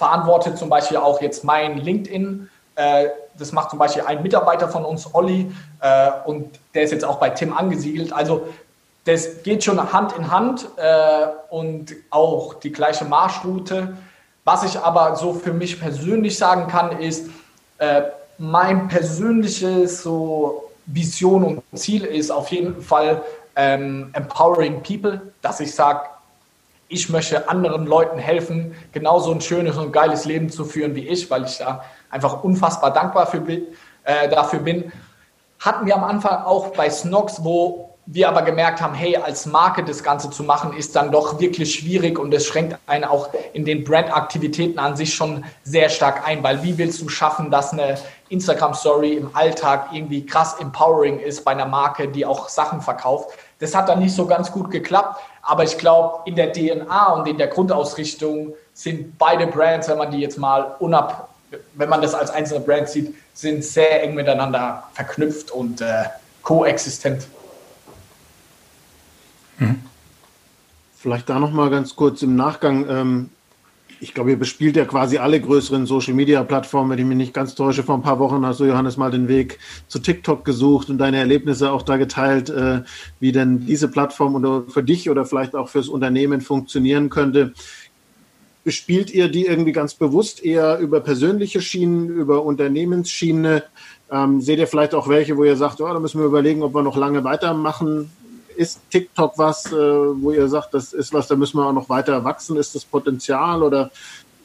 verantwortet 0.00 0.56
zum 0.56 0.70
Beispiel 0.70 0.96
auch 0.96 1.20
jetzt 1.20 1.44
mein 1.44 1.76
LinkedIn. 1.76 2.48
Äh, 2.74 3.08
das 3.38 3.52
macht 3.52 3.68
zum 3.68 3.78
Beispiel 3.78 4.02
ein 4.06 4.22
Mitarbeiter 4.22 4.66
von 4.70 4.82
uns, 4.86 5.14
Olli, 5.14 5.52
äh, 5.82 6.10
und 6.24 6.58
der 6.72 6.84
ist 6.84 6.92
jetzt 6.92 7.04
auch 7.04 7.18
bei 7.18 7.28
Tim 7.28 7.52
angesiedelt. 7.52 8.10
Also 8.10 8.48
das 9.04 9.42
geht 9.42 9.62
schon 9.62 9.92
Hand 9.92 10.14
in 10.14 10.30
Hand 10.30 10.66
äh, 10.78 11.26
und 11.50 11.94
auch 12.08 12.54
die 12.54 12.72
gleiche 12.72 13.04
Marschroute. 13.04 13.94
Was 14.44 14.64
ich 14.64 14.78
aber 14.80 15.16
so 15.16 15.34
für 15.34 15.52
mich 15.52 15.78
persönlich 15.78 16.38
sagen 16.38 16.66
kann, 16.66 16.98
ist, 16.98 17.28
mein 18.38 18.88
persönliches 18.88 20.02
so 20.02 20.70
Vision 20.86 21.44
und 21.44 21.62
Ziel 21.78 22.04
ist 22.04 22.30
auf 22.30 22.48
jeden 22.48 22.82
Fall 22.82 23.22
ähm, 23.56 24.10
empowering 24.12 24.82
people, 24.82 25.20
dass 25.40 25.60
ich 25.60 25.74
sage, 25.74 26.00
ich 26.90 27.08
möchte 27.08 27.48
anderen 27.48 27.86
Leuten 27.86 28.18
helfen, 28.18 28.74
genauso 28.92 29.32
ein 29.32 29.40
schönes 29.40 29.78
und 29.78 29.92
geiles 29.92 30.24
Leben 30.24 30.50
zu 30.50 30.64
führen 30.64 30.96
wie 30.96 31.06
ich, 31.06 31.30
weil 31.30 31.44
ich 31.44 31.56
da 31.58 31.84
einfach 32.10 32.42
unfassbar 32.42 32.92
dankbar 32.92 33.28
für, 33.28 33.40
äh, 34.04 34.28
dafür 34.28 34.58
bin. 34.58 34.92
Hatten 35.60 35.86
wir 35.86 35.94
am 35.94 36.02
Anfang 36.02 36.42
auch 36.42 36.72
bei 36.72 36.90
Snox, 36.90 37.44
wo 37.44 37.89
wir 38.12 38.28
aber 38.28 38.42
gemerkt 38.42 38.80
haben, 38.80 38.94
hey, 38.94 39.16
als 39.16 39.46
Marke 39.46 39.84
das 39.84 40.02
Ganze 40.02 40.30
zu 40.30 40.42
machen, 40.42 40.72
ist 40.76 40.96
dann 40.96 41.12
doch 41.12 41.38
wirklich 41.38 41.74
schwierig 41.74 42.18
und 42.18 42.34
es 42.34 42.44
schränkt 42.44 42.76
einen 42.86 43.04
auch 43.04 43.28
in 43.52 43.64
den 43.64 43.84
Brandaktivitäten 43.84 44.80
an 44.80 44.96
sich 44.96 45.14
schon 45.14 45.44
sehr 45.62 45.88
stark 45.88 46.26
ein, 46.26 46.42
weil 46.42 46.62
wie 46.64 46.76
willst 46.76 47.00
du 47.00 47.08
schaffen, 47.08 47.52
dass 47.52 47.72
eine 47.72 47.98
Instagram-Story 48.28 49.12
im 49.12 49.34
Alltag 49.36 49.90
irgendwie 49.92 50.26
krass 50.26 50.56
empowering 50.58 51.20
ist 51.20 51.44
bei 51.44 51.52
einer 51.52 51.66
Marke, 51.66 52.08
die 52.08 52.26
auch 52.26 52.48
Sachen 52.48 52.80
verkauft. 52.80 53.30
Das 53.60 53.74
hat 53.74 53.88
dann 53.88 54.00
nicht 54.00 54.14
so 54.14 54.26
ganz 54.26 54.50
gut 54.50 54.70
geklappt. 54.70 55.20
Aber 55.42 55.62
ich 55.62 55.78
glaube, 55.78 56.20
in 56.26 56.36
der 56.36 56.52
DNA 56.52 57.12
und 57.12 57.28
in 57.28 57.38
der 57.38 57.46
Grundausrichtung 57.46 58.54
sind 58.74 59.18
beide 59.18 59.46
Brands, 59.46 59.88
wenn 59.88 59.98
man 59.98 60.10
die 60.10 60.18
jetzt 60.18 60.38
mal 60.38 60.74
unab, 60.80 61.28
wenn 61.74 61.88
man 61.88 62.02
das 62.02 62.14
als 62.14 62.30
einzelne 62.30 62.60
Brand 62.60 62.88
sieht, 62.88 63.14
sind 63.34 63.64
sehr 63.64 64.02
eng 64.02 64.14
miteinander 64.14 64.84
verknüpft 64.94 65.50
und 65.50 65.80
äh, 65.80 66.04
koexistent. 66.42 67.26
Mhm. 69.60 69.76
Vielleicht 70.96 71.30
da 71.30 71.38
noch 71.38 71.52
mal 71.52 71.70
ganz 71.70 71.96
kurz 71.96 72.22
im 72.22 72.36
Nachgang. 72.36 72.86
Ähm, 72.88 73.30
ich 74.02 74.14
glaube, 74.14 74.30
ihr 74.30 74.38
bespielt 74.38 74.76
ja 74.76 74.86
quasi 74.86 75.18
alle 75.18 75.40
größeren 75.40 75.84
Social-Media-Plattformen. 75.84 76.90
Wenn 76.90 76.98
ich 76.98 77.04
mich 77.04 77.16
nicht 77.18 77.34
ganz 77.34 77.54
täusche, 77.54 77.82
vor 77.82 77.96
ein 77.96 78.02
paar 78.02 78.18
Wochen 78.18 78.44
hast 78.46 78.60
du, 78.60 78.64
Johannes, 78.64 78.96
mal 78.96 79.10
den 79.10 79.28
Weg 79.28 79.58
zu 79.88 79.98
TikTok 79.98 80.44
gesucht 80.44 80.88
und 80.88 80.98
deine 80.98 81.18
Erlebnisse 81.18 81.70
auch 81.70 81.82
da 81.82 81.98
geteilt, 81.98 82.48
äh, 82.48 82.82
wie 83.20 83.32
denn 83.32 83.66
diese 83.66 83.88
Plattform 83.88 84.34
oder 84.34 84.64
für 84.68 84.82
dich 84.82 85.10
oder 85.10 85.26
vielleicht 85.26 85.54
auch 85.54 85.68
fürs 85.68 85.88
Unternehmen 85.88 86.40
funktionieren 86.40 87.10
könnte. 87.10 87.52
Bespielt 88.64 89.10
ihr 89.10 89.28
die 89.28 89.46
irgendwie 89.46 89.72
ganz 89.72 89.94
bewusst 89.94 90.42
eher 90.44 90.78
über 90.78 91.00
persönliche 91.00 91.60
Schienen, 91.60 92.08
über 92.08 92.42
Unternehmensschiene? 92.42 93.64
Ähm, 94.10 94.40
seht 94.40 94.58
ihr 94.58 94.66
vielleicht 94.66 94.94
auch 94.94 95.08
welche, 95.08 95.36
wo 95.36 95.44
ihr 95.44 95.56
sagt, 95.56 95.80
oh, 95.80 95.88
da 95.88 96.00
müssen 96.00 96.20
wir 96.20 96.26
überlegen, 96.26 96.62
ob 96.62 96.74
wir 96.74 96.82
noch 96.82 96.96
lange 96.96 97.22
weitermachen? 97.24 98.10
Ist 98.60 98.82
TikTok 98.90 99.38
was, 99.38 99.72
äh, 99.72 99.74
wo 99.74 100.32
ihr 100.32 100.46
sagt, 100.46 100.74
das 100.74 100.92
ist 100.92 101.14
was, 101.14 101.28
da 101.28 101.34
müssen 101.34 101.56
wir 101.56 101.66
auch 101.66 101.72
noch 101.72 101.88
weiter 101.88 102.24
wachsen? 102.24 102.58
Ist 102.58 102.74
das 102.74 102.84
Potenzial 102.84 103.62
oder 103.62 103.90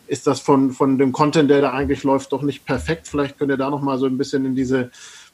ist 0.07 0.25
das 0.25 0.39
von, 0.39 0.71
von 0.71 0.97
dem 0.97 1.11
Content, 1.11 1.49
der 1.49 1.59
da 1.59 1.73
eigentlich 1.73 2.05
läuft, 2.05 2.31
doch 2.31 2.41
nicht 2.41 2.65
perfekt? 2.65 3.09
Vielleicht 3.09 3.37
könnt 3.37 3.51
ihr 3.51 3.57
da 3.57 3.69
noch 3.69 3.81
mal 3.81 3.97
so 3.97 4.05
ein 4.05 4.17
bisschen 4.17 4.45
in 4.45 4.55
diese 4.55 4.89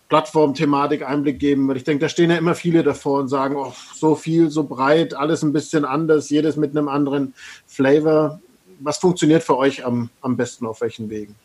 Plattform-Thematik 0.10 1.08
Einblick 1.08 1.38
geben, 1.38 1.68
weil 1.68 1.78
ich 1.78 1.84
denke, 1.84 2.02
da 2.02 2.10
stehen 2.10 2.32
ja 2.32 2.38
immer 2.38 2.56
viele 2.56 2.82
davor 2.82 3.20
und 3.20 3.28
sagen, 3.28 3.56
oh, 3.56 3.72
so 3.94 4.16
viel, 4.16 4.50
so 4.50 4.64
breit, 4.64 5.14
alles 5.14 5.44
ein 5.44 5.54
bisschen 5.54 5.86
anders, 5.86 6.32
jedes 6.32 6.56
mit 6.56 6.76
einem 6.76 6.88
anderen 6.88 7.36
Flavor. 7.68 8.42
Was 8.80 8.98
funktioniert 8.98 9.44
für 9.44 9.60
euch 9.60 9.86
am, 9.86 10.10
am 10.22 10.38
besten 10.38 10.66
auf 10.66 10.82
welchen 10.82 11.12
Wegen? 11.12 11.36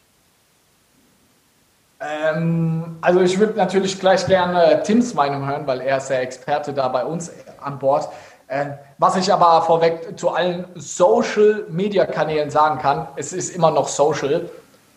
Ähm, 2.00 2.98
also 3.00 3.20
ich 3.20 3.38
würde 3.38 3.56
natürlich 3.56 3.98
gleich 3.98 4.26
gerne 4.26 4.82
Tims 4.82 5.14
Meinung 5.14 5.46
hören, 5.46 5.66
weil 5.66 5.80
er 5.80 5.96
ist 5.98 6.09
der 6.09 6.22
Experte 6.22 6.72
da 6.72 6.88
bei 6.88 7.04
uns 7.04 7.30
an 7.61 7.78
Bord. 7.78 8.09
Ähm, 8.48 8.74
was 8.98 9.16
ich 9.16 9.32
aber 9.32 9.62
vorweg 9.62 10.18
zu 10.18 10.30
allen 10.30 10.66
Social-Media-Kanälen 10.74 12.50
sagen 12.50 12.78
kann, 12.78 13.09
es 13.16 13.32
ist 13.32 13.54
immer 13.54 13.70
noch 13.70 13.88
Social. 13.88 14.48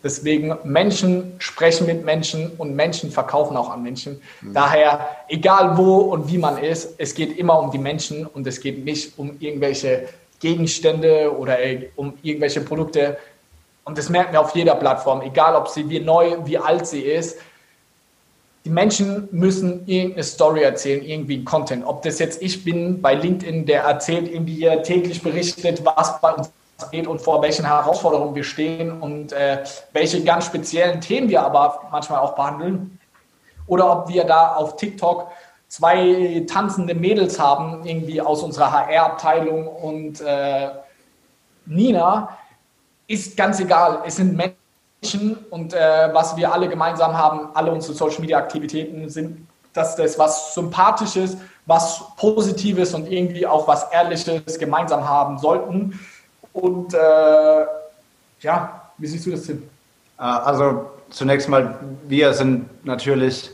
Deswegen 0.02 0.56
Menschen 0.64 1.34
sprechen 1.38 1.86
mit 1.86 2.04
Menschen 2.04 2.52
und 2.58 2.74
Menschen 2.74 3.10
verkaufen 3.10 3.56
auch 3.56 3.70
an 3.70 3.82
Menschen. 3.82 4.20
Mhm. 4.40 4.54
Daher, 4.54 5.08
egal 5.28 5.76
wo 5.76 5.96
und 5.98 6.30
wie 6.30 6.38
man 6.38 6.58
ist, 6.58 6.94
es 6.98 7.14
geht 7.14 7.36
immer 7.36 7.58
um 7.58 7.70
die 7.70 7.78
Menschen 7.78 8.24
und 8.26 8.46
es 8.46 8.60
geht 8.60 8.84
nicht 8.84 9.18
um 9.18 9.36
irgendwelche 9.40 10.08
Gegenstände 10.38 11.36
oder 11.36 11.58
um 11.96 12.14
irgendwelche 12.22 12.62
Produkte. 12.62 13.18
Und 13.90 13.98
das 13.98 14.08
merken 14.08 14.34
wir 14.34 14.40
auf 14.40 14.54
jeder 14.54 14.76
Plattform, 14.76 15.20
egal 15.20 15.56
ob 15.56 15.66
sie 15.66 15.88
wie 15.88 15.98
neu, 15.98 16.36
wie 16.44 16.56
alt 16.56 16.86
sie 16.86 17.00
ist. 17.00 17.40
Die 18.64 18.70
Menschen 18.70 19.28
müssen 19.32 19.84
irgendeine 19.88 20.22
Story 20.22 20.62
erzählen, 20.62 21.02
irgendwie 21.02 21.42
Content. 21.42 21.84
Ob 21.84 22.02
das 22.02 22.20
jetzt 22.20 22.40
ich 22.40 22.62
bin 22.62 23.02
bei 23.02 23.16
LinkedIn, 23.16 23.66
der 23.66 23.82
erzählt, 23.82 24.30
irgendwie 24.30 24.64
täglich 24.84 25.20
berichtet, 25.20 25.84
was 25.84 26.20
bei 26.20 26.34
uns 26.34 26.52
geht 26.92 27.08
und 27.08 27.20
vor 27.20 27.42
welchen 27.42 27.66
Herausforderungen 27.66 28.32
wir 28.36 28.44
stehen 28.44 28.92
und 29.00 29.32
äh, 29.32 29.64
welche 29.92 30.22
ganz 30.22 30.46
speziellen 30.46 31.00
Themen 31.00 31.28
wir 31.28 31.42
aber 31.42 31.88
manchmal 31.90 32.20
auch 32.20 32.36
behandeln. 32.36 32.96
Oder 33.66 33.90
ob 33.90 34.08
wir 34.08 34.22
da 34.22 34.54
auf 34.54 34.76
TikTok 34.76 35.32
zwei 35.66 36.44
tanzende 36.48 36.94
Mädels 36.94 37.40
haben, 37.40 37.84
irgendwie 37.84 38.20
aus 38.20 38.44
unserer 38.44 38.70
HR-Abteilung 38.70 39.66
und 39.66 40.20
äh, 40.20 40.68
Nina, 41.66 42.36
ist 43.10 43.36
ganz 43.36 43.58
egal. 43.58 44.02
Es 44.06 44.16
sind 44.16 44.36
Menschen 44.36 45.36
und 45.50 45.74
äh, 45.74 46.08
was 46.12 46.36
wir 46.36 46.52
alle 46.52 46.68
gemeinsam 46.68 47.16
haben, 47.16 47.48
alle 47.54 47.72
unsere 47.72 47.92
Social 47.92 48.20
Media 48.20 48.38
Aktivitäten 48.38 49.08
sind, 49.08 49.48
dass 49.72 49.96
das 49.96 50.16
was 50.16 50.54
Sympathisches, 50.54 51.36
was 51.66 52.02
Positives 52.16 52.94
und 52.94 53.10
irgendwie 53.10 53.46
auch 53.46 53.66
was 53.66 53.90
Ehrliches 53.90 54.58
gemeinsam 54.58 55.08
haben 55.08 55.38
sollten. 55.38 55.98
Und 56.52 56.94
äh, 56.94 57.66
ja, 58.42 58.82
wie 58.96 59.06
siehst 59.08 59.26
du 59.26 59.32
das, 59.32 59.42
Tim? 59.42 59.64
Äh, 60.16 60.22
also 60.22 60.90
zunächst 61.10 61.48
mal, 61.48 61.80
wir 62.06 62.32
sind 62.32 62.84
natürlich 62.84 63.50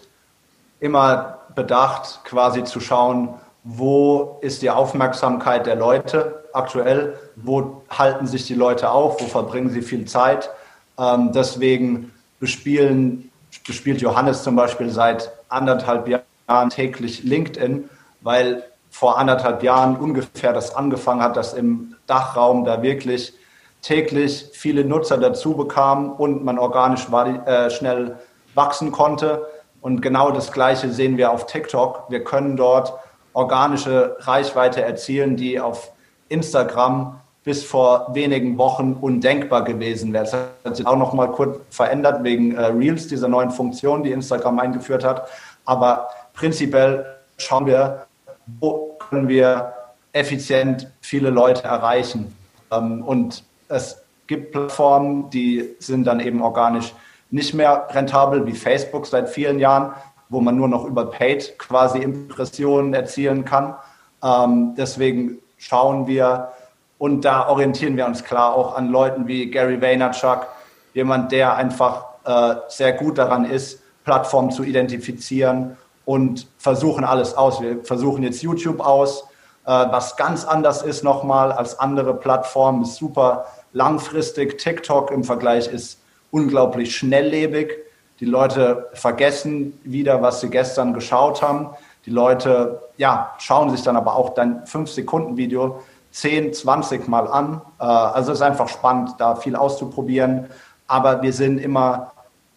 immer 0.81 1.39
bedacht, 1.55 2.21
quasi 2.25 2.63
zu 2.65 2.79
schauen, 2.79 3.31
wo 3.69 4.39
ist 4.43 4.63
die 4.63 4.71
Aufmerksamkeit 4.71 5.67
der 5.67 5.75
Leute 5.75 6.45
aktuell, 6.53 7.19
wo 7.35 7.83
halten 7.91 8.29
sich 8.29 8.47
die 8.47 8.55
Leute 8.55 8.91
auf, 8.91 9.21
wo 9.21 9.25
verbringen 9.27 9.71
sie 9.71 9.83
viel 9.83 10.05
Zeit. 10.05 10.51
Ähm, 10.97 11.33
deswegen 11.33 12.13
bespielen, 12.39 13.33
bespielt 13.67 14.01
Johannes 14.01 14.45
zum 14.45 14.55
Beispiel 14.55 14.89
seit 14.89 15.33
anderthalb 15.49 16.07
Jahren 16.07 16.71
täglich 16.71 17.25
LinkedIn, 17.25 17.91
weil 18.21 18.63
vor 18.89 19.19
anderthalb 19.19 19.65
Jahren 19.65 19.97
ungefähr 19.97 20.53
das 20.53 20.75
angefangen 20.75 21.21
hat, 21.21 21.37
dass 21.37 21.53
im 21.53 21.97
Dachraum 22.07 22.65
da 22.65 22.83
wirklich 22.83 23.35
täglich 23.83 24.47
viele 24.53 24.85
Nutzer 24.85 25.19
dazu 25.19 25.57
bekamen 25.57 26.13
und 26.13 26.45
man 26.45 26.61
organisch 26.61 27.09
äh, 27.09 27.69
schnell 27.71 28.17
wachsen 28.55 28.93
konnte. 28.93 29.45
Und 29.81 30.03
genau 30.03 30.31
das 30.31 30.53
Gleiche 30.53 30.89
sehen 30.93 31.17
wir 31.17 31.33
auf 31.33 31.47
TikTok. 31.47 32.05
Wir 32.09 32.23
können 32.23 32.57
dort 32.57 32.95
organische 33.37 34.17
Reichweite 34.21 34.83
erzielen, 34.83 35.37
die 35.37 35.61
auf 35.61 35.93
Instagram 36.29 37.21
bis 37.45 37.63
vor 37.63 38.09
wenigen 38.15 38.59
Wochen 38.59 38.95
undenkbar 38.95 39.63
gewesen 39.63 40.13
wäre. 40.13 40.25
Das 40.25 40.33
hat 40.65 40.77
sich 40.77 40.87
auch 40.87 40.97
noch 40.97 41.13
mal 41.13 41.31
kurz 41.31 41.59
verändert 41.71 42.25
wegen 42.25 42.57
äh, 42.57 42.65
Reels, 42.67 43.07
dieser 43.07 43.29
neuen 43.29 43.51
Funktion, 43.51 44.03
die 44.03 44.11
Instagram 44.11 44.59
eingeführt 44.59 45.05
hat. 45.05 45.29
Aber 45.65 46.09
prinzipiell 46.33 47.05
schauen 47.37 47.67
wir, 47.67 48.07
wo 48.59 48.97
können 49.11 49.29
wir 49.29 49.75
effizient 50.13 50.91
viele 51.01 51.31
Leute 51.31 51.63
erreichen. 51.65 52.35
Ähm, 52.73 53.05
und 53.05 53.45
es 53.69 54.03
gibt 54.27 54.53
Plattformen, 54.53 55.29
die 55.31 55.77
sind 55.79 56.07
dann 56.07 56.21
eben 56.21 56.43
organisch 56.43 56.95
nicht 57.31 57.55
mehr 57.55 57.87
rentabel 57.91 58.47
wie 58.47 58.53
Facebook 58.53 59.07
seit 59.07 59.29
vielen 59.29 59.59
Jahren 59.59 59.93
wo 60.29 60.41
man 60.41 60.57
nur 60.57 60.69
noch 60.69 60.85
über 60.85 61.07
Paid 61.07 61.59
quasi 61.59 61.99
Impressionen 61.99 62.95
erzielen 62.95 63.45
kann. 63.45 63.75
Ähm, 64.23 64.75
deswegen 64.77 65.39
schauen 65.59 66.07
wir 66.07 66.53
und 66.99 67.25
da 67.25 67.49
orientieren 67.49 67.97
wir 67.97 68.07
uns 68.07 68.25
klar 68.25 68.55
auch 68.55 68.75
an 68.77 68.89
Leuten 68.89 69.27
wie 69.27 69.51
Gary 69.51 69.81
Vaynerchuk, 69.81 70.47
jemand, 70.95 71.33
der 71.33 71.55
einfach 71.57 72.05
äh, 72.25 72.57
sehr 72.69 72.93
gut 72.93 73.19
daran 73.19 73.45
ist, 73.45 73.81
Plattformen 74.05 74.51
zu 74.51 74.63
identifizieren 74.63 75.77
und 76.05 76.47
versuchen 76.59 77.05
alles 77.05 77.35
aus. 77.35 77.61
Wir 77.61 77.85
versuchen 77.85 78.23
jetzt 78.23 78.43
YouTube 78.43 78.81
aus, 78.81 79.25
äh, 79.67 79.71
was 79.71 80.17
ganz 80.17 80.45
anders 80.45 80.83
ist 80.83 81.05
nochmal 81.05 81.53
als 81.53 81.79
andere 81.79 82.15
Plattformen, 82.15 82.83
ist 82.83 82.97
super 82.97 83.47
langfristig. 83.73 84.59
TikTok 84.59 85.11
im 85.11 85.25
Vergleich 85.25 85.69
ist 85.69 85.99
unglaublich 86.31 86.97
schnelllebig. 86.97 87.73
Die 88.21 88.25
Leute 88.25 88.89
vergessen 88.95 89.79
wieder, 89.85 90.23
was 90.23 90.41
sie 90.41 90.49
gestern 90.49 90.95
geschaut 90.95 91.43
haben. 91.43 91.71
Die 92.07 92.11
Leute 92.11 92.81
ja, 92.97 93.35
schauen 93.39 93.71
sich 93.71 93.83
dann 93.83 93.97
aber 93.97 94.17
auch 94.17 94.31
dein 94.31 94.65
5-Sekunden-Video 94.65 95.83
10, 96.13 96.55
20 96.55 97.09
Mal 97.09 97.29
an. 97.29 97.61
Äh, 97.79 97.85
also 97.85 98.33
es 98.33 98.39
ist 98.39 98.43
einfach 98.43 98.69
spannend, 98.69 99.17
da 99.19 99.37
viel 99.37 99.55
auszuprobieren. 99.55 100.47
Aber 100.87 101.21
wir 101.23 101.33
sind 101.33 101.59
immer 101.59 102.13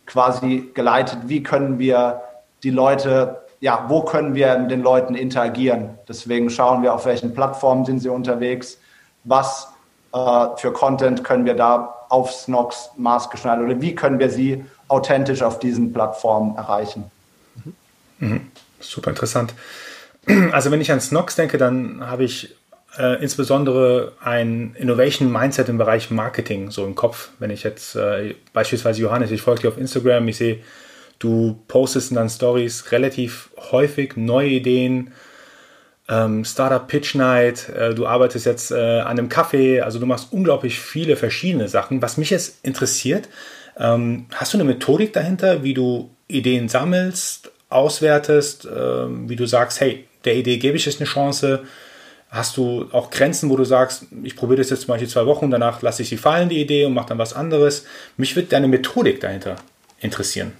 quasi 0.06 0.72
geleitet, 0.74 1.20
wie 1.26 1.44
können 1.44 1.78
wir 1.78 2.22
die 2.64 2.70
Leute, 2.70 3.42
ja, 3.60 3.86
wo 3.90 4.04
können 4.04 4.36
wir 4.36 4.58
mit 4.58 4.72
den 4.72 4.82
Leuten 4.82 5.14
interagieren. 5.14 5.98
Deswegen 6.08 6.50
schauen 6.50 6.82
wir, 6.82 6.94
auf 6.94 7.06
welchen 7.06 7.34
Plattformen 7.34 7.86
sind 7.86 8.00
sie 8.00 8.10
unterwegs, 8.10 8.78
was 9.26 9.68
äh, 10.14 10.48
für 10.56 10.72
Content 10.72 11.24
können 11.24 11.46
wir 11.46 11.56
da 11.56 11.96
auf 12.10 12.32
Snox 12.32 12.92
maßgeschneidert 12.98 13.66
oder 13.66 13.82
wie 13.82 13.94
können 13.94 14.20
wir 14.20 14.30
sie 14.30 14.66
authentisch 14.90 15.42
auf 15.42 15.60
diesen 15.60 15.94
Plattformen 15.94 16.58
erreichen. 16.58 17.06
Mhm. 18.20 18.42
Super 18.80 19.10
interessant. 19.12 19.54
Also 20.52 20.70
wenn 20.70 20.82
ich 20.82 20.92
an 20.92 21.00
Snox 21.00 21.36
denke, 21.36 21.58
dann 21.58 22.06
habe 22.06 22.24
ich 22.24 22.56
äh, 22.98 23.22
insbesondere 23.24 24.14
ein 24.22 24.76
Innovation 24.78 25.32
Mindset 25.32 25.70
im 25.70 25.78
Bereich 25.78 26.12
Marketing 26.12 26.70
so 26.70 26.86
im 26.86 26.94
Kopf. 26.94 27.30
Wenn 27.40 27.50
ich 27.50 27.64
jetzt 27.64 27.96
äh, 27.96 28.36
beispielsweise 28.54 29.02
Johannes, 29.02 29.32
ich 29.32 29.42
folge 29.42 29.62
dir 29.62 29.68
auf 29.70 29.78
Instagram, 29.78 30.28
ich 30.28 30.38
sehe, 30.38 30.60
du 31.18 31.60
postest 31.68 32.16
dann 32.16 32.30
Stories 32.30 32.92
relativ 32.92 33.50
häufig 33.72 34.18
neue 34.18 34.50
Ideen, 34.50 35.14
ähm, 36.10 36.44
Startup 36.44 36.88
Pitch 36.88 37.16
Night, 37.16 37.70
äh, 37.70 37.94
du 37.94 38.08
arbeitest 38.08 38.46
jetzt 38.46 38.72
äh, 38.72 39.00
an 39.00 39.20
einem 39.20 39.30
Kaffee, 39.30 39.82
also 39.82 40.00
du 40.00 40.06
machst 40.06 40.30
unglaublich 40.32 40.80
viele 40.80 41.16
verschiedene 41.16 41.68
Sachen. 41.68 42.02
Was 42.02 42.18
mich 42.18 42.32
jetzt 42.32 42.66
interessiert, 42.66 43.30
ähm, 43.80 44.26
hast 44.34 44.54
du 44.54 44.58
eine 44.58 44.66
Methodik 44.66 45.14
dahinter, 45.14 45.64
wie 45.64 45.74
du 45.74 46.10
Ideen 46.28 46.68
sammelst, 46.68 47.52
auswertest, 47.70 48.66
ähm, 48.66 49.30
wie 49.30 49.36
du 49.36 49.46
sagst, 49.46 49.80
hey, 49.80 50.06
der 50.26 50.36
Idee 50.36 50.58
gebe 50.58 50.78
ich 50.78 50.86
jetzt 50.86 51.00
eine 51.00 51.08
Chance? 51.08 51.64
Hast 52.30 52.58
du 52.58 52.86
auch 52.92 53.10
Grenzen, 53.10 53.50
wo 53.50 53.56
du 53.56 53.64
sagst, 53.64 54.06
ich 54.22 54.36
probiere 54.36 54.60
das 54.60 54.70
jetzt 54.70 54.82
zum 54.82 54.90
Beispiel 54.90 55.10
zwei 55.10 55.26
Wochen, 55.26 55.50
danach 55.50 55.82
lasse 55.82 56.04
ich 56.04 56.10
sie 56.10 56.18
fallen, 56.18 56.50
die 56.50 56.62
Idee, 56.62 56.86
und 56.86 56.94
mache 56.94 57.10
dann 57.10 57.18
was 57.18 57.34
anderes? 57.34 57.86
Mich 58.18 58.36
würde 58.36 58.50
deine 58.50 58.68
Methodik 58.68 59.20
dahinter 59.22 59.56
interessieren. 60.00 60.54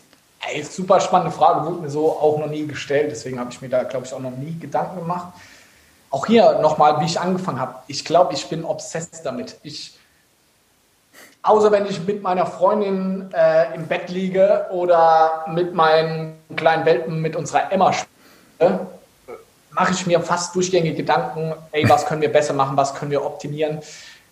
Ey, 0.52 0.64
super 0.64 1.00
spannende 1.00 1.32
Frage, 1.32 1.66
wurde 1.66 1.82
mir 1.82 1.90
so 1.90 2.12
auch 2.12 2.40
noch 2.40 2.48
nie 2.50 2.66
gestellt, 2.66 3.12
deswegen 3.12 3.38
habe 3.40 3.52
ich 3.52 3.62
mir 3.62 3.70
da, 3.70 3.84
glaube 3.84 4.06
ich, 4.06 4.14
auch 4.14 4.22
noch 4.22 4.36
nie 4.36 4.58
Gedanken 4.60 5.00
gemacht. 5.00 5.34
Auch 6.10 6.26
hier 6.26 6.60
nochmal, 6.60 7.02
wie 7.02 7.06
ich 7.06 7.20
angefangen 7.20 7.60
habe. 7.60 7.76
Ich 7.86 8.04
glaube, 8.04 8.34
ich 8.34 8.48
bin 8.48 8.64
obsessed 8.64 9.24
damit. 9.24 9.58
Ich 9.62 9.99
Außer 11.50 11.72
wenn 11.72 11.88
ich 11.88 12.06
mit 12.06 12.22
meiner 12.22 12.46
Freundin 12.46 13.28
äh, 13.34 13.74
im 13.74 13.88
Bett 13.88 14.12
liege 14.12 14.68
oder 14.70 15.46
mit 15.52 15.74
meinen 15.74 16.36
kleinen 16.56 16.86
Welpen, 16.86 17.22
mit 17.22 17.36
unserer 17.36 17.72
Emma 17.72 17.92
spiele, 17.92 18.86
mache 19.72 19.92
ich 19.94 20.06
mir 20.06 20.22
fast 20.22 20.54
durchgängig 20.54 20.96
Gedanken, 20.96 21.56
ey, 21.72 21.90
was 21.90 22.06
können 22.06 22.22
wir 22.22 22.32
besser 22.32 22.54
machen, 22.54 22.78
was 22.78 22.94
können 22.94 23.10
wir 23.10 23.26
optimieren. 23.26 23.80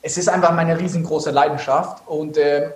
Es 0.04 0.20
ist 0.20 0.30
einfach 0.30 0.52
meine 0.52 0.80
riesengroße 0.80 1.32
Leidenschaft 1.32 2.08
und 2.08 2.38
äh, 2.38 2.70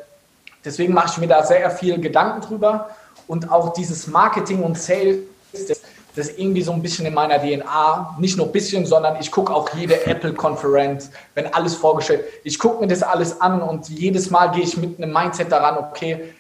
deswegen 0.66 0.92
mache 0.92 1.10
ich 1.12 1.18
mir 1.20 1.28
da 1.28 1.44
sehr 1.44 1.70
viel 1.70 2.02
Gedanken 2.02 2.42
drüber 2.42 2.90
und 3.28 3.52
auch 3.52 3.74
dieses 3.74 4.08
Marketing 4.08 4.64
und 4.64 4.76
Sales, 4.76 5.20
das, 5.54 5.81
das 6.16 6.28
ist 6.28 6.40
irgendwie 6.40 6.62
so 6.62 6.72
ein 6.74 6.82
bisschen 6.82 7.06
in 7.06 7.14
meiner 7.14 7.40
DNA. 7.40 8.18
Nicht 8.20 8.38
nur 8.38 8.48
ein 8.48 8.52
bisschen, 8.52 8.86
sondern 8.86 9.20
ich 9.20 9.32
gucke 9.32 9.54
auch 9.54 9.70
jede 9.74 10.06
Apple-Konferenz, 10.06 11.12
wenn 11.36 11.54
alles 11.54 11.76
vorgestellt 11.76 12.26
Ich 12.44 12.60
gucke 12.60 12.82
mir 12.82 12.88
das 12.88 13.04
alles 13.04 13.40
an 13.40 13.62
und 13.62 13.88
jedes 13.90 14.30
Mal 14.30 14.48
gehe 14.52 14.64
ich 14.64 14.78
mit 14.78 14.98
einem 14.98 15.14
Mindset 15.14 15.52
daran, 15.52 15.78
okay, 15.78 16.34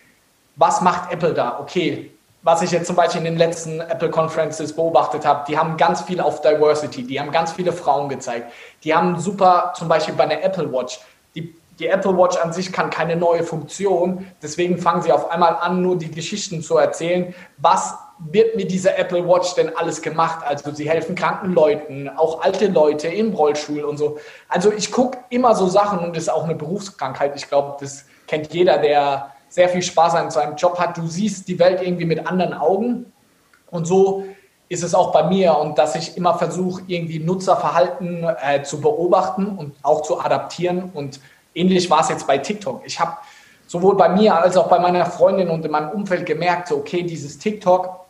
was 0.56 0.82
macht 0.82 1.12
Apple 1.12 1.34
da? 1.34 1.60
Okay, 1.60 2.12
was 2.44 2.62
ich 2.62 2.72
jetzt 2.72 2.88
zum 2.88 2.96
Beispiel 2.96 3.20
in 3.20 3.26
den 3.26 3.38
letzten 3.38 3.80
Apple 3.80 4.10
Conferences 4.10 4.74
beobachtet 4.74 5.26
habe, 5.26 5.46
die 5.48 5.58
haben 5.58 5.78
ganz 5.78 6.02
viel 6.02 6.20
auf 6.20 6.42
Diversity, 6.42 7.04
die 7.04 7.20
haben 7.20 7.32
ganz 7.32 7.52
viele 7.52 7.72
Frauen 7.72 8.10
gezeigt. 8.10 8.52
Die 8.84 8.94
haben 8.94 9.20
super, 9.20 9.74
zum 9.78 9.88
Beispiel 9.88 10.16
bei 10.16 10.26
der 10.26 10.44
Apple 10.44 10.72
Watch, 10.72 11.00
die, 11.36 11.56
die 11.80 11.88
Apple 11.88 12.18
Watch 12.18 12.38
an 12.38 12.52
sich 12.52 12.74
kann 12.74 12.90
keine 12.90 13.16
neue 13.16 13.44
Funktion, 13.44 14.26
deswegen 14.42 14.80
fangen 14.80 15.04
sie 15.04 15.12
auf 15.12 15.30
einmal 15.30 15.56
an, 15.56 15.82
nur 15.82 15.98
die 15.98 16.10
Geschichten 16.10 16.62
zu 16.62 16.78
erzählen, 16.78 17.34
was 17.58 17.96
wird 18.30 18.56
mit 18.56 18.72
dieser 18.72 18.98
Apple 18.98 19.28
Watch 19.28 19.56
denn 19.56 19.76
alles 19.76 20.02
gemacht? 20.02 20.46
Also 20.46 20.72
sie 20.72 20.90
helfen 20.90 21.16
kranken 21.16 21.54
Leuten, 21.54 22.10
auch 22.10 22.42
alte 22.42 22.68
Leute 22.68 23.08
im 23.08 23.34
Rollstuhl 23.34 23.84
und 23.84 23.98
so. 23.98 24.18
Also 24.48 24.72
ich 24.72 24.92
gucke 24.92 25.18
immer 25.30 25.56
so 25.56 25.68
Sachen 25.68 26.00
und 26.00 26.16
das 26.16 26.24
ist 26.24 26.30
auch 26.30 26.44
eine 26.44 26.56
Berufskrankheit. 26.56 27.34
Ich 27.36 27.48
glaube, 27.48 27.78
das 27.80 28.06
kennt 28.28 28.54
jeder, 28.54 28.78
der 28.78 29.32
sehr 29.50 29.70
viel 29.70 29.82
Spaß 29.82 30.16
an 30.16 30.32
seinem 30.32 30.56
Job 30.56 30.80
hat. 30.80 30.98
Du 30.98 31.08
siehst 31.08 31.48
die 31.48 31.60
Welt 31.60 31.82
irgendwie 31.82 32.06
mit 32.06 32.28
anderen 32.28 32.54
Augen 32.54 33.12
und 33.70 33.86
so 33.86 34.26
ist 34.70 34.84
es 34.84 34.96
auch 34.96 35.12
bei 35.12 35.24
mir 35.24 35.58
und 35.58 35.78
dass 35.78 35.96
ich 35.96 36.16
immer 36.16 36.38
versuche, 36.38 36.84
irgendwie 36.88 37.20
Nutzerverhalten 37.20 38.26
äh, 38.42 38.64
zu 38.64 38.80
beobachten 38.80 39.48
und 39.58 39.76
auch 39.84 40.04
zu 40.04 40.22
adaptieren 40.22 40.92
und 40.94 41.20
ähnlich 41.54 41.90
war 41.90 42.00
es 42.02 42.10
jetzt 42.10 42.26
bei 42.26 42.38
TikTok. 42.38 42.82
Ich 42.86 42.98
habe 42.98 43.18
sowohl 43.68 43.98
bei 43.98 44.08
mir 44.08 44.36
als 44.36 44.56
auch 44.56 44.68
bei 44.68 44.80
meiner 44.80 45.06
Freundin 45.06 45.50
und 45.50 45.66
in 45.66 45.72
meinem 45.72 45.90
Umfeld 45.90 46.26
gemerkt, 46.26 46.70
so, 46.70 46.78
okay, 46.78 47.04
dieses 47.04 47.38
TikTok 47.38 48.02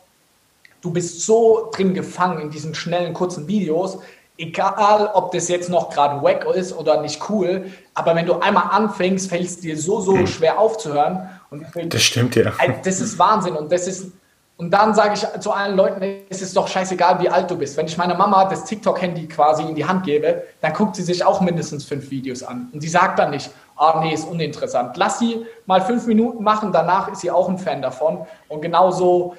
du 0.82 0.90
bist 0.90 1.22
so 1.22 1.70
drin 1.72 1.94
gefangen 1.94 2.40
in 2.40 2.50
diesen 2.50 2.74
schnellen, 2.74 3.14
kurzen 3.14 3.48
Videos, 3.48 3.98
egal 4.36 5.10
ob 5.14 5.32
das 5.32 5.48
jetzt 5.48 5.70
noch 5.70 5.90
gerade 5.90 6.22
wack 6.22 6.44
ist 6.54 6.76
oder 6.76 7.00
nicht 7.00 7.30
cool, 7.30 7.66
aber 7.94 8.14
wenn 8.14 8.26
du 8.26 8.40
einmal 8.40 8.64
anfängst, 8.70 9.28
fällt 9.28 9.46
es 9.46 9.60
dir 9.60 9.78
so, 9.78 10.00
so 10.00 10.26
schwer 10.26 10.58
aufzuhören. 10.58 11.28
Und 11.50 11.64
das 11.88 12.02
stimmt 12.02 12.34
ja. 12.34 12.52
Das 12.82 13.00
ist 13.00 13.18
Wahnsinn 13.18 13.54
und 13.54 13.70
das 13.70 13.86
ist, 13.86 14.10
und 14.56 14.70
dann 14.70 14.94
sage 14.94 15.14
ich 15.14 15.40
zu 15.40 15.52
allen 15.52 15.76
Leuten, 15.76 16.02
es 16.28 16.42
ist 16.42 16.56
doch 16.56 16.68
scheißegal, 16.68 17.20
wie 17.20 17.28
alt 17.28 17.50
du 17.50 17.56
bist. 17.56 17.76
Wenn 17.76 17.86
ich 17.86 17.96
meiner 17.96 18.14
Mama 18.14 18.44
das 18.44 18.64
TikTok-Handy 18.64 19.26
quasi 19.28 19.62
in 19.62 19.74
die 19.74 19.84
Hand 19.84 20.04
gebe, 20.04 20.44
dann 20.60 20.72
guckt 20.72 20.96
sie 20.96 21.02
sich 21.02 21.24
auch 21.24 21.40
mindestens 21.40 21.84
fünf 21.84 22.10
Videos 22.10 22.42
an. 22.42 22.68
Und 22.72 22.80
sie 22.80 22.88
sagt 22.88 23.18
dann 23.18 23.30
nicht, 23.30 23.50
ah 23.76 24.00
nee, 24.00 24.14
ist 24.14 24.28
uninteressant. 24.28 24.96
Lass 24.96 25.18
sie 25.18 25.44
mal 25.66 25.80
fünf 25.80 26.06
Minuten 26.06 26.42
machen, 26.42 26.72
danach 26.72 27.10
ist 27.10 27.20
sie 27.20 27.30
auch 27.30 27.48
ein 27.48 27.58
Fan 27.58 27.82
davon. 27.82 28.26
Und 28.48 28.62
genauso 28.62 29.36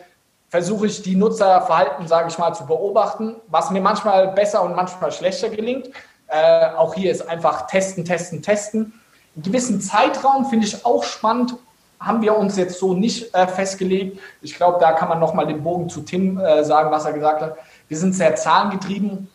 versuche 0.54 0.86
ich 0.86 1.02
die 1.02 1.16
Nutzerverhalten, 1.16 2.08
sage 2.08 2.28
ich 2.30 2.38
mal, 2.38 2.54
zu 2.54 2.68
beobachten, 2.68 3.38
was 3.48 3.72
mir 3.72 3.82
manchmal 3.82 4.28
besser 4.28 4.62
und 4.62 4.76
manchmal 4.76 5.12
schlechter 5.12 5.50
gelingt. 5.50 5.90
Äh, 6.28 6.68
auch 6.78 6.94
hier 6.94 7.12
ist 7.12 7.28
einfach 7.28 7.66
testen, 7.66 8.06
testen, 8.06 8.44
testen. 8.44 8.94
Einen 9.36 9.44
gewissen 9.46 9.82
Zeitraum 9.82 10.46
finde 10.46 10.68
ich 10.68 10.86
auch 10.86 11.04
spannend. 11.06 11.56
Haben 12.00 12.22
wir 12.22 12.38
uns 12.38 12.56
jetzt 12.56 12.78
so 12.78 12.94
nicht 12.94 13.34
äh, 13.34 13.48
festgelegt. 13.48 14.20
Ich 14.44 14.54
glaube, 14.54 14.78
da 14.80 14.92
kann 14.92 15.10
man 15.10 15.20
nochmal 15.20 15.48
den 15.48 15.64
Bogen 15.64 15.90
zu 15.90 16.02
Tim 16.02 16.40
äh, 16.40 16.64
sagen, 16.64 16.92
was 16.92 17.06
er 17.06 17.14
gesagt 17.14 17.42
hat. 17.42 17.58
Wir 17.88 17.98
sind 17.98 18.14
sehr 18.14 18.36
zahlengetrieben. 18.36 19.32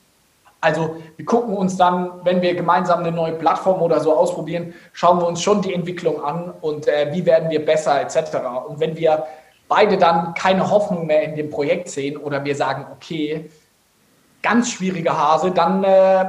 Also 0.60 0.98
wir 1.16 1.24
gucken 1.26 1.56
uns 1.56 1.76
dann, 1.76 2.12
wenn 2.22 2.42
wir 2.42 2.54
gemeinsam 2.54 3.00
eine 3.00 3.10
neue 3.10 3.32
Plattform 3.32 3.82
oder 3.82 3.98
so 3.98 4.16
ausprobieren, 4.16 4.72
schauen 4.92 5.18
wir 5.18 5.26
uns 5.26 5.42
schon 5.42 5.62
die 5.62 5.74
Entwicklung 5.74 6.22
an 6.22 6.54
und 6.60 6.86
äh, 6.86 7.08
wie 7.10 7.26
werden 7.26 7.50
wir 7.50 7.64
besser 7.64 8.00
etc. 8.00 8.36
Und 8.68 8.78
wenn 8.78 8.96
wir 8.96 9.24
beide 9.68 9.98
dann 9.98 10.34
keine 10.34 10.70
Hoffnung 10.70 11.06
mehr 11.06 11.22
in 11.22 11.36
dem 11.36 11.50
Projekt 11.50 11.88
sehen 11.90 12.16
oder 12.16 12.44
wir 12.44 12.56
sagen, 12.56 12.86
okay, 12.90 13.50
ganz 14.42 14.70
schwieriger 14.70 15.16
Hase, 15.16 15.50
dann 15.50 15.84
äh, 15.84 16.24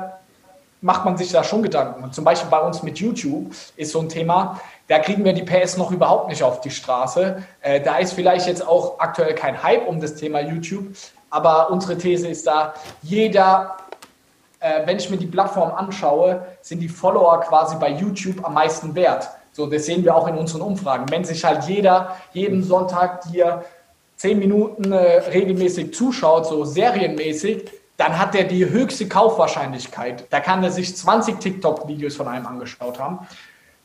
macht 0.82 1.06
man 1.06 1.18
sich 1.18 1.32
da 1.32 1.44
schon 1.44 1.62
Gedanken. 1.64 2.04
Und 2.04 2.16
zum 2.16 2.24
Beispiel 2.24 2.50
bei 2.50 2.60
uns 2.60 2.84
mit 2.84 3.00
YouTube 3.00 3.54
ist 3.76 3.92
so 3.92 4.00
ein 4.00 4.10
Thema, 4.10 4.60
da 4.88 5.00
kriegen 5.00 5.24
wir 5.26 5.34
die 5.34 5.44
PS 5.44 5.78
noch 5.78 5.92
überhaupt 5.92 6.30
nicht 6.30 6.42
auf 6.42 6.62
die 6.62 6.72
Straße. 6.72 7.44
Äh, 7.62 7.82
da 7.82 7.98
ist 7.98 8.14
vielleicht 8.14 8.48
jetzt 8.48 8.66
auch 8.66 9.00
aktuell 9.00 9.36
kein 9.36 9.62
Hype 9.62 9.88
um 9.88 10.00
das 10.00 10.16
Thema 10.16 10.40
YouTube, 10.40 10.88
aber 11.30 11.70
unsere 11.70 11.98
These 11.98 12.28
ist 12.28 12.48
da, 12.48 12.74
jeder, 13.02 13.78
äh, 14.60 14.86
wenn 14.86 14.98
ich 14.98 15.10
mir 15.10 15.18
die 15.18 15.28
Plattform 15.28 15.72
anschaue, 15.72 16.46
sind 16.62 16.80
die 16.80 16.90
Follower 16.90 17.40
quasi 17.42 17.76
bei 17.76 17.90
YouTube 17.92 18.44
am 18.46 18.54
meisten 18.54 18.96
wert. 18.96 19.30
So, 19.60 19.66
das 19.66 19.88
sehen 19.88 20.06
wir 20.06 20.16
auch 20.16 20.26
in 20.30 20.38
unseren 20.38 20.62
Umfragen. 20.62 21.08
Wenn 21.10 21.26
sich 21.26 21.44
halt 21.44 21.66
jeder 21.66 22.16
jeden 22.32 22.64
Sonntag 22.64 23.24
dir 23.24 23.66
zehn 24.16 24.40
Minuten 24.40 24.94
äh, 24.94 25.18
regelmäßig 25.34 25.94
zuschaut, 25.94 26.48
so 26.48 26.64
serienmäßig, 26.64 27.70
dann 27.98 28.18
hat 28.18 28.36
er 28.36 28.46
die 28.46 28.70
höchste 28.70 29.10
Kaufwahrscheinlichkeit. 29.10 30.24
Da 30.30 30.40
kann 30.40 30.64
er 30.64 30.72
sich 30.72 30.96
20 30.96 31.42
TikTok-Videos 31.42 32.16
von 32.16 32.30
einem 32.30 32.48
angeschaut 32.48 33.00
haben. 33.00 33.28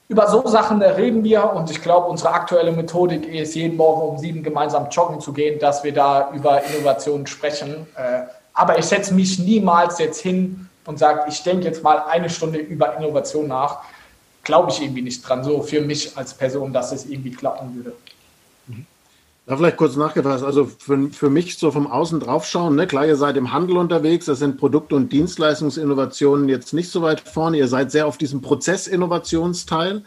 Über 0.06 0.28
so 0.28 0.46
Sachen 0.46 0.80
äh, 0.80 0.90
reden 0.90 1.24
wir 1.24 1.52
und 1.52 1.68
ich 1.72 1.82
glaube, 1.82 2.06
unsere 2.06 2.30
aktuelle 2.30 2.70
Methodik 2.70 3.26
ist, 3.26 3.56
jeden 3.56 3.76
Morgen 3.76 4.10
um 4.10 4.18
sieben 4.18 4.44
gemeinsam 4.44 4.90
joggen 4.90 5.20
zu 5.20 5.32
gehen, 5.32 5.58
dass 5.58 5.82
wir 5.82 5.92
da 5.92 6.30
über 6.32 6.62
Innovationen 6.62 7.26
sprechen. 7.26 7.88
Äh, 7.96 8.20
aber 8.52 8.78
ich 8.78 8.84
setze 8.84 9.12
mich 9.12 9.40
niemals 9.40 9.98
jetzt 9.98 10.20
hin 10.20 10.68
und 10.86 11.00
sage, 11.00 11.24
ich 11.28 11.42
denke 11.42 11.64
jetzt 11.64 11.82
mal 11.82 12.04
eine 12.08 12.30
Stunde 12.30 12.60
über 12.60 12.96
Innovation 12.96 13.48
nach 13.48 13.80
glaube 14.44 14.70
ich 14.70 14.80
irgendwie 14.80 15.02
nicht 15.02 15.26
dran, 15.26 15.42
so 15.42 15.62
für 15.62 15.80
mich 15.80 16.16
als 16.16 16.34
Person, 16.34 16.72
dass 16.72 16.92
es 16.92 17.06
irgendwie 17.06 17.32
klappen 17.32 17.74
würde. 17.74 17.94
Da 19.46 19.58
vielleicht 19.58 19.76
kurz 19.76 19.94
nachgefragt, 19.96 20.42
also 20.42 20.64
für, 20.64 21.10
für 21.10 21.28
mich 21.28 21.58
so 21.58 21.70
vom 21.70 21.86
Außen 21.86 22.18
draufschauen, 22.18 22.76
ne, 22.76 22.86
klar, 22.86 23.06
ihr 23.06 23.16
seid 23.16 23.36
im 23.36 23.52
Handel 23.52 23.76
unterwegs, 23.76 24.24
das 24.24 24.38
sind 24.38 24.56
Produkt- 24.56 24.94
und 24.94 25.12
Dienstleistungsinnovationen 25.12 26.48
jetzt 26.48 26.72
nicht 26.72 26.90
so 26.90 27.02
weit 27.02 27.20
vorne, 27.20 27.58
ihr 27.58 27.68
seid 27.68 27.90
sehr 27.90 28.06
auf 28.06 28.16
diesem 28.16 28.40
Prozessinnovationsteil. 28.40 30.02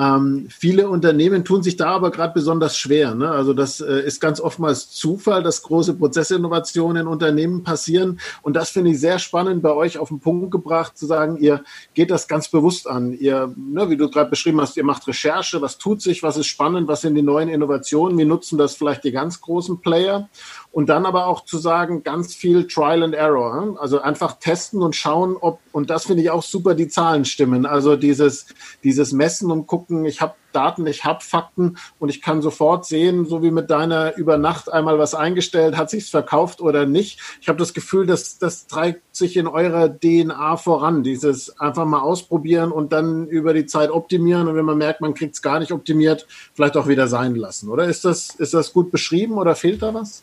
Ähm, 0.00 0.46
viele 0.48 0.88
Unternehmen 0.88 1.44
tun 1.44 1.62
sich 1.62 1.76
da 1.76 1.90
aber 1.90 2.10
gerade 2.10 2.32
besonders 2.32 2.78
schwer. 2.78 3.14
Ne? 3.14 3.30
Also 3.30 3.52
das 3.52 3.82
äh, 3.82 4.00
ist 4.00 4.18
ganz 4.18 4.40
oftmals 4.40 4.90
Zufall, 4.90 5.42
dass 5.42 5.60
große 5.60 5.92
Prozessinnovationen 5.92 7.02
in 7.02 7.06
Unternehmen 7.06 7.64
passieren. 7.64 8.18
Und 8.40 8.56
das 8.56 8.70
finde 8.70 8.92
ich 8.92 9.00
sehr 9.00 9.18
spannend 9.18 9.62
bei 9.62 9.74
euch 9.74 9.98
auf 9.98 10.08
den 10.08 10.18
Punkt 10.18 10.52
gebracht, 10.52 10.96
zu 10.96 11.04
sagen, 11.04 11.36
ihr 11.36 11.64
geht 11.92 12.10
das 12.10 12.28
ganz 12.28 12.48
bewusst 12.48 12.88
an. 12.88 13.12
Ihr, 13.12 13.54
ne, 13.56 13.90
wie 13.90 13.98
du 13.98 14.08
gerade 14.08 14.30
beschrieben 14.30 14.62
hast, 14.62 14.78
ihr 14.78 14.84
macht 14.84 15.06
Recherche, 15.06 15.60
was 15.60 15.76
tut 15.76 16.00
sich, 16.00 16.22
was 16.22 16.38
ist 16.38 16.46
spannend, 16.46 16.88
was 16.88 17.02
sind 17.02 17.14
die 17.14 17.22
neuen 17.22 17.50
Innovationen, 17.50 18.16
wie 18.16 18.24
nutzen 18.24 18.56
das 18.56 18.76
vielleicht 18.76 19.04
die 19.04 19.12
ganz 19.12 19.42
großen 19.42 19.82
Player. 19.82 20.30
Und 20.72 20.88
dann 20.88 21.04
aber 21.04 21.26
auch 21.26 21.44
zu 21.44 21.58
sagen, 21.58 22.04
ganz 22.04 22.34
viel 22.34 22.68
Trial 22.68 23.02
and 23.02 23.14
Error. 23.14 23.76
Also 23.80 24.00
einfach 24.00 24.38
testen 24.38 24.82
und 24.82 24.94
schauen, 24.94 25.36
ob, 25.36 25.58
und 25.72 25.90
das 25.90 26.06
finde 26.06 26.22
ich 26.22 26.30
auch 26.30 26.44
super, 26.44 26.74
die 26.74 26.86
Zahlen 26.86 27.24
stimmen. 27.24 27.66
Also 27.66 27.96
dieses, 27.96 28.46
dieses 28.84 29.12
Messen 29.12 29.50
und 29.50 29.66
gucken, 29.66 30.04
ich 30.04 30.20
habe 30.20 30.34
Daten, 30.52 30.86
ich 30.86 31.04
habe 31.04 31.22
Fakten 31.22 31.76
und 31.98 32.08
ich 32.08 32.22
kann 32.22 32.42
sofort 32.42 32.86
sehen, 32.86 33.26
so 33.26 33.42
wie 33.42 33.50
mit 33.50 33.70
deiner 33.70 34.16
über 34.16 34.38
Nacht 34.38 34.72
einmal 34.72 34.98
was 34.98 35.14
eingestellt, 35.14 35.76
hat 35.76 35.90
sich's 35.90 36.10
verkauft 36.10 36.60
oder 36.60 36.86
nicht. 36.86 37.20
Ich 37.40 37.48
habe 37.48 37.58
das 37.58 37.74
Gefühl, 37.74 38.06
dass 38.06 38.38
das 38.38 38.66
treibt 38.66 39.14
sich 39.14 39.36
in 39.36 39.46
eurer 39.46 39.88
DNA 39.88 40.56
voran. 40.56 41.02
Dieses 41.02 41.58
einfach 41.58 41.84
mal 41.84 42.00
ausprobieren 42.00 42.72
und 42.72 42.92
dann 42.92 43.26
über 43.26 43.54
die 43.54 43.66
Zeit 43.66 43.90
optimieren 43.90 44.48
und 44.48 44.56
wenn 44.56 44.64
man 44.64 44.78
merkt, 44.78 45.00
man 45.00 45.14
kriegt's 45.14 45.42
gar 45.42 45.58
nicht 45.58 45.72
optimiert, 45.72 46.26
vielleicht 46.54 46.76
auch 46.76 46.86
wieder 46.86 47.08
sein 47.08 47.34
lassen. 47.34 47.68
Oder 47.68 47.86
ist 47.86 48.04
das, 48.04 48.34
ist 48.36 48.54
das 48.54 48.72
gut 48.72 48.90
beschrieben 48.90 49.34
oder 49.34 49.54
fehlt 49.54 49.82
da 49.82 49.94
was? 49.94 50.22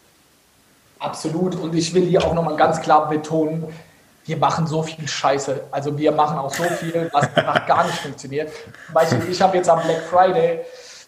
Absolut. 1.00 1.56
Und 1.56 1.76
ich 1.76 1.94
will 1.94 2.06
hier 2.06 2.24
auch 2.24 2.34
nochmal 2.34 2.56
ganz 2.56 2.82
klar 2.82 3.08
betonen, 3.08 3.68
wir 4.26 4.38
machen 4.38 4.68
so 4.68 4.84
viel 4.84 5.08
Scheiße. 5.08 5.68
Also 5.72 5.98
wir 5.98 6.12
machen 6.12 6.38
auch 6.38 6.54
so 6.54 6.64
viel, 6.64 7.10
was 7.14 7.24
einfach 7.36 7.66
gar 7.66 7.86
nicht 7.86 8.00
funktioniert. 8.00 8.52
Zum 8.86 8.94
Beispiel, 8.94 9.30
ich 9.32 9.42
habe 9.42 9.56
jetzt 9.58 9.70
am 9.70 9.82
Black 9.82 10.04
Friday, 10.10 10.60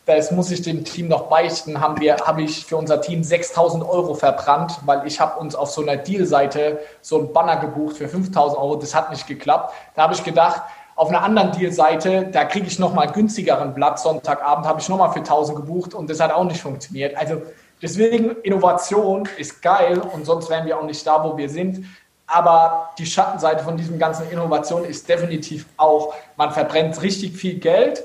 das 0.06 0.32
muss 0.32 0.50
ich 0.50 0.62
dem 0.62 0.84
Team 0.86 1.10
noch 1.10 1.24
beichten, 1.24 1.80
haben 1.82 2.00
wir, 2.00 2.16
habe 2.18 2.42
ich 2.42 2.66
für 2.66 2.78
unser 2.78 3.02
Team 3.02 3.24
6000 3.24 3.84
Euro 3.84 4.16
verbrannt, 4.16 4.80
weil 4.86 5.06
ich 5.06 5.20
habe 5.20 5.40
uns 5.40 5.54
auf 5.54 5.70
so 5.70 5.82
einer 5.82 5.98
Deal-Seite 5.98 6.80
so 7.02 7.20
ein 7.20 7.34
Banner 7.34 7.58
gebucht 7.58 7.98
für 7.98 8.08
5000 8.08 8.58
Euro. 8.58 8.78
Das 8.78 8.96
hat 8.96 9.12
nicht 9.12 9.28
geklappt. 9.28 9.74
Da 9.96 10.04
habe 10.04 10.14
ich 10.14 10.24
gedacht, 10.24 10.62
auf 10.96 11.10
einer 11.10 11.22
anderen 11.22 11.52
Deal-Seite, 11.52 12.30
da 12.32 12.46
kriege 12.46 12.68
ich 12.68 12.80
nochmal 12.80 13.12
günstigeren 13.12 13.74
Blatt. 13.74 14.00
Sonntagabend 14.00 14.66
habe 14.66 14.80
ich 14.82 14.90
nochmal 14.90 15.12
für 15.12 15.20
1000 15.20 15.58
gebucht 15.58 15.94
und 15.94 16.10
das 16.10 16.20
hat 16.20 16.32
auch 16.32 16.44
nicht 16.44 16.62
funktioniert. 16.62 17.16
Also 17.16 17.42
Deswegen, 17.82 18.36
Innovation 18.44 19.28
ist 19.38 19.62
geil 19.62 20.00
und 20.00 20.26
sonst 20.26 20.50
wären 20.50 20.66
wir 20.66 20.78
auch 20.78 20.84
nicht 20.84 21.06
da, 21.06 21.24
wo 21.24 21.38
wir 21.38 21.50
sind. 21.50 21.86
Aber 22.28 22.92
die 23.00 23.06
Schattenseite 23.06 23.64
von 23.64 23.78
diesem 23.78 23.98
ganzen 23.98 24.30
Innovation 24.30 24.86
ist 24.86 25.10
definitiv 25.10 25.66
auch, 25.78 26.14
man 26.36 26.52
verbrennt 26.52 27.02
richtig 27.02 27.36
viel 27.36 27.56
Geld, 27.56 28.04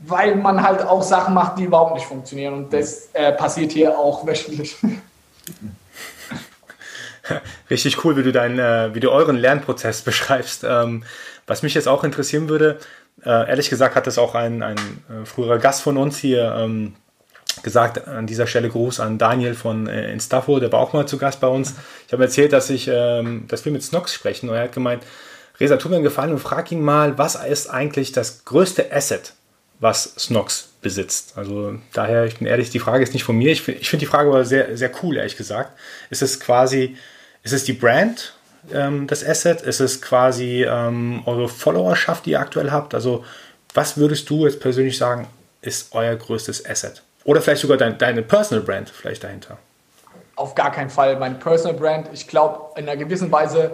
weil 0.00 0.36
man 0.36 0.62
halt 0.62 0.82
auch 0.82 1.02
Sachen 1.02 1.34
macht, 1.34 1.58
die 1.58 1.64
überhaupt 1.64 1.94
nicht 1.94 2.06
funktionieren. 2.06 2.54
Und 2.54 2.72
das 2.72 3.08
äh, 3.14 3.32
passiert 3.32 3.72
hier 3.72 3.98
auch 3.98 4.26
wöchentlich. 4.26 4.76
Richtig 7.70 8.04
cool, 8.04 8.16
wie 8.16 8.22
du 8.22 8.32
deinen, 8.32 8.58
äh, 8.58 8.94
wie 8.94 9.00
du 9.00 9.10
euren 9.10 9.36
Lernprozess 9.36 10.02
beschreibst. 10.02 10.64
Ähm, 10.64 11.04
was 11.46 11.62
mich 11.62 11.74
jetzt 11.74 11.88
auch 11.88 12.04
interessieren 12.04 12.48
würde, 12.48 12.78
äh, 13.24 13.48
ehrlich 13.48 13.70
gesagt 13.70 13.96
hat 13.96 14.06
das 14.06 14.18
auch 14.18 14.34
ein, 14.34 14.62
ein 14.62 14.76
äh, 14.76 15.24
früherer 15.24 15.58
Gast 15.58 15.82
von 15.82 15.96
uns 15.96 16.18
hier 16.18 16.54
ähm, 16.56 16.94
gesagt. 17.62 18.06
An 18.08 18.26
dieser 18.26 18.46
Stelle 18.46 18.68
Gruß 18.68 19.00
an 19.00 19.18
Daniel 19.18 19.54
von 19.54 19.86
äh, 19.86 20.12
Instafo, 20.12 20.60
der 20.60 20.72
war 20.72 20.80
auch 20.80 20.92
mal 20.92 21.06
zu 21.06 21.18
Gast 21.18 21.40
bei 21.40 21.48
uns. 21.48 21.74
Ich 22.06 22.12
habe 22.12 22.24
erzählt, 22.24 22.52
dass 22.52 22.70
ich, 22.70 22.88
ähm, 22.88 23.44
dass 23.48 23.64
wir 23.64 23.72
mit 23.72 23.82
Snox 23.82 24.14
sprechen 24.14 24.48
und 24.48 24.56
er 24.56 24.64
hat 24.64 24.72
gemeint, 24.72 25.02
Resa, 25.60 25.76
tu 25.76 25.88
mir 25.88 25.96
einen 25.96 26.04
Gefallen 26.04 26.32
und 26.32 26.38
frag 26.38 26.72
ihn 26.72 26.82
mal, 26.82 27.18
was 27.18 27.34
ist 27.34 27.68
eigentlich 27.68 28.12
das 28.12 28.44
größte 28.44 28.92
Asset, 28.92 29.34
was 29.80 30.14
Snox 30.18 30.70
besitzt? 30.80 31.34
Also 31.36 31.78
daher, 31.92 32.24
ich 32.24 32.38
bin 32.38 32.46
ehrlich, 32.46 32.70
die 32.70 32.78
Frage 32.78 33.04
ist 33.04 33.12
nicht 33.12 33.24
von 33.24 33.36
mir. 33.36 33.52
Ich, 33.52 33.66
ich 33.68 33.88
finde 33.90 34.04
die 34.04 34.10
Frage 34.10 34.28
aber 34.30 34.44
sehr, 34.44 34.76
sehr 34.76 34.90
cool, 35.02 35.16
ehrlich 35.16 35.36
gesagt. 35.36 35.78
Ist 36.10 36.22
es 36.22 36.40
quasi, 36.40 36.96
ist 37.42 37.52
es 37.52 37.64
die 37.64 37.74
Brand, 37.74 38.34
ähm, 38.72 39.06
das 39.06 39.24
Asset? 39.24 39.60
Ist 39.62 39.80
es 39.80 40.00
quasi 40.00 40.64
ähm, 40.64 41.22
eure 41.26 41.48
Followerschaft, 41.48 42.26
die 42.26 42.30
ihr 42.30 42.40
aktuell 42.40 42.70
habt? 42.70 42.94
Also 42.94 43.24
was 43.74 43.96
würdest 43.96 44.28
du 44.30 44.46
jetzt 44.46 44.60
persönlich 44.60 44.98
sagen, 44.98 45.28
ist 45.60 45.88
euer 45.92 46.14
größtes 46.16 46.66
Asset? 46.68 47.02
Oder 47.24 47.40
vielleicht 47.40 47.62
sogar 47.62 47.76
dein, 47.76 47.98
deine 47.98 48.22
Personal 48.22 48.64
Brand 48.64 48.90
vielleicht 48.90 49.24
dahinter? 49.24 49.58
Auf 50.36 50.54
gar 50.54 50.72
keinen 50.72 50.90
Fall 50.90 51.18
meine 51.18 51.36
Personal 51.36 51.78
Brand. 51.78 52.08
Ich 52.12 52.26
glaube, 52.26 52.78
in 52.78 52.88
einer 52.88 52.96
gewissen 52.96 53.30
Weise 53.30 53.72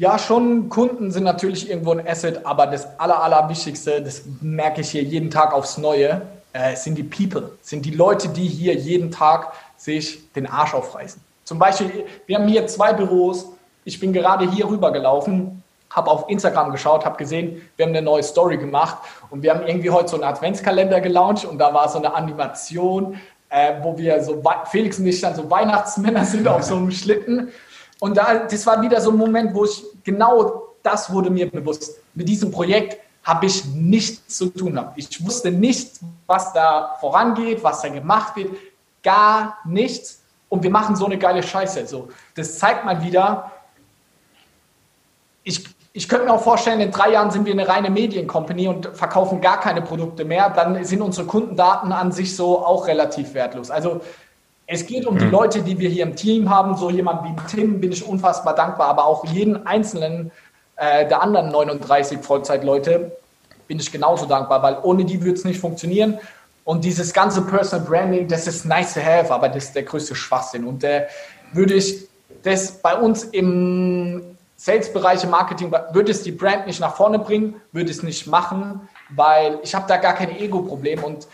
ja, 0.00 0.18
schon 0.18 0.70
Kunden 0.70 1.10
sind 1.10 1.24
natürlich 1.24 1.68
irgendwo 1.68 1.92
ein 1.92 2.08
Asset, 2.08 2.46
aber 2.46 2.66
das 2.66 2.98
Aller, 2.98 3.22
Allerwichtigste, 3.22 4.00
das 4.00 4.22
merke 4.40 4.80
ich 4.80 4.90
hier 4.92 5.02
jeden 5.02 5.30
Tag 5.30 5.52
aufs 5.52 5.76
Neue, 5.76 6.22
äh, 6.54 6.74
sind 6.74 6.96
die 6.96 7.02
People, 7.02 7.50
sind 7.60 7.84
die 7.84 7.90
Leute, 7.90 8.30
die 8.30 8.46
hier 8.46 8.74
jeden 8.74 9.10
Tag 9.10 9.52
sich 9.76 10.32
den 10.32 10.46
Arsch 10.46 10.72
aufreißen. 10.72 11.20
Zum 11.44 11.58
Beispiel, 11.58 12.06
wir 12.24 12.38
haben 12.38 12.48
hier 12.48 12.66
zwei 12.66 12.94
Büros. 12.94 13.44
Ich 13.84 14.00
bin 14.00 14.14
gerade 14.14 14.50
hier 14.50 14.70
rüber 14.70 14.90
gelaufen, 14.90 15.59
habe 15.90 16.10
auf 16.10 16.28
Instagram 16.28 16.70
geschaut, 16.70 17.04
habe 17.04 17.16
gesehen, 17.16 17.62
wir 17.76 17.86
haben 17.86 17.90
eine 17.90 18.02
neue 18.02 18.22
Story 18.22 18.56
gemacht 18.56 18.98
und 19.30 19.42
wir 19.42 19.54
haben 19.54 19.66
irgendwie 19.66 19.90
heute 19.90 20.08
so 20.08 20.16
einen 20.16 20.24
Adventskalender 20.24 21.00
gelauncht 21.00 21.44
und 21.44 21.58
da 21.58 21.74
war 21.74 21.88
so 21.88 21.98
eine 21.98 22.14
Animation, 22.14 23.20
äh, 23.48 23.74
wo 23.82 23.98
wir 23.98 24.22
so, 24.22 24.42
Felix 24.70 24.98
und 24.98 25.06
ich 25.06 25.20
dann 25.20 25.34
so 25.34 25.50
Weihnachtsmänner 25.50 26.24
sind 26.24 26.46
auf 26.46 26.62
so 26.62 26.76
einem 26.76 26.90
Schlitten. 26.92 27.48
Und 27.98 28.16
da, 28.16 28.46
das 28.46 28.64
war 28.66 28.80
wieder 28.80 29.00
so 29.00 29.10
ein 29.10 29.16
Moment, 29.16 29.54
wo 29.54 29.64
ich 29.64 29.84
genau 30.04 30.68
das 30.82 31.12
wurde 31.12 31.28
mir 31.28 31.50
bewusst. 31.50 31.98
Mit 32.14 32.28
diesem 32.28 32.50
Projekt 32.50 32.98
habe 33.22 33.46
ich 33.46 33.64
nichts 33.66 34.38
zu 34.38 34.46
tun. 34.46 34.80
Ich 34.96 35.24
wusste 35.24 35.50
nicht, 35.50 36.00
was 36.26 36.52
da 36.52 36.96
vorangeht, 37.00 37.62
was 37.62 37.82
da 37.82 37.88
gemacht 37.88 38.36
wird. 38.36 38.50
Gar 39.02 39.58
nichts. 39.64 40.22
Und 40.48 40.62
wir 40.62 40.70
machen 40.70 40.96
so 40.96 41.04
eine 41.04 41.18
geile 41.18 41.42
Scheiße. 41.42 41.86
So, 41.86 42.08
das 42.34 42.58
zeigt 42.58 42.84
mal 42.84 43.02
wieder, 43.02 43.52
ich, 45.44 45.64
ich 45.92 46.08
könnte 46.08 46.26
mir 46.26 46.32
auch 46.32 46.42
vorstellen, 46.42 46.80
in 46.80 46.90
drei 46.90 47.10
Jahren 47.10 47.30
sind 47.30 47.46
wir 47.46 47.52
eine 47.52 47.66
reine 47.66 47.90
Mediencompany 47.90 48.68
und 48.68 48.88
verkaufen 48.96 49.40
gar 49.40 49.58
keine 49.58 49.82
Produkte 49.82 50.24
mehr. 50.24 50.50
Dann 50.50 50.84
sind 50.84 51.02
unsere 51.02 51.26
Kundendaten 51.26 51.92
an 51.92 52.12
sich 52.12 52.36
so 52.36 52.64
auch 52.64 52.86
relativ 52.86 53.34
wertlos. 53.34 53.70
Also 53.70 54.00
es 54.66 54.86
geht 54.86 55.04
um 55.04 55.18
die 55.18 55.24
hm. 55.24 55.32
Leute, 55.32 55.62
die 55.62 55.78
wir 55.80 55.88
hier 55.88 56.04
im 56.04 56.14
Team 56.14 56.48
haben. 56.48 56.76
So 56.76 56.90
jemand 56.90 57.24
wie 57.24 57.34
Tim 57.48 57.80
bin 57.80 57.90
ich 57.90 58.06
unfassbar 58.06 58.54
dankbar, 58.54 58.88
aber 58.88 59.04
auch 59.04 59.24
jeden 59.24 59.66
einzelnen 59.66 60.30
äh, 60.76 61.08
der 61.08 61.22
anderen 61.22 61.48
39 61.50 62.20
Vollzeitleute 62.20 63.10
bin 63.66 63.80
ich 63.80 63.90
genauso 63.90 64.26
dankbar, 64.26 64.62
weil 64.62 64.78
ohne 64.82 65.04
die 65.04 65.20
würde 65.22 65.34
es 65.34 65.44
nicht 65.44 65.58
funktionieren. 65.58 66.18
Und 66.64 66.84
dieses 66.84 67.12
ganze 67.12 67.42
Personal 67.42 67.84
Branding, 67.84 68.28
das 68.28 68.46
ist 68.46 68.64
nice 68.64 68.94
to 68.94 69.00
have, 69.00 69.34
aber 69.34 69.48
das 69.48 69.64
ist 69.64 69.74
der 69.74 69.82
größte 69.82 70.14
Schwachsinn. 70.14 70.64
Und 70.64 70.84
äh, 70.84 71.06
würde 71.52 71.74
ich 71.74 72.08
das 72.44 72.70
bei 72.70 72.94
uns 72.94 73.24
im 73.24 74.29
Sales-Bereich, 74.60 75.24
im 75.24 75.30
Marketing, 75.30 75.72
würde 75.92 76.12
es 76.12 76.22
die 76.22 76.32
Brand 76.32 76.66
nicht 76.66 76.80
nach 76.80 76.94
vorne 76.94 77.18
bringen, 77.18 77.54
würde 77.72 77.90
es 77.90 78.02
nicht 78.02 78.26
machen, 78.26 78.86
weil 79.08 79.58
ich 79.62 79.74
habe 79.74 79.86
da 79.88 79.96
gar 79.96 80.12
kein 80.12 80.38
Ego-Problem 80.38 81.02
und 81.02 81.26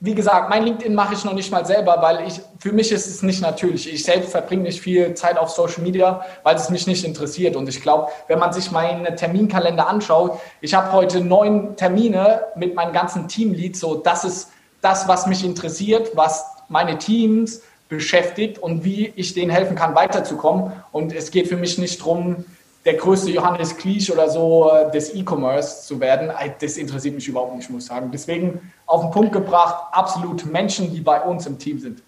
wie 0.00 0.14
gesagt, 0.14 0.50
mein 0.50 0.62
LinkedIn 0.64 0.94
mache 0.94 1.14
ich 1.14 1.24
noch 1.24 1.32
nicht 1.32 1.50
mal 1.50 1.64
selber, 1.64 2.02
weil 2.02 2.28
ich, 2.28 2.38
für 2.58 2.72
mich 2.72 2.92
ist 2.92 3.06
es 3.06 3.22
nicht 3.22 3.40
natürlich. 3.40 3.90
Ich 3.90 4.04
selbst 4.04 4.30
verbringe 4.30 4.64
nicht 4.64 4.82
viel 4.82 5.14
Zeit 5.14 5.38
auf 5.38 5.48
Social 5.48 5.82
Media, 5.82 6.22
weil 6.42 6.54
es 6.54 6.68
mich 6.68 6.86
nicht 6.86 7.02
interessiert. 7.02 7.56
Und 7.56 7.66
ich 7.66 7.80
glaube, 7.80 8.08
wenn 8.28 8.38
man 8.38 8.52
sich 8.52 8.70
meinen 8.70 9.16
Terminkalender 9.16 9.88
anschaut, 9.88 10.38
ich 10.60 10.74
habe 10.74 10.92
heute 10.92 11.22
neun 11.22 11.76
Termine 11.76 12.42
mit 12.56 12.74
meinem 12.74 12.92
ganzen 12.92 13.26
Teamlead. 13.26 13.74
So, 13.74 13.94
das 13.94 14.24
ist 14.24 14.50
das, 14.82 15.08
was 15.08 15.26
mich 15.26 15.42
interessiert, 15.42 16.10
was 16.14 16.44
meine 16.68 16.98
Teams 16.98 17.62
beschäftigt 17.88 18.58
und 18.58 18.84
wie 18.84 19.14
ich 19.16 19.32
denen 19.32 19.50
helfen 19.50 19.76
kann, 19.76 19.94
weiterzukommen. 19.94 20.72
Und 20.92 21.14
es 21.14 21.30
geht 21.30 21.48
für 21.48 21.56
mich 21.56 21.78
nicht 21.78 22.00
darum, 22.00 22.44
der 22.86 22.94
größte 22.94 23.30
Johannes 23.30 23.76
Kliesch 23.76 24.10
oder 24.10 24.30
so 24.30 24.70
äh, 24.70 24.90
des 24.92 25.14
E-Commerce 25.14 25.86
zu 25.86 26.00
werden, 26.00 26.30
das 26.60 26.76
interessiert 26.76 27.16
mich 27.16 27.26
überhaupt 27.26 27.56
nicht, 27.56 27.68
muss 27.68 27.82
ich 27.82 27.88
sagen. 27.88 28.10
Deswegen 28.12 28.72
auf 28.86 29.02
den 29.02 29.10
Punkt 29.10 29.32
gebracht, 29.32 29.88
absolut 29.92 30.46
Menschen, 30.46 30.94
die 30.94 31.00
bei 31.00 31.20
uns 31.20 31.46
im 31.46 31.58
Team 31.58 31.80
sind. 31.80 32.02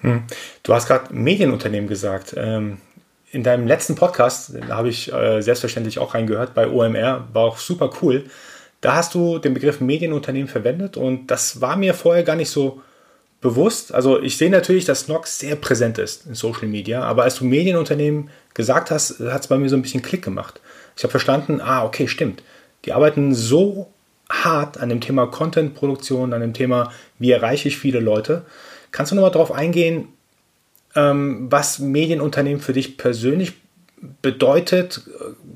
Hm. 0.00 0.24
Du 0.62 0.74
hast 0.74 0.88
gerade 0.88 1.14
Medienunternehmen 1.14 1.88
gesagt. 1.88 2.34
Ähm, 2.36 2.78
in 3.30 3.42
deinem 3.42 3.66
letzten 3.66 3.94
Podcast, 3.94 4.52
da 4.68 4.76
habe 4.76 4.88
ich 4.88 5.12
äh, 5.12 5.40
selbstverständlich 5.40 5.98
auch 5.98 6.14
reingehört, 6.14 6.54
bei 6.54 6.68
OMR, 6.68 7.28
war 7.32 7.44
auch 7.44 7.58
super 7.58 7.90
cool. 8.02 8.24
Da 8.80 8.94
hast 8.94 9.14
du 9.14 9.38
den 9.38 9.54
Begriff 9.54 9.80
Medienunternehmen 9.80 10.48
verwendet 10.48 10.96
und 10.96 11.28
das 11.28 11.60
war 11.60 11.76
mir 11.76 11.94
vorher 11.94 12.24
gar 12.24 12.36
nicht 12.36 12.50
so 12.50 12.82
bewusst. 13.42 13.92
Also 13.92 14.22
ich 14.22 14.38
sehe 14.38 14.48
natürlich, 14.48 14.86
dass 14.86 15.00
Snox 15.00 15.38
sehr 15.38 15.56
präsent 15.56 15.98
ist 15.98 16.26
in 16.26 16.34
Social 16.34 16.68
Media, 16.68 17.02
aber 17.02 17.24
als 17.24 17.34
du 17.34 17.44
Medienunternehmen 17.44 18.30
gesagt 18.54 18.90
hast, 18.90 19.20
hat 19.20 19.42
es 19.42 19.48
bei 19.48 19.58
mir 19.58 19.68
so 19.68 19.76
ein 19.76 19.82
bisschen 19.82 20.00
Klick 20.00 20.22
gemacht. 20.22 20.60
Ich 20.96 21.02
habe 21.02 21.10
verstanden, 21.10 21.60
ah, 21.60 21.84
okay, 21.84 22.08
stimmt. 22.08 22.42
Die 22.84 22.92
arbeiten 22.92 23.34
so 23.34 23.88
hart 24.30 24.78
an 24.78 24.88
dem 24.88 25.00
Thema 25.00 25.26
Content-Produktion, 25.26 26.32
an 26.32 26.40
dem 26.40 26.54
Thema, 26.54 26.92
wie 27.18 27.32
erreiche 27.32 27.68
ich 27.68 27.76
viele 27.76 28.00
Leute. 28.00 28.46
Kannst 28.92 29.12
du 29.12 29.16
nochmal 29.16 29.32
darauf 29.32 29.52
eingehen, 29.52 30.08
ähm, 30.94 31.50
was 31.50 31.78
Medienunternehmen 31.78 32.60
für 32.60 32.72
dich 32.72 32.96
persönlich 32.96 33.54
bedeutet? 34.20 35.02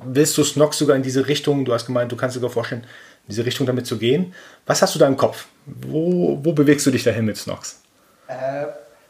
Willst 0.05 0.37
du 0.37 0.45
Snox 0.45 0.79
sogar 0.79 0.97
in 0.97 1.03
diese 1.03 1.29
Richtung, 1.29 1.65
du 1.65 1.73
hast 1.73 1.87
gemeint, 1.87 2.11
du 2.11 2.17
kannst 2.17 2.37
dir 2.37 2.41
sogar 2.41 2.53
vorstellen, 2.53 2.85
in 3.27 3.31
diese 3.31 3.45
Richtung 3.45 3.67
damit 3.67 3.87
zu 3.87 3.99
gehen. 3.99 4.35
Was 4.67 4.83
hast 4.83 4.95
du 4.95 4.99
da 4.99 5.07
im 5.07 5.17
Kopf? 5.17 5.47
Wo, 5.67 6.39
wo 6.43 6.53
bewegst 6.53 6.87
du 6.87 6.91
dich 6.91 7.03
dahin 7.03 7.25
mit 7.25 7.37
Snox? 7.37 7.81
Äh, 8.29 8.67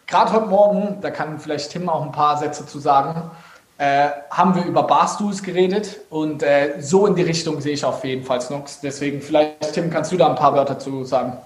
Gerade 0.06 0.32
heute 0.32 0.46
Morgen, 0.46 0.98
da 1.00 1.10
kann 1.10 1.40
vielleicht 1.40 1.72
Tim 1.72 1.88
auch 1.88 2.02
ein 2.02 2.12
paar 2.12 2.38
Sätze 2.38 2.64
zu 2.64 2.78
sagen, 2.78 3.30
äh, 3.78 4.08
haben 4.30 4.54
wir 4.54 4.64
über 4.64 4.84
Barstools 4.84 5.42
geredet 5.42 5.98
und 6.10 6.42
äh, 6.42 6.80
so 6.80 7.06
in 7.06 7.14
die 7.14 7.22
Richtung 7.22 7.60
sehe 7.60 7.74
ich 7.74 7.84
auf 7.84 8.04
jeden 8.04 8.24
Fall 8.24 8.40
Snox. 8.40 8.80
Deswegen 8.80 9.20
vielleicht, 9.20 9.74
Tim, 9.74 9.90
kannst 9.90 10.12
du 10.12 10.16
da 10.16 10.28
ein 10.28 10.36
paar 10.36 10.54
Wörter 10.54 10.78
zu 10.78 11.04
sagen? 11.04 11.36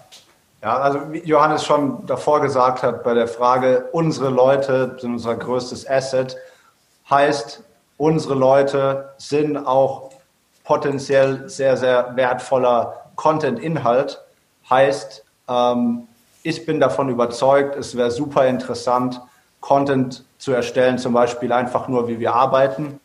Ja, 0.62 0.78
also 0.78 1.10
wie 1.10 1.20
Johannes 1.24 1.64
schon 1.64 2.06
davor 2.06 2.42
gesagt 2.42 2.82
hat 2.82 3.02
bei 3.02 3.14
der 3.14 3.26
Frage, 3.26 3.88
unsere 3.92 4.28
Leute 4.28 4.96
sind 5.00 5.14
unser 5.14 5.34
größtes 5.34 5.88
Asset, 5.88 6.36
heißt, 7.08 7.62
unsere 7.96 8.34
Leute 8.34 9.14
sind 9.16 9.56
auch 9.56 10.09
potenziell 10.70 11.48
sehr, 11.48 11.76
sehr 11.76 12.14
wertvoller 12.14 13.10
Content-Inhalt. 13.16 14.22
Heißt, 14.70 15.24
ähm, 15.48 16.06
ich 16.44 16.64
bin 16.64 16.78
davon 16.78 17.08
überzeugt, 17.08 17.74
es 17.74 17.96
wäre 17.96 18.12
super 18.12 18.46
interessant, 18.46 19.20
Content 19.58 20.24
zu 20.38 20.52
erstellen, 20.52 20.98
zum 20.98 21.12
Beispiel 21.12 21.50
einfach 21.50 21.88
nur, 21.88 22.06
wie 22.06 22.20
wir 22.20 22.34
arbeiten, 22.34 23.00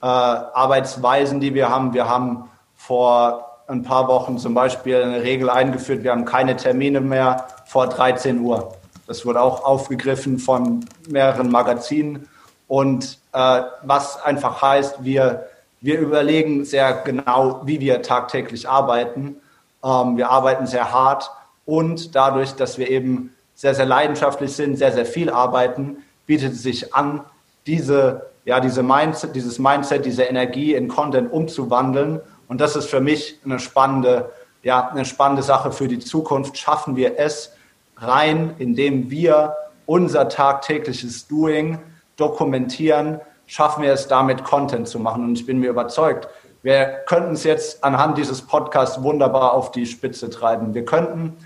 äh, 0.00 0.06
Arbeitsweisen, 0.06 1.40
die 1.40 1.52
wir 1.52 1.68
haben. 1.68 1.94
Wir 1.94 2.08
haben 2.08 2.48
vor 2.76 3.58
ein 3.66 3.82
paar 3.82 4.06
Wochen 4.06 4.38
zum 4.38 4.54
Beispiel 4.54 5.02
eine 5.02 5.24
Regel 5.24 5.50
eingeführt, 5.50 6.04
wir 6.04 6.12
haben 6.12 6.24
keine 6.24 6.54
Termine 6.54 7.00
mehr 7.00 7.48
vor 7.66 7.88
13 7.88 8.38
Uhr. 8.38 8.76
Das 9.08 9.26
wurde 9.26 9.42
auch 9.42 9.64
aufgegriffen 9.64 10.38
von 10.38 10.84
mehreren 11.08 11.50
Magazinen. 11.50 12.28
Und 12.68 13.18
äh, 13.32 13.62
was 13.82 14.22
einfach 14.22 14.62
heißt, 14.62 15.02
wir 15.02 15.49
wir 15.80 15.98
überlegen 15.98 16.64
sehr 16.64 16.92
genau, 16.92 17.62
wie 17.64 17.80
wir 17.80 18.02
tagtäglich 18.02 18.68
arbeiten. 18.68 19.36
Ähm, 19.82 20.16
wir 20.16 20.30
arbeiten 20.30 20.66
sehr 20.66 20.92
hart 20.92 21.30
und 21.64 22.14
dadurch, 22.14 22.52
dass 22.52 22.78
wir 22.78 22.90
eben 22.90 23.34
sehr, 23.54 23.74
sehr 23.74 23.86
leidenschaftlich 23.86 24.52
sind, 24.52 24.76
sehr, 24.76 24.92
sehr 24.92 25.06
viel 25.06 25.30
arbeiten, 25.30 25.98
bietet 26.26 26.52
es 26.52 26.62
sich 26.62 26.94
an, 26.94 27.22
diese, 27.66 28.30
ja, 28.44 28.60
diese 28.60 28.82
Mindset, 28.82 29.34
dieses 29.36 29.58
Mindset, 29.58 30.04
diese 30.04 30.24
Energie 30.24 30.74
in 30.74 30.88
Content 30.88 31.30
umzuwandeln. 31.32 32.20
Und 32.48 32.60
das 32.60 32.74
ist 32.76 32.88
für 32.88 33.00
mich 33.00 33.38
eine 33.44 33.58
spannende, 33.58 34.30
ja, 34.62 34.88
eine 34.88 35.04
spannende 35.04 35.42
Sache 35.42 35.72
für 35.72 35.88
die 35.88 35.98
Zukunft. 35.98 36.56
Schaffen 36.58 36.96
wir 36.96 37.18
es 37.18 37.52
rein, 37.96 38.54
indem 38.58 39.10
wir 39.10 39.54
unser 39.86 40.28
tagtägliches 40.28 41.26
Doing 41.28 41.78
dokumentieren, 42.16 43.20
schaffen 43.50 43.82
wir 43.82 43.92
es 43.92 44.06
damit, 44.06 44.44
Content 44.44 44.86
zu 44.86 45.00
machen. 45.00 45.24
Und 45.24 45.32
ich 45.32 45.44
bin 45.44 45.58
mir 45.58 45.70
überzeugt, 45.70 46.28
Wir 46.62 46.84
könnten 47.06 47.32
es 47.32 47.44
jetzt 47.44 47.82
anhand 47.82 48.18
dieses 48.18 48.42
Podcasts 48.42 49.02
wunderbar 49.02 49.54
auf 49.54 49.72
die 49.72 49.86
Spitze 49.86 50.28
treiben. 50.28 50.74
Wir 50.74 50.84
könnten 50.84 51.38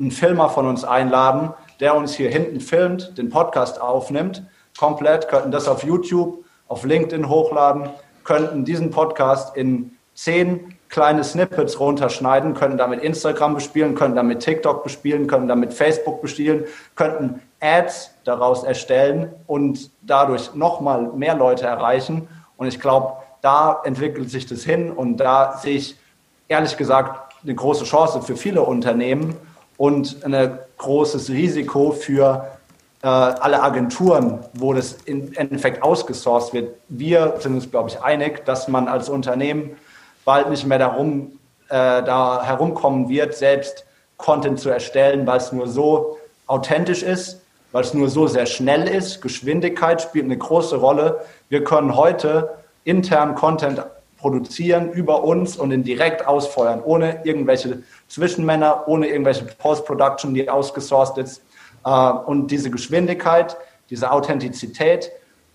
einen 0.00 0.10
Filmer 0.10 0.48
von 0.48 0.66
uns 0.66 0.84
einladen, 0.84 1.52
der 1.80 1.94
uns 1.94 2.14
hier 2.14 2.30
hinten 2.30 2.60
filmt, 2.60 3.18
den 3.18 3.28
Podcast 3.28 3.78
aufnimmt, 3.78 4.42
komplett, 4.78 5.28
könnten 5.28 5.50
das 5.50 5.68
auf 5.68 5.84
YouTube, 5.84 6.46
auf 6.66 6.84
LinkedIn 6.84 7.28
hochladen, 7.28 7.90
könnten 8.24 8.64
diesen 8.64 8.90
Podcast 8.90 9.54
in 9.54 9.98
zehn 10.14 10.74
kleine 10.94 11.24
Snippets 11.24 11.80
runterschneiden, 11.80 12.54
könnten 12.54 12.78
damit 12.78 13.02
Instagram 13.02 13.54
bespielen, 13.56 13.96
könnten 13.96 14.16
damit 14.16 14.38
TikTok 14.44 14.84
bespielen, 14.84 15.26
könnten 15.26 15.48
damit 15.48 15.74
Facebook 15.74 16.22
bespielen, 16.22 16.66
könnten 16.94 17.42
Ads 17.58 18.12
daraus 18.22 18.62
erstellen 18.62 19.32
und 19.48 19.90
dadurch 20.02 20.54
nochmal 20.54 21.10
mehr 21.16 21.34
Leute 21.34 21.66
erreichen. 21.66 22.28
Und 22.56 22.68
ich 22.68 22.78
glaube, 22.78 23.14
da 23.42 23.82
entwickelt 23.82 24.30
sich 24.30 24.46
das 24.46 24.62
hin 24.62 24.92
und 24.92 25.16
da 25.16 25.58
sehe 25.58 25.78
ich 25.78 25.96
ehrlich 26.46 26.76
gesagt 26.76 27.34
eine 27.42 27.56
große 27.56 27.82
Chance 27.82 28.22
für 28.22 28.36
viele 28.36 28.62
Unternehmen 28.62 29.36
und 29.76 30.24
ein 30.24 30.60
großes 30.78 31.28
Risiko 31.28 31.90
für 31.90 32.46
äh, 33.02 33.08
alle 33.08 33.64
Agenturen, 33.64 34.44
wo 34.52 34.72
das 34.72 34.92
im 35.06 35.32
Endeffekt 35.32 35.82
ausgesourced 35.82 36.52
wird. 36.54 36.76
Wir 36.88 37.34
sind 37.40 37.54
uns, 37.54 37.68
glaube 37.68 37.88
ich, 37.88 38.00
einig, 38.00 38.44
dass 38.44 38.68
man 38.68 38.86
als 38.86 39.08
Unternehmen 39.08 39.76
bald 40.24 40.50
nicht 40.50 40.66
mehr 40.66 40.78
darum, 40.78 41.38
äh, 41.68 42.02
da 42.02 42.42
herumkommen 42.44 43.08
wird, 43.08 43.34
selbst 43.34 43.84
Content 44.16 44.60
zu 44.60 44.68
erstellen, 44.68 45.26
weil 45.26 45.38
es 45.38 45.52
nur 45.52 45.66
so 45.66 46.18
authentisch 46.46 47.02
ist, 47.02 47.42
weil 47.72 47.82
es 47.82 47.94
nur 47.94 48.08
so 48.08 48.26
sehr 48.26 48.46
schnell 48.46 48.86
ist. 48.86 49.20
Geschwindigkeit 49.20 50.02
spielt 50.02 50.26
eine 50.26 50.38
große 50.38 50.76
Rolle. 50.76 51.24
Wir 51.48 51.64
können 51.64 51.96
heute 51.96 52.54
intern 52.84 53.34
Content 53.34 53.82
produzieren 54.18 54.90
über 54.92 55.24
uns 55.24 55.56
und 55.56 55.72
ihn 55.72 55.84
direkt 55.84 56.26
ausfeuern, 56.26 56.82
ohne 56.82 57.24
irgendwelche 57.24 57.82
Zwischenmänner, 58.08 58.84
ohne 58.86 59.08
irgendwelche 59.08 59.44
Post-Production, 59.44 60.32
die 60.32 60.48
ausgesourced 60.48 61.18
ist. 61.18 61.42
Äh, 61.84 61.90
und 61.90 62.50
diese 62.50 62.70
Geschwindigkeit, 62.70 63.56
diese 63.90 64.10
Authentizität 64.10 65.10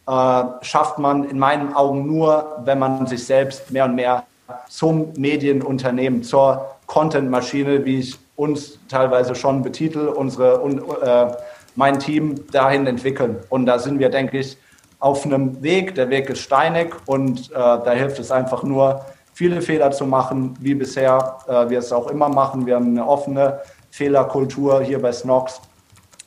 äh, 0.07 0.43
schafft 0.61 0.99
man 0.99 1.23
in 1.23 1.39
meinen 1.39 1.73
Augen 1.73 2.05
nur, 2.05 2.61
wenn 2.65 2.79
man 2.79 3.07
sich 3.07 3.25
selbst 3.25 3.71
mehr 3.71 3.85
und 3.85 3.95
mehr 3.95 4.25
zum 4.67 5.13
Medienunternehmen, 5.17 6.23
zur 6.23 6.65
Content-Maschine, 6.87 7.85
wie 7.85 7.99
ich 7.99 8.17
uns 8.35 8.79
teilweise 8.87 9.35
schon 9.35 9.61
betitel, 9.61 10.07
unsere, 10.07 10.61
äh, 11.01 11.37
mein 11.75 11.99
Team 11.99 12.35
dahin 12.51 12.87
entwickeln. 12.87 13.37
Und 13.49 13.65
da 13.65 13.79
sind 13.79 13.99
wir, 13.99 14.09
denke 14.09 14.39
ich, 14.39 14.57
auf 14.99 15.25
einem 15.25 15.61
Weg. 15.61 15.95
Der 15.95 16.09
Weg 16.09 16.29
ist 16.29 16.39
steinig 16.39 16.95
und 17.05 17.51
äh, 17.51 17.53
da 17.53 17.91
hilft 17.91 18.19
es 18.19 18.31
einfach 18.31 18.63
nur, 18.63 19.05
viele 19.39 19.61
Fehler 19.61 19.91
zu 19.91 20.05
machen, 20.05 20.53
wie 20.59 20.75
bisher 20.75 21.37
äh, 21.47 21.69
wir 21.69 21.79
es 21.79 21.93
auch 21.93 22.11
immer 22.11 22.27
machen. 22.27 22.65
Wir 22.65 22.75
haben 22.75 22.89
eine 22.89 23.07
offene 23.07 23.61
Fehlerkultur 23.89 24.81
hier 24.81 25.01
bei 25.01 25.13
Snox. 25.13 25.61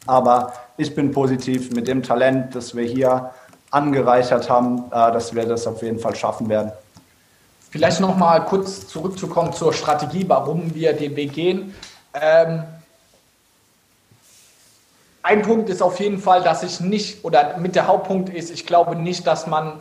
Aber 0.07 0.55
ich 0.79 0.95
bin 0.95 1.11
positiv 1.11 1.71
mit 1.73 1.89
dem 1.89 2.03
Talent, 2.03 2.55
das 2.55 2.75
wir 2.75 2.85
hier 2.85 3.31
angereichert 3.71 4.49
haben, 4.49 4.85
äh, 4.87 5.13
dass 5.13 5.35
wir 5.35 5.45
das 5.45 5.67
auf 5.67 5.83
jeden 5.83 5.99
Fall 5.99 6.17
schaffen 6.17 6.49
werden. 6.49 6.73
Vielleicht 7.73 8.01
noch 8.01 8.19
mal 8.19 8.41
kurz 8.41 8.87
zurückzukommen 8.87 9.55
zur 9.55 9.73
Strategie, 9.73 10.27
warum 10.29 10.75
wir 10.75 10.93
den 10.93 11.17
Weg 11.17 11.33
gehen. 11.33 11.75
Ähm, 12.13 12.65
ein 15.23 15.41
Punkt 15.41 15.71
ist 15.71 15.81
auf 15.81 15.99
jeden 15.99 16.19
Fall, 16.19 16.43
dass 16.43 16.63
ich 16.63 16.81
nicht, 16.81 17.25
oder 17.25 17.57
mit 17.57 17.75
der 17.75 17.87
Hauptpunkt 17.87 18.29
ist, 18.29 18.51
ich 18.51 18.67
glaube 18.67 18.95
nicht, 18.95 19.27
dass 19.27 19.47
man 19.47 19.81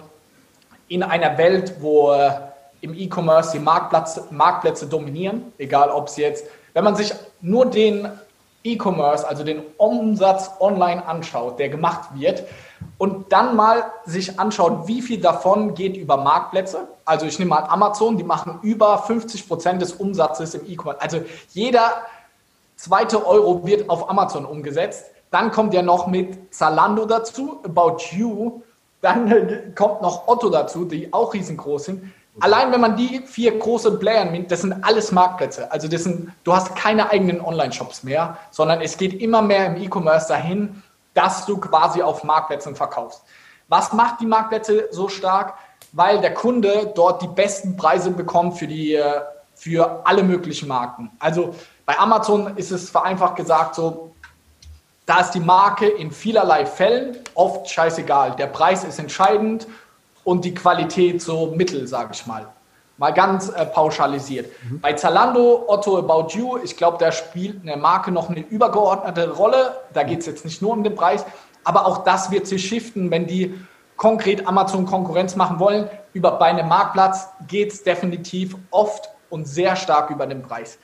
in 0.88 1.04
einer 1.04 1.38
Welt, 1.38 1.82
wo 1.82 2.14
äh, 2.14 2.32
im 2.80 2.94
E-Commerce 2.94 3.52
die 3.52 3.60
Marktplätze, 3.60 4.24
Marktplätze 4.32 4.88
dominieren, 4.88 5.52
egal 5.58 5.89
ob 5.89 6.08
es 6.08 6.16
jetzt, 6.16 6.46
wenn 6.72 6.86
man 6.86 6.96
sich 6.96 7.14
nur 7.42 7.66
den 7.66 8.08
E-Commerce, 8.64 9.28
also 9.28 9.43
den 9.43 9.64
Umsatz 9.78 10.51
online 10.59 11.05
anschaut, 11.05 11.59
der 11.59 11.70
gemacht 11.70 12.09
wird, 12.14 12.43
und 12.97 13.32
dann 13.32 13.55
mal 13.55 13.84
sich 14.05 14.39
anschaut, 14.39 14.88
wie 14.88 15.01
viel 15.01 15.20
davon 15.20 15.74
geht 15.74 15.97
über 15.97 16.18
Marktplätze. 16.18 16.88
Also 17.05 17.26
ich 17.26 17.39
nehme 17.39 17.49
mal 17.49 17.64
Amazon, 17.64 18.18
die 18.18 18.24
machen 18.24 18.59
über 18.62 18.97
50 18.99 19.47
Prozent 19.47 19.82
des 19.82 19.93
Umsatzes 19.93 20.53
im 20.53 20.68
E-Commerce. 20.68 21.01
Also 21.01 21.22
jeder 21.49 22.03
zweite 22.76 23.26
Euro 23.26 23.66
wird 23.66 23.89
auf 23.89 24.09
Amazon 24.09 24.45
umgesetzt. 24.45 25.05
Dann 25.32 25.51
kommt 25.51 25.74
ja 25.74 25.82
noch 25.82 26.07
mit 26.07 26.53
Zalando 26.53 27.05
dazu, 27.05 27.59
About 27.64 27.97
You. 28.12 28.62
Dann 29.01 29.74
kommt 29.76 30.01
noch 30.01 30.28
Otto 30.28 30.49
dazu, 30.49 30.86
die 30.86 31.12
auch 31.14 31.34
riesengroß 31.34 31.86
sind. 31.86 32.14
Allein 32.40 32.72
wenn 32.72 32.82
man 32.82 32.96
die 32.96 33.22
vier 33.26 33.58
großen 33.60 34.00
Player 34.00 34.24
nimmt, 34.26 34.52
das 34.52 34.62
sind 34.62 34.84
alles 34.84 35.12
Marktplätze. 35.12 35.70
Also 35.72 35.88
das 35.88 36.04
sind, 36.04 36.32
du 36.44 36.54
hast 36.54 36.76
keine 36.76 37.10
eigenen 37.10 37.42
Online-Shops 37.42 38.04
mehr, 38.04 38.38
sondern 38.52 38.82
es 38.82 38.98
geht 38.98 39.22
immer 39.22 39.42
mehr 39.42 39.66
im 39.68 39.76
E-Commerce 39.76 40.30
dahin, 40.30 40.82
dass 41.14 41.46
du 41.46 41.58
quasi 41.58 42.02
auf 42.02 42.24
Marktplätzen 42.24 42.76
verkaufst. 42.76 43.22
Was 43.68 43.92
macht 43.92 44.22
die 44.22 44.26
Marktplätze 44.26 44.88
so 44.92 45.10
stark? 45.10 45.56
Weil 45.92 46.22
der 46.22 46.34
Kunde 46.34 46.94
dort 46.96 47.22
die 47.22 47.28
besten 47.28 47.76
Preise 47.76 48.12
bekommt 48.12 48.58
für, 48.58 48.68
die, 48.68 48.96
äh, 48.96 49.22
für 49.54 50.02
alle 50.06 50.24
möglichen 50.24 50.70
Marken. 50.70 51.12
Also 51.20 51.54
bei 51.86 51.98
Amazon 52.00 52.56
ist 52.56 52.72
es 52.72 52.90
vereinfacht 52.90 53.36
gesagt 53.36 53.76
so, 53.76 54.16
da 55.06 55.20
ist 55.20 55.32
die 55.32 55.42
Marke 55.42 55.88
in 55.88 56.12
vielerlei 56.12 56.66
Fällen 56.66 57.18
oft 57.34 57.70
scheißegal. 57.70 58.36
Der 58.38 58.48
Preis 58.48 58.86
ist 58.86 59.00
entscheidend 59.00 59.68
und 60.24 60.46
die 60.46 60.54
Qualität 60.54 61.22
so 61.22 61.48
mittel, 61.56 61.88
sage 61.88 62.12
ich 62.14 62.26
mal. 62.26 62.48
Mal 62.98 63.12
ganz 63.12 63.50
äh, 63.50 63.66
pauschalisiert. 63.66 64.52
Mhm. 64.64 64.80
Bei 64.80 64.94
Zalando, 64.94 65.66
Otto 65.68 65.98
About 65.98 66.38
You, 66.38 66.58
ich 66.64 66.78
glaube, 66.78 66.98
da 67.00 67.12
spielt 67.12 67.62
eine 67.64 67.78
Marke 67.78 68.12
noch 68.12 68.30
eine 68.30 68.42
übergeordnete 68.42 69.32
Rolle. 69.32 69.78
Da 69.94 70.04
geht 70.04 70.20
es 70.20 70.28
jetzt 70.28 70.46
nicht 70.46 70.62
nur 70.62 70.74
um 70.74 70.84
den 70.84 70.94
Preis, 70.94 71.26
aber 71.64 71.88
auch 71.88 72.04
das 72.04 72.30
wird 72.32 72.48
sich 72.48 72.68
shiften, 72.68 73.10
wenn 73.10 73.26
die 73.26 73.56
konkret 73.98 74.48
Amazon 74.48 74.86
Konkurrenz 74.86 75.36
machen 75.36 75.60
wollen. 75.60 75.90
Über 76.14 76.32
bei 76.32 76.46
einem 76.46 76.68
Marktplatz 76.68 77.30
geht 77.48 77.72
es 77.72 77.84
definitiv 77.84 78.56
oft 78.70 79.10
und 79.30 79.48
sehr 79.48 79.76
stark 79.76 80.10
über 80.10 80.28
den 80.28 80.44
Preis. 80.44 80.78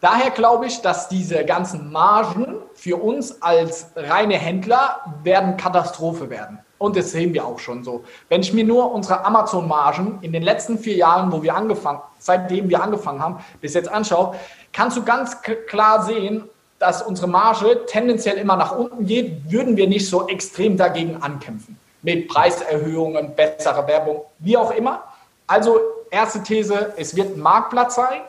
Daher 0.00 0.30
glaube 0.30 0.66
ich, 0.66 0.80
dass 0.80 1.08
diese 1.08 1.44
ganzen 1.44 1.90
Margen 1.90 2.62
für 2.74 2.96
uns 2.96 3.42
als 3.42 3.90
reine 3.96 4.36
Händler 4.36 5.00
werden 5.24 5.56
Katastrophe 5.56 6.30
werden. 6.30 6.60
Und 6.78 6.96
das 6.96 7.10
sehen 7.10 7.34
wir 7.34 7.44
auch 7.44 7.58
schon 7.58 7.82
so. 7.82 8.04
Wenn 8.28 8.40
ich 8.40 8.52
mir 8.52 8.64
nur 8.64 8.92
unsere 8.92 9.24
Amazon-Margen 9.24 10.18
in 10.22 10.32
den 10.32 10.42
letzten 10.42 10.78
vier 10.78 10.94
Jahren, 10.94 11.32
wo 11.32 11.42
wir 11.42 11.54
angefangen, 11.54 12.00
seitdem 12.18 12.68
wir 12.68 12.82
angefangen 12.82 13.20
haben, 13.20 13.44
bis 13.60 13.74
jetzt 13.74 13.88
anschaue, 13.88 14.36
kannst 14.72 14.96
du 14.96 15.02
ganz 15.02 15.42
klar 15.42 16.04
sehen, 16.04 16.44
dass 16.78 17.02
unsere 17.02 17.26
Marge 17.26 17.84
tendenziell 17.86 18.36
immer 18.36 18.56
nach 18.56 18.76
unten 18.76 19.06
geht, 19.06 19.50
würden 19.50 19.76
wir 19.76 19.88
nicht 19.88 20.08
so 20.08 20.28
extrem 20.28 20.76
dagegen 20.76 21.20
ankämpfen. 21.20 21.78
Mit 22.02 22.28
Preiserhöhungen, 22.28 23.34
besserer 23.34 23.86
Werbung, 23.88 24.22
wie 24.38 24.56
auch 24.56 24.70
immer. 24.70 25.02
Also 25.48 25.80
erste 26.10 26.42
These, 26.44 26.92
es 26.96 27.16
wird 27.16 27.36
ein 27.36 27.40
Marktplatz 27.40 27.96
sein. 27.96 28.20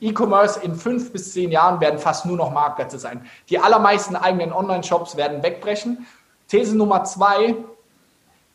E-Commerce 0.00 0.60
in 0.60 0.74
fünf 0.74 1.12
bis 1.12 1.32
zehn 1.32 1.50
Jahren 1.50 1.80
werden 1.80 1.98
fast 1.98 2.24
nur 2.26 2.36
noch 2.36 2.52
Marktplätze 2.52 2.98
sein. 2.98 3.26
Die 3.48 3.58
allermeisten 3.58 4.16
eigenen 4.16 4.52
Online-Shops 4.52 5.16
werden 5.16 5.42
wegbrechen. 5.42 6.06
These 6.48 6.76
Nummer 6.76 7.04
zwei, 7.04 7.54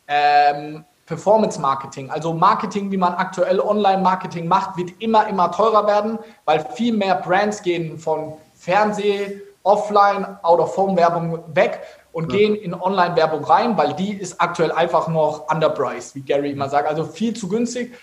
ähm, 0.08 0.84
Performance 1.06 1.60
Marketing. 1.60 2.10
Also 2.10 2.32
Marketing, 2.32 2.90
wie 2.90 2.96
man 2.96 3.14
aktuell 3.14 3.60
Online-Marketing 3.60 4.48
macht, 4.48 4.76
wird 4.76 4.90
immer, 5.00 5.26
immer 5.28 5.50
teurer 5.52 5.86
werden, 5.86 6.18
weil 6.44 6.64
viel 6.74 6.94
mehr 6.94 7.16
Brands 7.16 7.62
gehen 7.62 7.98
von 7.98 8.34
Fernseh, 8.54 9.40
Offline, 9.62 10.38
Out-of-Home-Werbung 10.42 11.54
weg 11.54 11.80
und 12.12 12.32
ja. 12.32 12.38
gehen 12.38 12.54
in 12.54 12.74
Online-Werbung 12.74 13.44
rein, 13.44 13.76
weil 13.76 13.92
die 13.94 14.14
ist 14.14 14.40
aktuell 14.40 14.72
einfach 14.72 15.08
noch 15.08 15.50
underpriced, 15.50 16.14
wie 16.14 16.20
Gary 16.20 16.52
immer 16.52 16.68
sagt. 16.68 16.88
Also 16.88 17.04
viel 17.04 17.34
zu 17.34 17.48
günstig. 17.48 17.94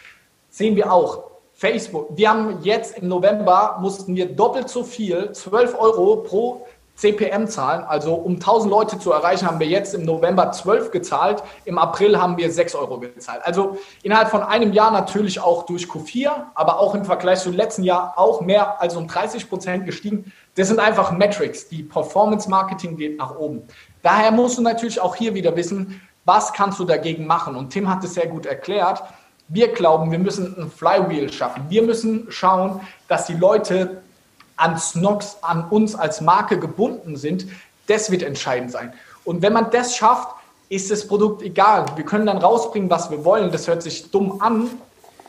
Sehen 0.49 0.75
wir 0.75 0.91
auch. 0.91 1.31
Facebook, 1.53 2.17
wir 2.17 2.29
haben 2.29 2.59
jetzt 2.63 2.97
im 2.97 3.07
November, 3.07 3.77
mussten 3.79 4.15
wir 4.15 4.35
doppelt 4.35 4.67
so 4.67 4.83
viel, 4.83 5.31
12 5.31 5.79
Euro 5.79 6.17
pro 6.17 6.65
CPM 7.01 7.47
zahlen. 7.47 7.83
Also 7.83 8.13
um 8.13 8.35
1000 8.35 8.69
Leute 8.69 8.99
zu 8.99 9.11
erreichen, 9.11 9.47
haben 9.47 9.59
wir 9.59 9.65
jetzt 9.65 9.95
im 9.95 10.05
November 10.05 10.51
12 10.51 10.91
gezahlt. 10.91 11.41
Im 11.65 11.79
April 11.79 12.21
haben 12.21 12.37
wir 12.37 12.51
6 12.51 12.75
Euro 12.75 12.99
gezahlt. 12.99 13.41
Also 13.43 13.79
innerhalb 14.03 14.29
von 14.29 14.43
einem 14.43 14.71
Jahr 14.71 14.91
natürlich 14.91 15.39
auch 15.39 15.63
durch 15.63 15.85
Q4, 15.85 16.29
aber 16.53 16.79
auch 16.79 16.93
im 16.93 17.03
Vergleich 17.03 17.39
zum 17.39 17.53
letzten 17.53 17.83
Jahr 17.83 18.13
auch 18.17 18.41
mehr 18.41 18.79
als 18.79 18.95
um 18.95 19.07
30 19.07 19.49
Prozent 19.49 19.87
gestiegen. 19.87 20.31
Das 20.53 20.67
sind 20.67 20.79
einfach 20.79 21.11
Metrics. 21.11 21.67
Die 21.69 21.81
Performance 21.81 22.47
Marketing 22.47 22.95
geht 22.95 23.17
nach 23.17 23.35
oben. 23.35 23.63
Daher 24.03 24.29
musst 24.29 24.59
du 24.59 24.61
natürlich 24.61 25.01
auch 25.01 25.15
hier 25.15 25.33
wieder 25.33 25.55
wissen, 25.55 26.01
was 26.23 26.53
kannst 26.53 26.77
du 26.77 26.85
dagegen 26.85 27.25
machen? 27.25 27.55
Und 27.55 27.71
Tim 27.71 27.89
hat 27.89 28.03
es 28.03 28.13
sehr 28.13 28.27
gut 28.27 28.45
erklärt. 28.45 29.01
Wir 29.47 29.69
glauben, 29.69 30.11
wir 30.11 30.19
müssen 30.19 30.55
ein 30.55 30.69
Flywheel 30.69 31.33
schaffen. 31.33 31.65
Wir 31.67 31.81
müssen 31.81 32.27
schauen, 32.29 32.79
dass 33.07 33.25
die 33.25 33.33
Leute 33.33 34.03
an 34.61 34.77
Snox, 34.77 35.37
an 35.41 35.65
uns 35.69 35.95
als 35.95 36.21
Marke 36.21 36.59
gebunden 36.59 37.15
sind. 37.15 37.47
Das 37.87 38.11
wird 38.11 38.21
entscheidend 38.21 38.71
sein. 38.71 38.93
Und 39.25 39.41
wenn 39.41 39.53
man 39.53 39.71
das 39.71 39.95
schafft, 39.95 40.35
ist 40.69 40.91
das 40.91 41.07
Produkt 41.07 41.41
egal. 41.41 41.85
Wir 41.95 42.05
können 42.05 42.27
dann 42.27 42.37
rausbringen, 42.37 42.89
was 42.89 43.09
wir 43.09 43.25
wollen. 43.25 43.51
Das 43.51 43.67
hört 43.67 43.81
sich 43.81 44.11
dumm 44.11 44.41
an. 44.41 44.69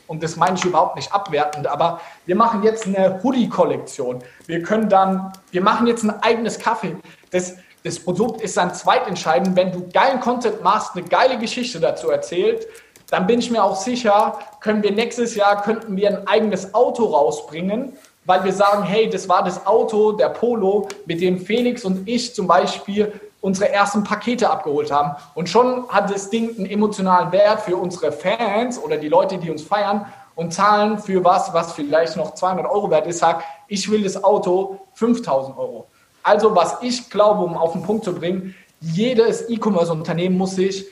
und 0.06 0.22
das 0.22 0.36
meine 0.36 0.56
ich 0.58 0.64
überhaupt 0.64 0.96
nicht 0.96 1.10
abwertend, 1.10 1.66
aber 1.66 2.00
wir 2.26 2.36
machen 2.36 2.62
jetzt 2.62 2.86
eine 2.86 3.22
Hoodie-Kollektion. 3.22 4.22
Wir 4.46 4.62
können 4.62 4.90
dann, 4.90 5.32
wir 5.50 5.62
machen 5.62 5.86
jetzt 5.86 6.04
ein 6.04 6.22
eigenes 6.22 6.58
Kaffee. 6.58 6.96
Das, 7.30 7.54
das 7.82 7.98
Produkt 7.98 8.42
ist 8.42 8.58
dann 8.58 8.74
zweitentscheidend. 8.74 9.56
Wenn 9.56 9.72
du 9.72 9.88
geilen 9.90 10.20
Content 10.20 10.62
machst, 10.62 10.94
eine 10.94 11.04
geile 11.06 11.38
Geschichte 11.38 11.80
dazu 11.80 12.10
erzählt, 12.10 12.66
dann 13.08 13.26
bin 13.26 13.38
ich 13.38 13.50
mir 13.50 13.64
auch 13.64 13.76
sicher, 13.76 14.38
können 14.60 14.82
wir 14.82 14.92
nächstes 14.92 15.34
Jahr, 15.34 15.62
könnten 15.62 15.96
wir 15.96 16.08
ein 16.08 16.26
eigenes 16.26 16.74
Auto 16.74 17.06
rausbringen, 17.06 17.96
weil 18.24 18.44
wir 18.44 18.52
sagen, 18.52 18.82
hey, 18.84 19.08
das 19.08 19.28
war 19.28 19.42
das 19.44 19.66
Auto, 19.66 20.12
der 20.12 20.28
Polo, 20.28 20.88
mit 21.06 21.20
dem 21.20 21.40
Felix 21.40 21.84
und 21.84 22.08
ich 22.08 22.34
zum 22.34 22.46
Beispiel 22.46 23.12
unsere 23.40 23.70
ersten 23.70 24.04
Pakete 24.04 24.48
abgeholt 24.48 24.92
haben. 24.92 25.16
Und 25.34 25.48
schon 25.48 25.88
hat 25.88 26.10
das 26.10 26.30
Ding 26.30 26.56
einen 26.56 26.66
emotionalen 26.66 27.32
Wert 27.32 27.60
für 27.62 27.76
unsere 27.76 28.12
Fans 28.12 28.78
oder 28.78 28.96
die 28.96 29.08
Leute, 29.08 29.38
die 29.38 29.50
uns 29.50 29.62
feiern 29.62 30.06
und 30.36 30.54
zahlen 30.54 30.98
für 30.98 31.24
was, 31.24 31.52
was 31.52 31.72
vielleicht 31.72 32.16
noch 32.16 32.34
200 32.34 32.66
Euro 32.66 32.90
wert 32.90 33.06
ist, 33.06 33.18
sagt, 33.18 33.44
ich 33.66 33.90
will 33.90 34.04
das 34.04 34.22
Auto 34.22 34.78
5000 34.94 35.58
Euro. 35.58 35.86
Also 36.22 36.54
was 36.54 36.78
ich 36.82 37.10
glaube, 37.10 37.42
um 37.42 37.56
auf 37.56 37.72
den 37.72 37.82
Punkt 37.82 38.04
zu 38.04 38.14
bringen, 38.14 38.54
jedes 38.80 39.48
E-Commerce-Unternehmen 39.48 40.38
muss 40.38 40.56
sich 40.56 40.86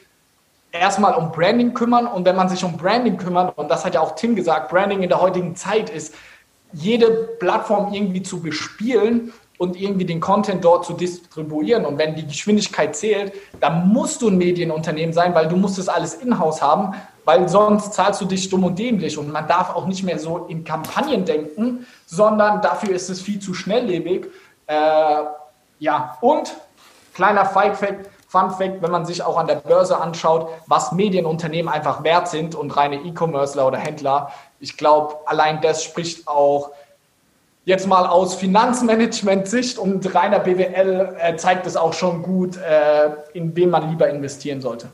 erstmal 0.72 1.14
um 1.14 1.32
Branding 1.32 1.72
kümmern 1.72 2.06
und 2.06 2.24
wenn 2.24 2.36
man 2.36 2.48
sich 2.48 2.64
um 2.64 2.76
Branding 2.76 3.16
kümmert, 3.16 3.56
und 3.56 3.68
das 3.68 3.84
hat 3.84 3.94
ja 3.94 4.00
auch 4.00 4.14
Tim 4.14 4.34
gesagt, 4.34 4.70
Branding 4.70 5.02
in 5.02 5.08
der 5.08 5.20
heutigen 5.20 5.56
Zeit 5.56 5.90
ist, 5.90 6.14
jede 6.72 7.10
Plattform 7.38 7.92
irgendwie 7.92 8.22
zu 8.22 8.40
bespielen 8.40 9.32
und 9.58 9.78
irgendwie 9.78 10.06
den 10.06 10.20
Content 10.20 10.64
dort 10.64 10.86
zu 10.86 10.94
distribuieren. 10.94 11.84
Und 11.84 11.98
wenn 11.98 12.14
die 12.14 12.26
Geschwindigkeit 12.26 12.96
zählt, 12.96 13.34
dann 13.60 13.88
musst 13.88 14.22
du 14.22 14.28
ein 14.28 14.38
Medienunternehmen 14.38 15.12
sein, 15.12 15.34
weil 15.34 15.48
du 15.48 15.56
musst 15.56 15.76
das 15.76 15.88
alles 15.88 16.14
in-house 16.14 16.62
haben, 16.62 16.94
weil 17.26 17.46
sonst 17.48 17.92
zahlst 17.92 18.20
du 18.22 18.24
dich 18.24 18.48
dumm 18.48 18.64
und 18.64 18.78
dämlich. 18.78 19.18
Und 19.18 19.30
man 19.30 19.46
darf 19.46 19.74
auch 19.74 19.86
nicht 19.86 20.02
mehr 20.02 20.18
so 20.18 20.46
in 20.48 20.64
Kampagnen 20.64 21.26
denken, 21.26 21.86
sondern 22.06 22.62
dafür 22.62 22.94
ist 22.94 23.10
es 23.10 23.20
viel 23.20 23.38
zu 23.38 23.52
schnelllebig. 23.52 24.28
Äh, 24.66 24.74
ja, 25.78 26.16
und 26.22 26.56
kleiner 27.12 27.44
Fun 27.44 27.74
Fact, 27.74 28.08
Fun 28.30 28.48
Fact, 28.52 28.80
wenn 28.80 28.92
man 28.92 29.04
sich 29.04 29.24
auch 29.24 29.36
an 29.36 29.48
der 29.48 29.56
Börse 29.56 30.00
anschaut, 30.00 30.48
was 30.68 30.92
Medienunternehmen 30.92 31.68
einfach 31.68 32.04
wert 32.04 32.28
sind 32.28 32.54
und 32.54 32.70
reine 32.76 32.94
E-Commercer 33.04 33.66
oder 33.66 33.76
Händler, 33.76 34.30
ich 34.60 34.76
glaube, 34.76 35.16
allein 35.26 35.60
das 35.60 35.82
spricht 35.82 36.28
auch 36.28 36.70
jetzt 37.64 37.88
mal 37.88 38.06
aus 38.06 38.36
Finanzmanagement-Sicht 38.36 39.78
und 39.78 40.14
reiner 40.14 40.38
BWL 40.38 41.16
äh, 41.18 41.36
zeigt 41.38 41.66
es 41.66 41.76
auch 41.76 41.92
schon 41.92 42.22
gut, 42.22 42.56
äh, 42.56 43.10
in 43.32 43.56
wen 43.56 43.70
man 43.70 43.90
lieber 43.90 44.08
investieren 44.08 44.60
sollte. 44.60 44.90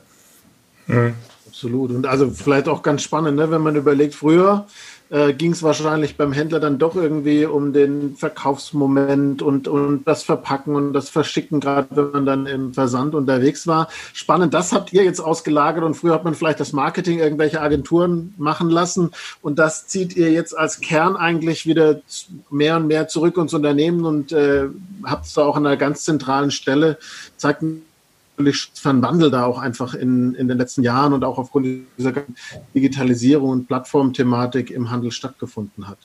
Mhm. 0.87 1.13
Absolut. 1.47 1.91
Und 1.91 2.07
also 2.07 2.31
vielleicht 2.31 2.67
auch 2.67 2.81
ganz 2.81 3.03
spannend, 3.03 3.37
ne? 3.37 3.51
wenn 3.51 3.61
man 3.61 3.75
überlegt, 3.75 4.15
früher 4.15 4.65
äh, 5.09 5.33
ging 5.33 5.51
es 5.51 5.63
wahrscheinlich 5.63 6.17
beim 6.17 6.31
Händler 6.31 6.59
dann 6.59 6.79
doch 6.79 6.95
irgendwie 6.95 7.45
um 7.45 7.73
den 7.73 8.15
Verkaufsmoment 8.15 9.41
und, 9.41 9.67
und 9.67 10.05
das 10.05 10.23
Verpacken 10.23 10.75
und 10.75 10.93
das 10.93 11.09
Verschicken, 11.09 11.59
gerade 11.59 11.87
wenn 11.91 12.11
man 12.11 12.25
dann 12.25 12.45
im 12.45 12.73
Versand 12.73 13.15
unterwegs 13.15 13.67
war. 13.67 13.89
Spannend, 14.13 14.53
das 14.53 14.73
habt 14.73 14.93
ihr 14.93 15.03
jetzt 15.03 15.19
ausgelagert 15.19 15.83
und 15.83 15.95
früher 15.95 16.13
hat 16.13 16.23
man 16.23 16.35
vielleicht 16.35 16.59
das 16.59 16.73
Marketing 16.73 17.19
irgendwelche 17.19 17.61
Agenturen 17.61 18.33
machen 18.37 18.69
lassen 18.69 19.11
und 19.41 19.59
das 19.59 19.87
zieht 19.87 20.15
ihr 20.15 20.31
jetzt 20.31 20.57
als 20.57 20.81
Kern 20.81 21.15
eigentlich 21.15 21.65
wieder 21.65 22.01
mehr 22.49 22.77
und 22.77 22.87
mehr 22.87 23.07
zurück 23.07 23.37
ins 23.37 23.53
Unternehmen 23.53 24.05
und 24.05 24.31
äh, 24.31 24.65
habt 25.03 25.25
es 25.25 25.33
da 25.33 25.43
auch 25.43 25.55
an 25.55 25.65
einer 25.65 25.77
ganz 25.77 26.03
zentralen 26.03 26.51
Stelle. 26.51 26.97
Zeigt 27.37 27.63
natürlich 28.37 28.71
einen 28.83 29.01
Wandel 29.01 29.31
da 29.31 29.45
auch 29.45 29.59
einfach 29.59 29.93
in, 29.93 30.35
in 30.35 30.47
den 30.47 30.57
letzten 30.57 30.83
Jahren 30.83 31.13
und 31.13 31.23
auch 31.23 31.37
aufgrund 31.37 31.67
dieser 31.97 32.13
Digitalisierung 32.75 33.49
und 33.49 33.67
Plattformthematik 33.67 34.69
im 34.69 34.91
Handel 34.91 35.11
stattgefunden 35.11 35.87
hat. 35.87 35.97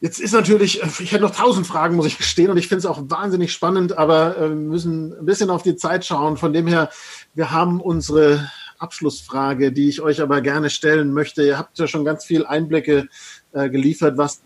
Jetzt 0.00 0.20
ist 0.20 0.32
natürlich, 0.32 0.82
ich 1.00 1.12
hätte 1.12 1.22
noch 1.22 1.36
tausend 1.36 1.66
Fragen, 1.66 1.94
muss 1.94 2.06
ich 2.06 2.16
gestehen, 2.16 2.50
und 2.50 2.56
ich 2.56 2.66
finde 2.66 2.80
es 2.80 2.86
auch 2.86 3.02
wahnsinnig 3.08 3.52
spannend, 3.52 3.96
aber 3.96 4.36
äh, 4.36 4.48
wir 4.48 4.56
müssen 4.56 5.16
ein 5.16 5.26
bisschen 5.26 5.48
auf 5.48 5.62
die 5.62 5.76
Zeit 5.76 6.04
schauen. 6.04 6.36
Von 6.36 6.52
dem 6.52 6.66
her, 6.66 6.90
wir 7.34 7.52
haben 7.52 7.80
unsere 7.80 8.50
Abschlussfrage, 8.78 9.70
die 9.70 9.88
ich 9.88 10.00
euch 10.00 10.20
aber 10.20 10.40
gerne 10.40 10.70
stellen 10.70 11.12
möchte. 11.12 11.44
Ihr 11.44 11.56
habt 11.56 11.78
ja 11.78 11.86
schon 11.86 12.04
ganz 12.04 12.24
viel 12.24 12.44
Einblicke 12.44 13.06
äh, 13.52 13.70
geliefert, 13.70 14.18
was 14.18 14.40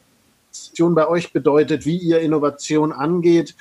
Innovation 0.57 0.95
bei 0.95 1.09
euch 1.09 1.33
bedeutet, 1.33 1.87
wie 1.87 1.97
ihr 1.97 2.21
Innovation 2.21 2.93
angeht. 2.93 3.55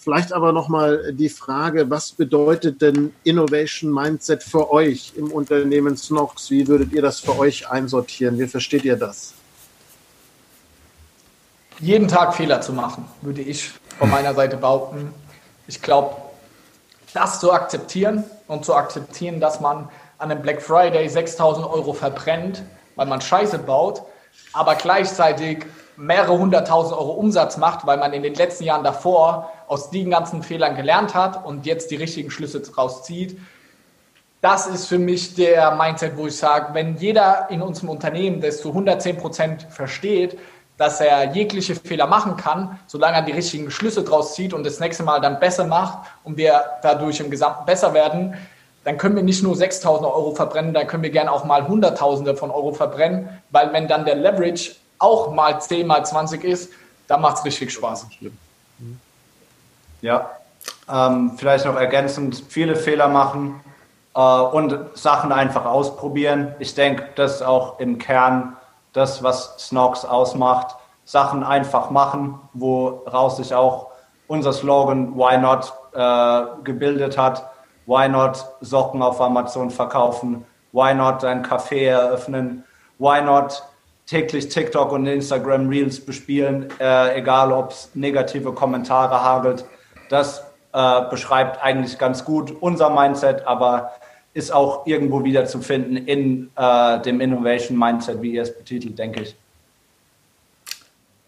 Vielleicht 0.00 0.32
aber 0.32 0.52
nochmal 0.52 1.12
die 1.12 1.28
Frage, 1.28 1.90
was 1.90 2.12
bedeutet 2.12 2.80
denn 2.80 3.12
Innovation 3.24 3.92
Mindset 3.92 4.44
für 4.44 4.70
euch 4.70 5.12
im 5.16 5.32
Unternehmen 5.32 5.96
Snox? 5.96 6.50
Wie 6.50 6.68
würdet 6.68 6.92
ihr 6.92 7.02
das 7.02 7.18
für 7.18 7.36
euch 7.36 7.68
einsortieren? 7.68 8.38
Wie 8.38 8.46
versteht 8.46 8.84
ihr 8.84 8.96
das? 8.96 9.34
Jeden 11.80 12.06
Tag 12.06 12.34
Fehler 12.34 12.60
zu 12.60 12.72
machen, 12.72 13.06
würde 13.22 13.42
ich 13.42 13.70
von 13.98 14.10
meiner 14.10 14.34
Seite 14.34 14.56
behaupten. 14.56 15.12
Ich 15.66 15.82
glaube, 15.82 16.16
das 17.12 17.40
zu 17.40 17.52
akzeptieren 17.52 18.24
und 18.46 18.64
zu 18.64 18.74
akzeptieren, 18.74 19.40
dass 19.40 19.60
man 19.60 19.88
an 20.18 20.30
einem 20.30 20.42
Black 20.42 20.62
Friday 20.62 21.08
6000 21.08 21.66
Euro 21.66 21.92
verbrennt, 21.92 22.62
weil 22.96 23.06
man 23.06 23.20
Scheiße 23.20 23.58
baut, 23.58 24.02
aber 24.52 24.74
gleichzeitig 24.76 25.66
mehrere 25.98 26.38
hunderttausend 26.38 26.96
Euro 26.96 27.10
Umsatz 27.10 27.56
macht, 27.56 27.84
weil 27.86 27.98
man 27.98 28.12
in 28.12 28.22
den 28.22 28.34
letzten 28.34 28.64
Jahren 28.64 28.84
davor 28.84 29.50
aus 29.66 29.90
den 29.90 30.10
ganzen 30.10 30.42
Fehlern 30.42 30.76
gelernt 30.76 31.14
hat 31.14 31.44
und 31.44 31.66
jetzt 31.66 31.90
die 31.90 31.96
richtigen 31.96 32.30
Schlüsse 32.30 32.60
daraus 32.60 33.02
zieht. 33.02 33.36
Das 34.40 34.68
ist 34.68 34.86
für 34.86 34.98
mich 34.98 35.34
der 35.34 35.74
Mindset, 35.74 36.16
wo 36.16 36.28
ich 36.28 36.36
sage, 36.36 36.72
wenn 36.72 36.96
jeder 36.96 37.48
in 37.50 37.60
unserem 37.60 37.88
Unternehmen 37.88 38.40
das 38.40 38.62
zu 38.62 38.68
110 38.68 39.16
Prozent 39.18 39.66
versteht, 39.68 40.38
dass 40.76 41.00
er 41.00 41.32
jegliche 41.32 41.74
Fehler 41.74 42.06
machen 42.06 42.36
kann, 42.36 42.78
solange 42.86 43.16
er 43.16 43.22
die 43.22 43.32
richtigen 43.32 43.68
Schlüsse 43.68 44.04
daraus 44.04 44.34
zieht 44.34 44.54
und 44.54 44.64
das 44.64 44.78
nächste 44.78 45.02
Mal 45.02 45.20
dann 45.20 45.40
besser 45.40 45.64
macht 45.64 46.06
und 46.22 46.36
wir 46.36 46.62
dadurch 46.82 47.18
im 47.18 47.30
Gesamten 47.30 47.66
besser 47.66 47.92
werden, 47.92 48.34
dann 48.84 48.96
können 48.96 49.16
wir 49.16 49.24
nicht 49.24 49.42
nur 49.42 49.56
6.000 49.56 50.04
Euro 50.04 50.36
verbrennen, 50.36 50.72
dann 50.72 50.86
können 50.86 51.02
wir 51.02 51.10
gerne 51.10 51.32
auch 51.32 51.44
mal 51.44 51.66
Hunderttausende 51.66 52.36
von 52.36 52.52
Euro 52.52 52.72
verbrennen, 52.72 53.28
weil 53.50 53.72
wenn 53.72 53.88
dann 53.88 54.04
der 54.04 54.14
Leverage 54.14 54.76
auch 54.98 55.32
mal 55.32 55.60
10 55.60 55.86
mal 55.86 56.04
20 56.04 56.44
ist, 56.44 56.72
dann 57.06 57.20
macht 57.20 57.38
es 57.38 57.44
richtig 57.44 57.72
Spaß. 57.72 58.06
Ja, 60.00 60.30
ähm, 60.90 61.32
vielleicht 61.36 61.64
noch 61.64 61.76
ergänzend, 61.76 62.42
viele 62.48 62.76
Fehler 62.76 63.08
machen 63.08 63.60
äh, 64.14 64.20
und 64.20 64.78
Sachen 64.94 65.32
einfach 65.32 65.64
ausprobieren. 65.64 66.54
Ich 66.58 66.74
denke, 66.74 67.08
das 67.16 67.36
ist 67.36 67.42
auch 67.42 67.80
im 67.80 67.98
Kern 67.98 68.56
das, 68.92 69.22
was 69.22 69.56
Snox 69.58 70.04
ausmacht. 70.04 70.76
Sachen 71.04 71.42
einfach 71.42 71.90
machen, 71.90 72.38
woraus 72.52 73.38
sich 73.38 73.54
auch 73.54 73.88
unser 74.26 74.52
Slogan 74.52 75.16
Why 75.16 75.38
Not 75.38 75.72
äh, 75.94 76.62
gebildet 76.64 77.16
hat. 77.16 77.50
Why 77.86 78.06
not 78.06 78.44
Socken 78.60 79.00
auf 79.00 79.18
Amazon 79.18 79.70
verkaufen? 79.70 80.44
Why 80.72 80.92
not 80.92 81.24
ein 81.24 81.42
Café 81.42 81.88
eröffnen? 81.88 82.62
Why 82.98 83.22
not 83.22 83.62
täglich 84.08 84.48
TikTok 84.48 84.90
und 84.92 85.06
Instagram 85.06 85.68
Reels 85.68 86.00
bespielen, 86.00 86.68
äh, 86.80 87.18
egal 87.18 87.52
ob 87.52 87.70
es 87.70 87.90
negative 87.94 88.52
Kommentare 88.52 89.22
hagelt. 89.22 89.64
Das 90.08 90.42
äh, 90.72 91.02
beschreibt 91.10 91.62
eigentlich 91.62 91.98
ganz 91.98 92.24
gut 92.24 92.50
unser 92.60 92.88
Mindset, 92.90 93.46
aber 93.46 93.92
ist 94.32 94.50
auch 94.50 94.86
irgendwo 94.86 95.24
wieder 95.24 95.44
zu 95.44 95.60
finden 95.60 95.96
in 95.96 96.50
äh, 96.56 97.00
dem 97.02 97.20
Innovation 97.20 97.78
Mindset, 97.78 98.22
wie 98.22 98.32
ihr 98.32 98.42
es 98.42 98.56
betitelt, 98.56 98.98
denke 98.98 99.22
ich. 99.22 99.36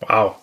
Wow. 0.01 0.37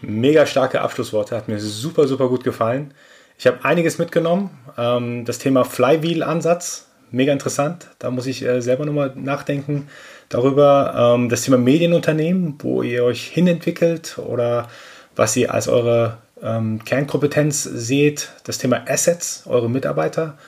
Mega 0.00 0.46
starke 0.46 0.80
Abschlussworte, 0.80 1.36
hat 1.36 1.46
mir 1.46 1.60
super, 1.60 2.08
super 2.08 2.28
gut 2.28 2.42
gefallen. 2.42 2.92
Ich 3.38 3.46
habe 3.46 3.64
einiges 3.64 3.98
mitgenommen. 3.98 4.50
Ähm, 4.76 5.24
das 5.24 5.38
Thema 5.38 5.64
Flywheel-Ansatz, 5.64 6.88
mega 7.12 7.32
interessant. 7.32 7.88
Da 8.00 8.10
muss 8.10 8.26
ich 8.26 8.42
äh, 8.42 8.60
selber 8.60 8.84
nochmal 8.84 9.12
nachdenken 9.14 9.88
darüber. 10.34 11.14
Ähm, 11.14 11.28
das 11.28 11.42
Thema 11.42 11.58
Medienunternehmen, 11.58 12.56
wo 12.58 12.82
ihr 12.82 13.04
euch 13.04 13.24
hinentwickelt 13.24 14.18
oder 14.18 14.68
was 15.14 15.36
ihr 15.36 15.52
als 15.52 15.68
eure 15.68 16.18
ähm, 16.42 16.84
Kernkompetenz 16.84 17.62
seht. 17.62 18.30
Das 18.44 18.58
Thema 18.58 18.82
Assets, 18.88 19.44
eure 19.46 19.70
Mitarbeiter. 19.70 20.38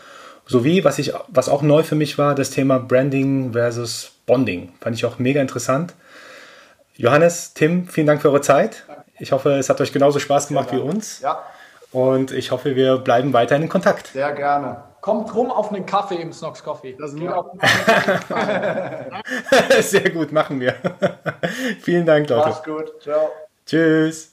Sowie, 0.46 0.84
was, 0.84 0.98
ich, 0.98 1.12
was 1.28 1.48
auch 1.48 1.62
neu 1.62 1.82
für 1.82 1.94
mich 1.94 2.18
war, 2.18 2.34
das 2.34 2.50
Thema 2.50 2.78
Branding 2.78 3.52
versus 3.52 4.12
Bonding. 4.26 4.72
Fand 4.80 4.96
ich 4.96 5.04
auch 5.04 5.18
mega 5.18 5.40
interessant. 5.40 5.94
Johannes, 6.96 7.54
Tim, 7.54 7.88
vielen 7.88 8.06
Dank 8.06 8.22
für 8.22 8.28
eure 8.28 8.40
Zeit. 8.40 8.84
Ich 9.18 9.32
hoffe, 9.32 9.52
es 9.52 9.68
hat 9.68 9.80
euch 9.80 9.92
genauso 9.92 10.18
Spaß 10.18 10.48
gemacht 10.48 10.68
wie 10.72 10.78
uns. 10.78 11.20
Ja. 11.20 11.42
Und 11.92 12.32
ich 12.32 12.50
hoffe, 12.50 12.76
wir 12.76 12.98
bleiben 12.98 13.32
weiterhin 13.32 13.62
in 13.62 13.68
Kontakt. 13.68 14.08
Sehr 14.08 14.32
gerne. 14.32 14.82
Kommt 15.04 15.34
rum 15.34 15.50
auf 15.50 15.70
einen 15.70 15.84
Kaffee 15.84 16.14
im 16.14 16.32
Snox 16.32 16.64
Coffee. 16.64 16.96
Das 16.98 17.14
Geht 17.14 17.28
auf 17.28 17.48
Kaffee. 18.26 19.82
Sehr 19.82 20.08
gut, 20.08 20.32
machen 20.32 20.58
wir. 20.60 20.76
Vielen 21.82 22.06
Dank, 22.06 22.26
Leute. 22.30 22.48
Mach's 22.48 22.64
gut. 22.64 23.02
Ciao. 23.02 23.28
Tschüss. 23.66 24.32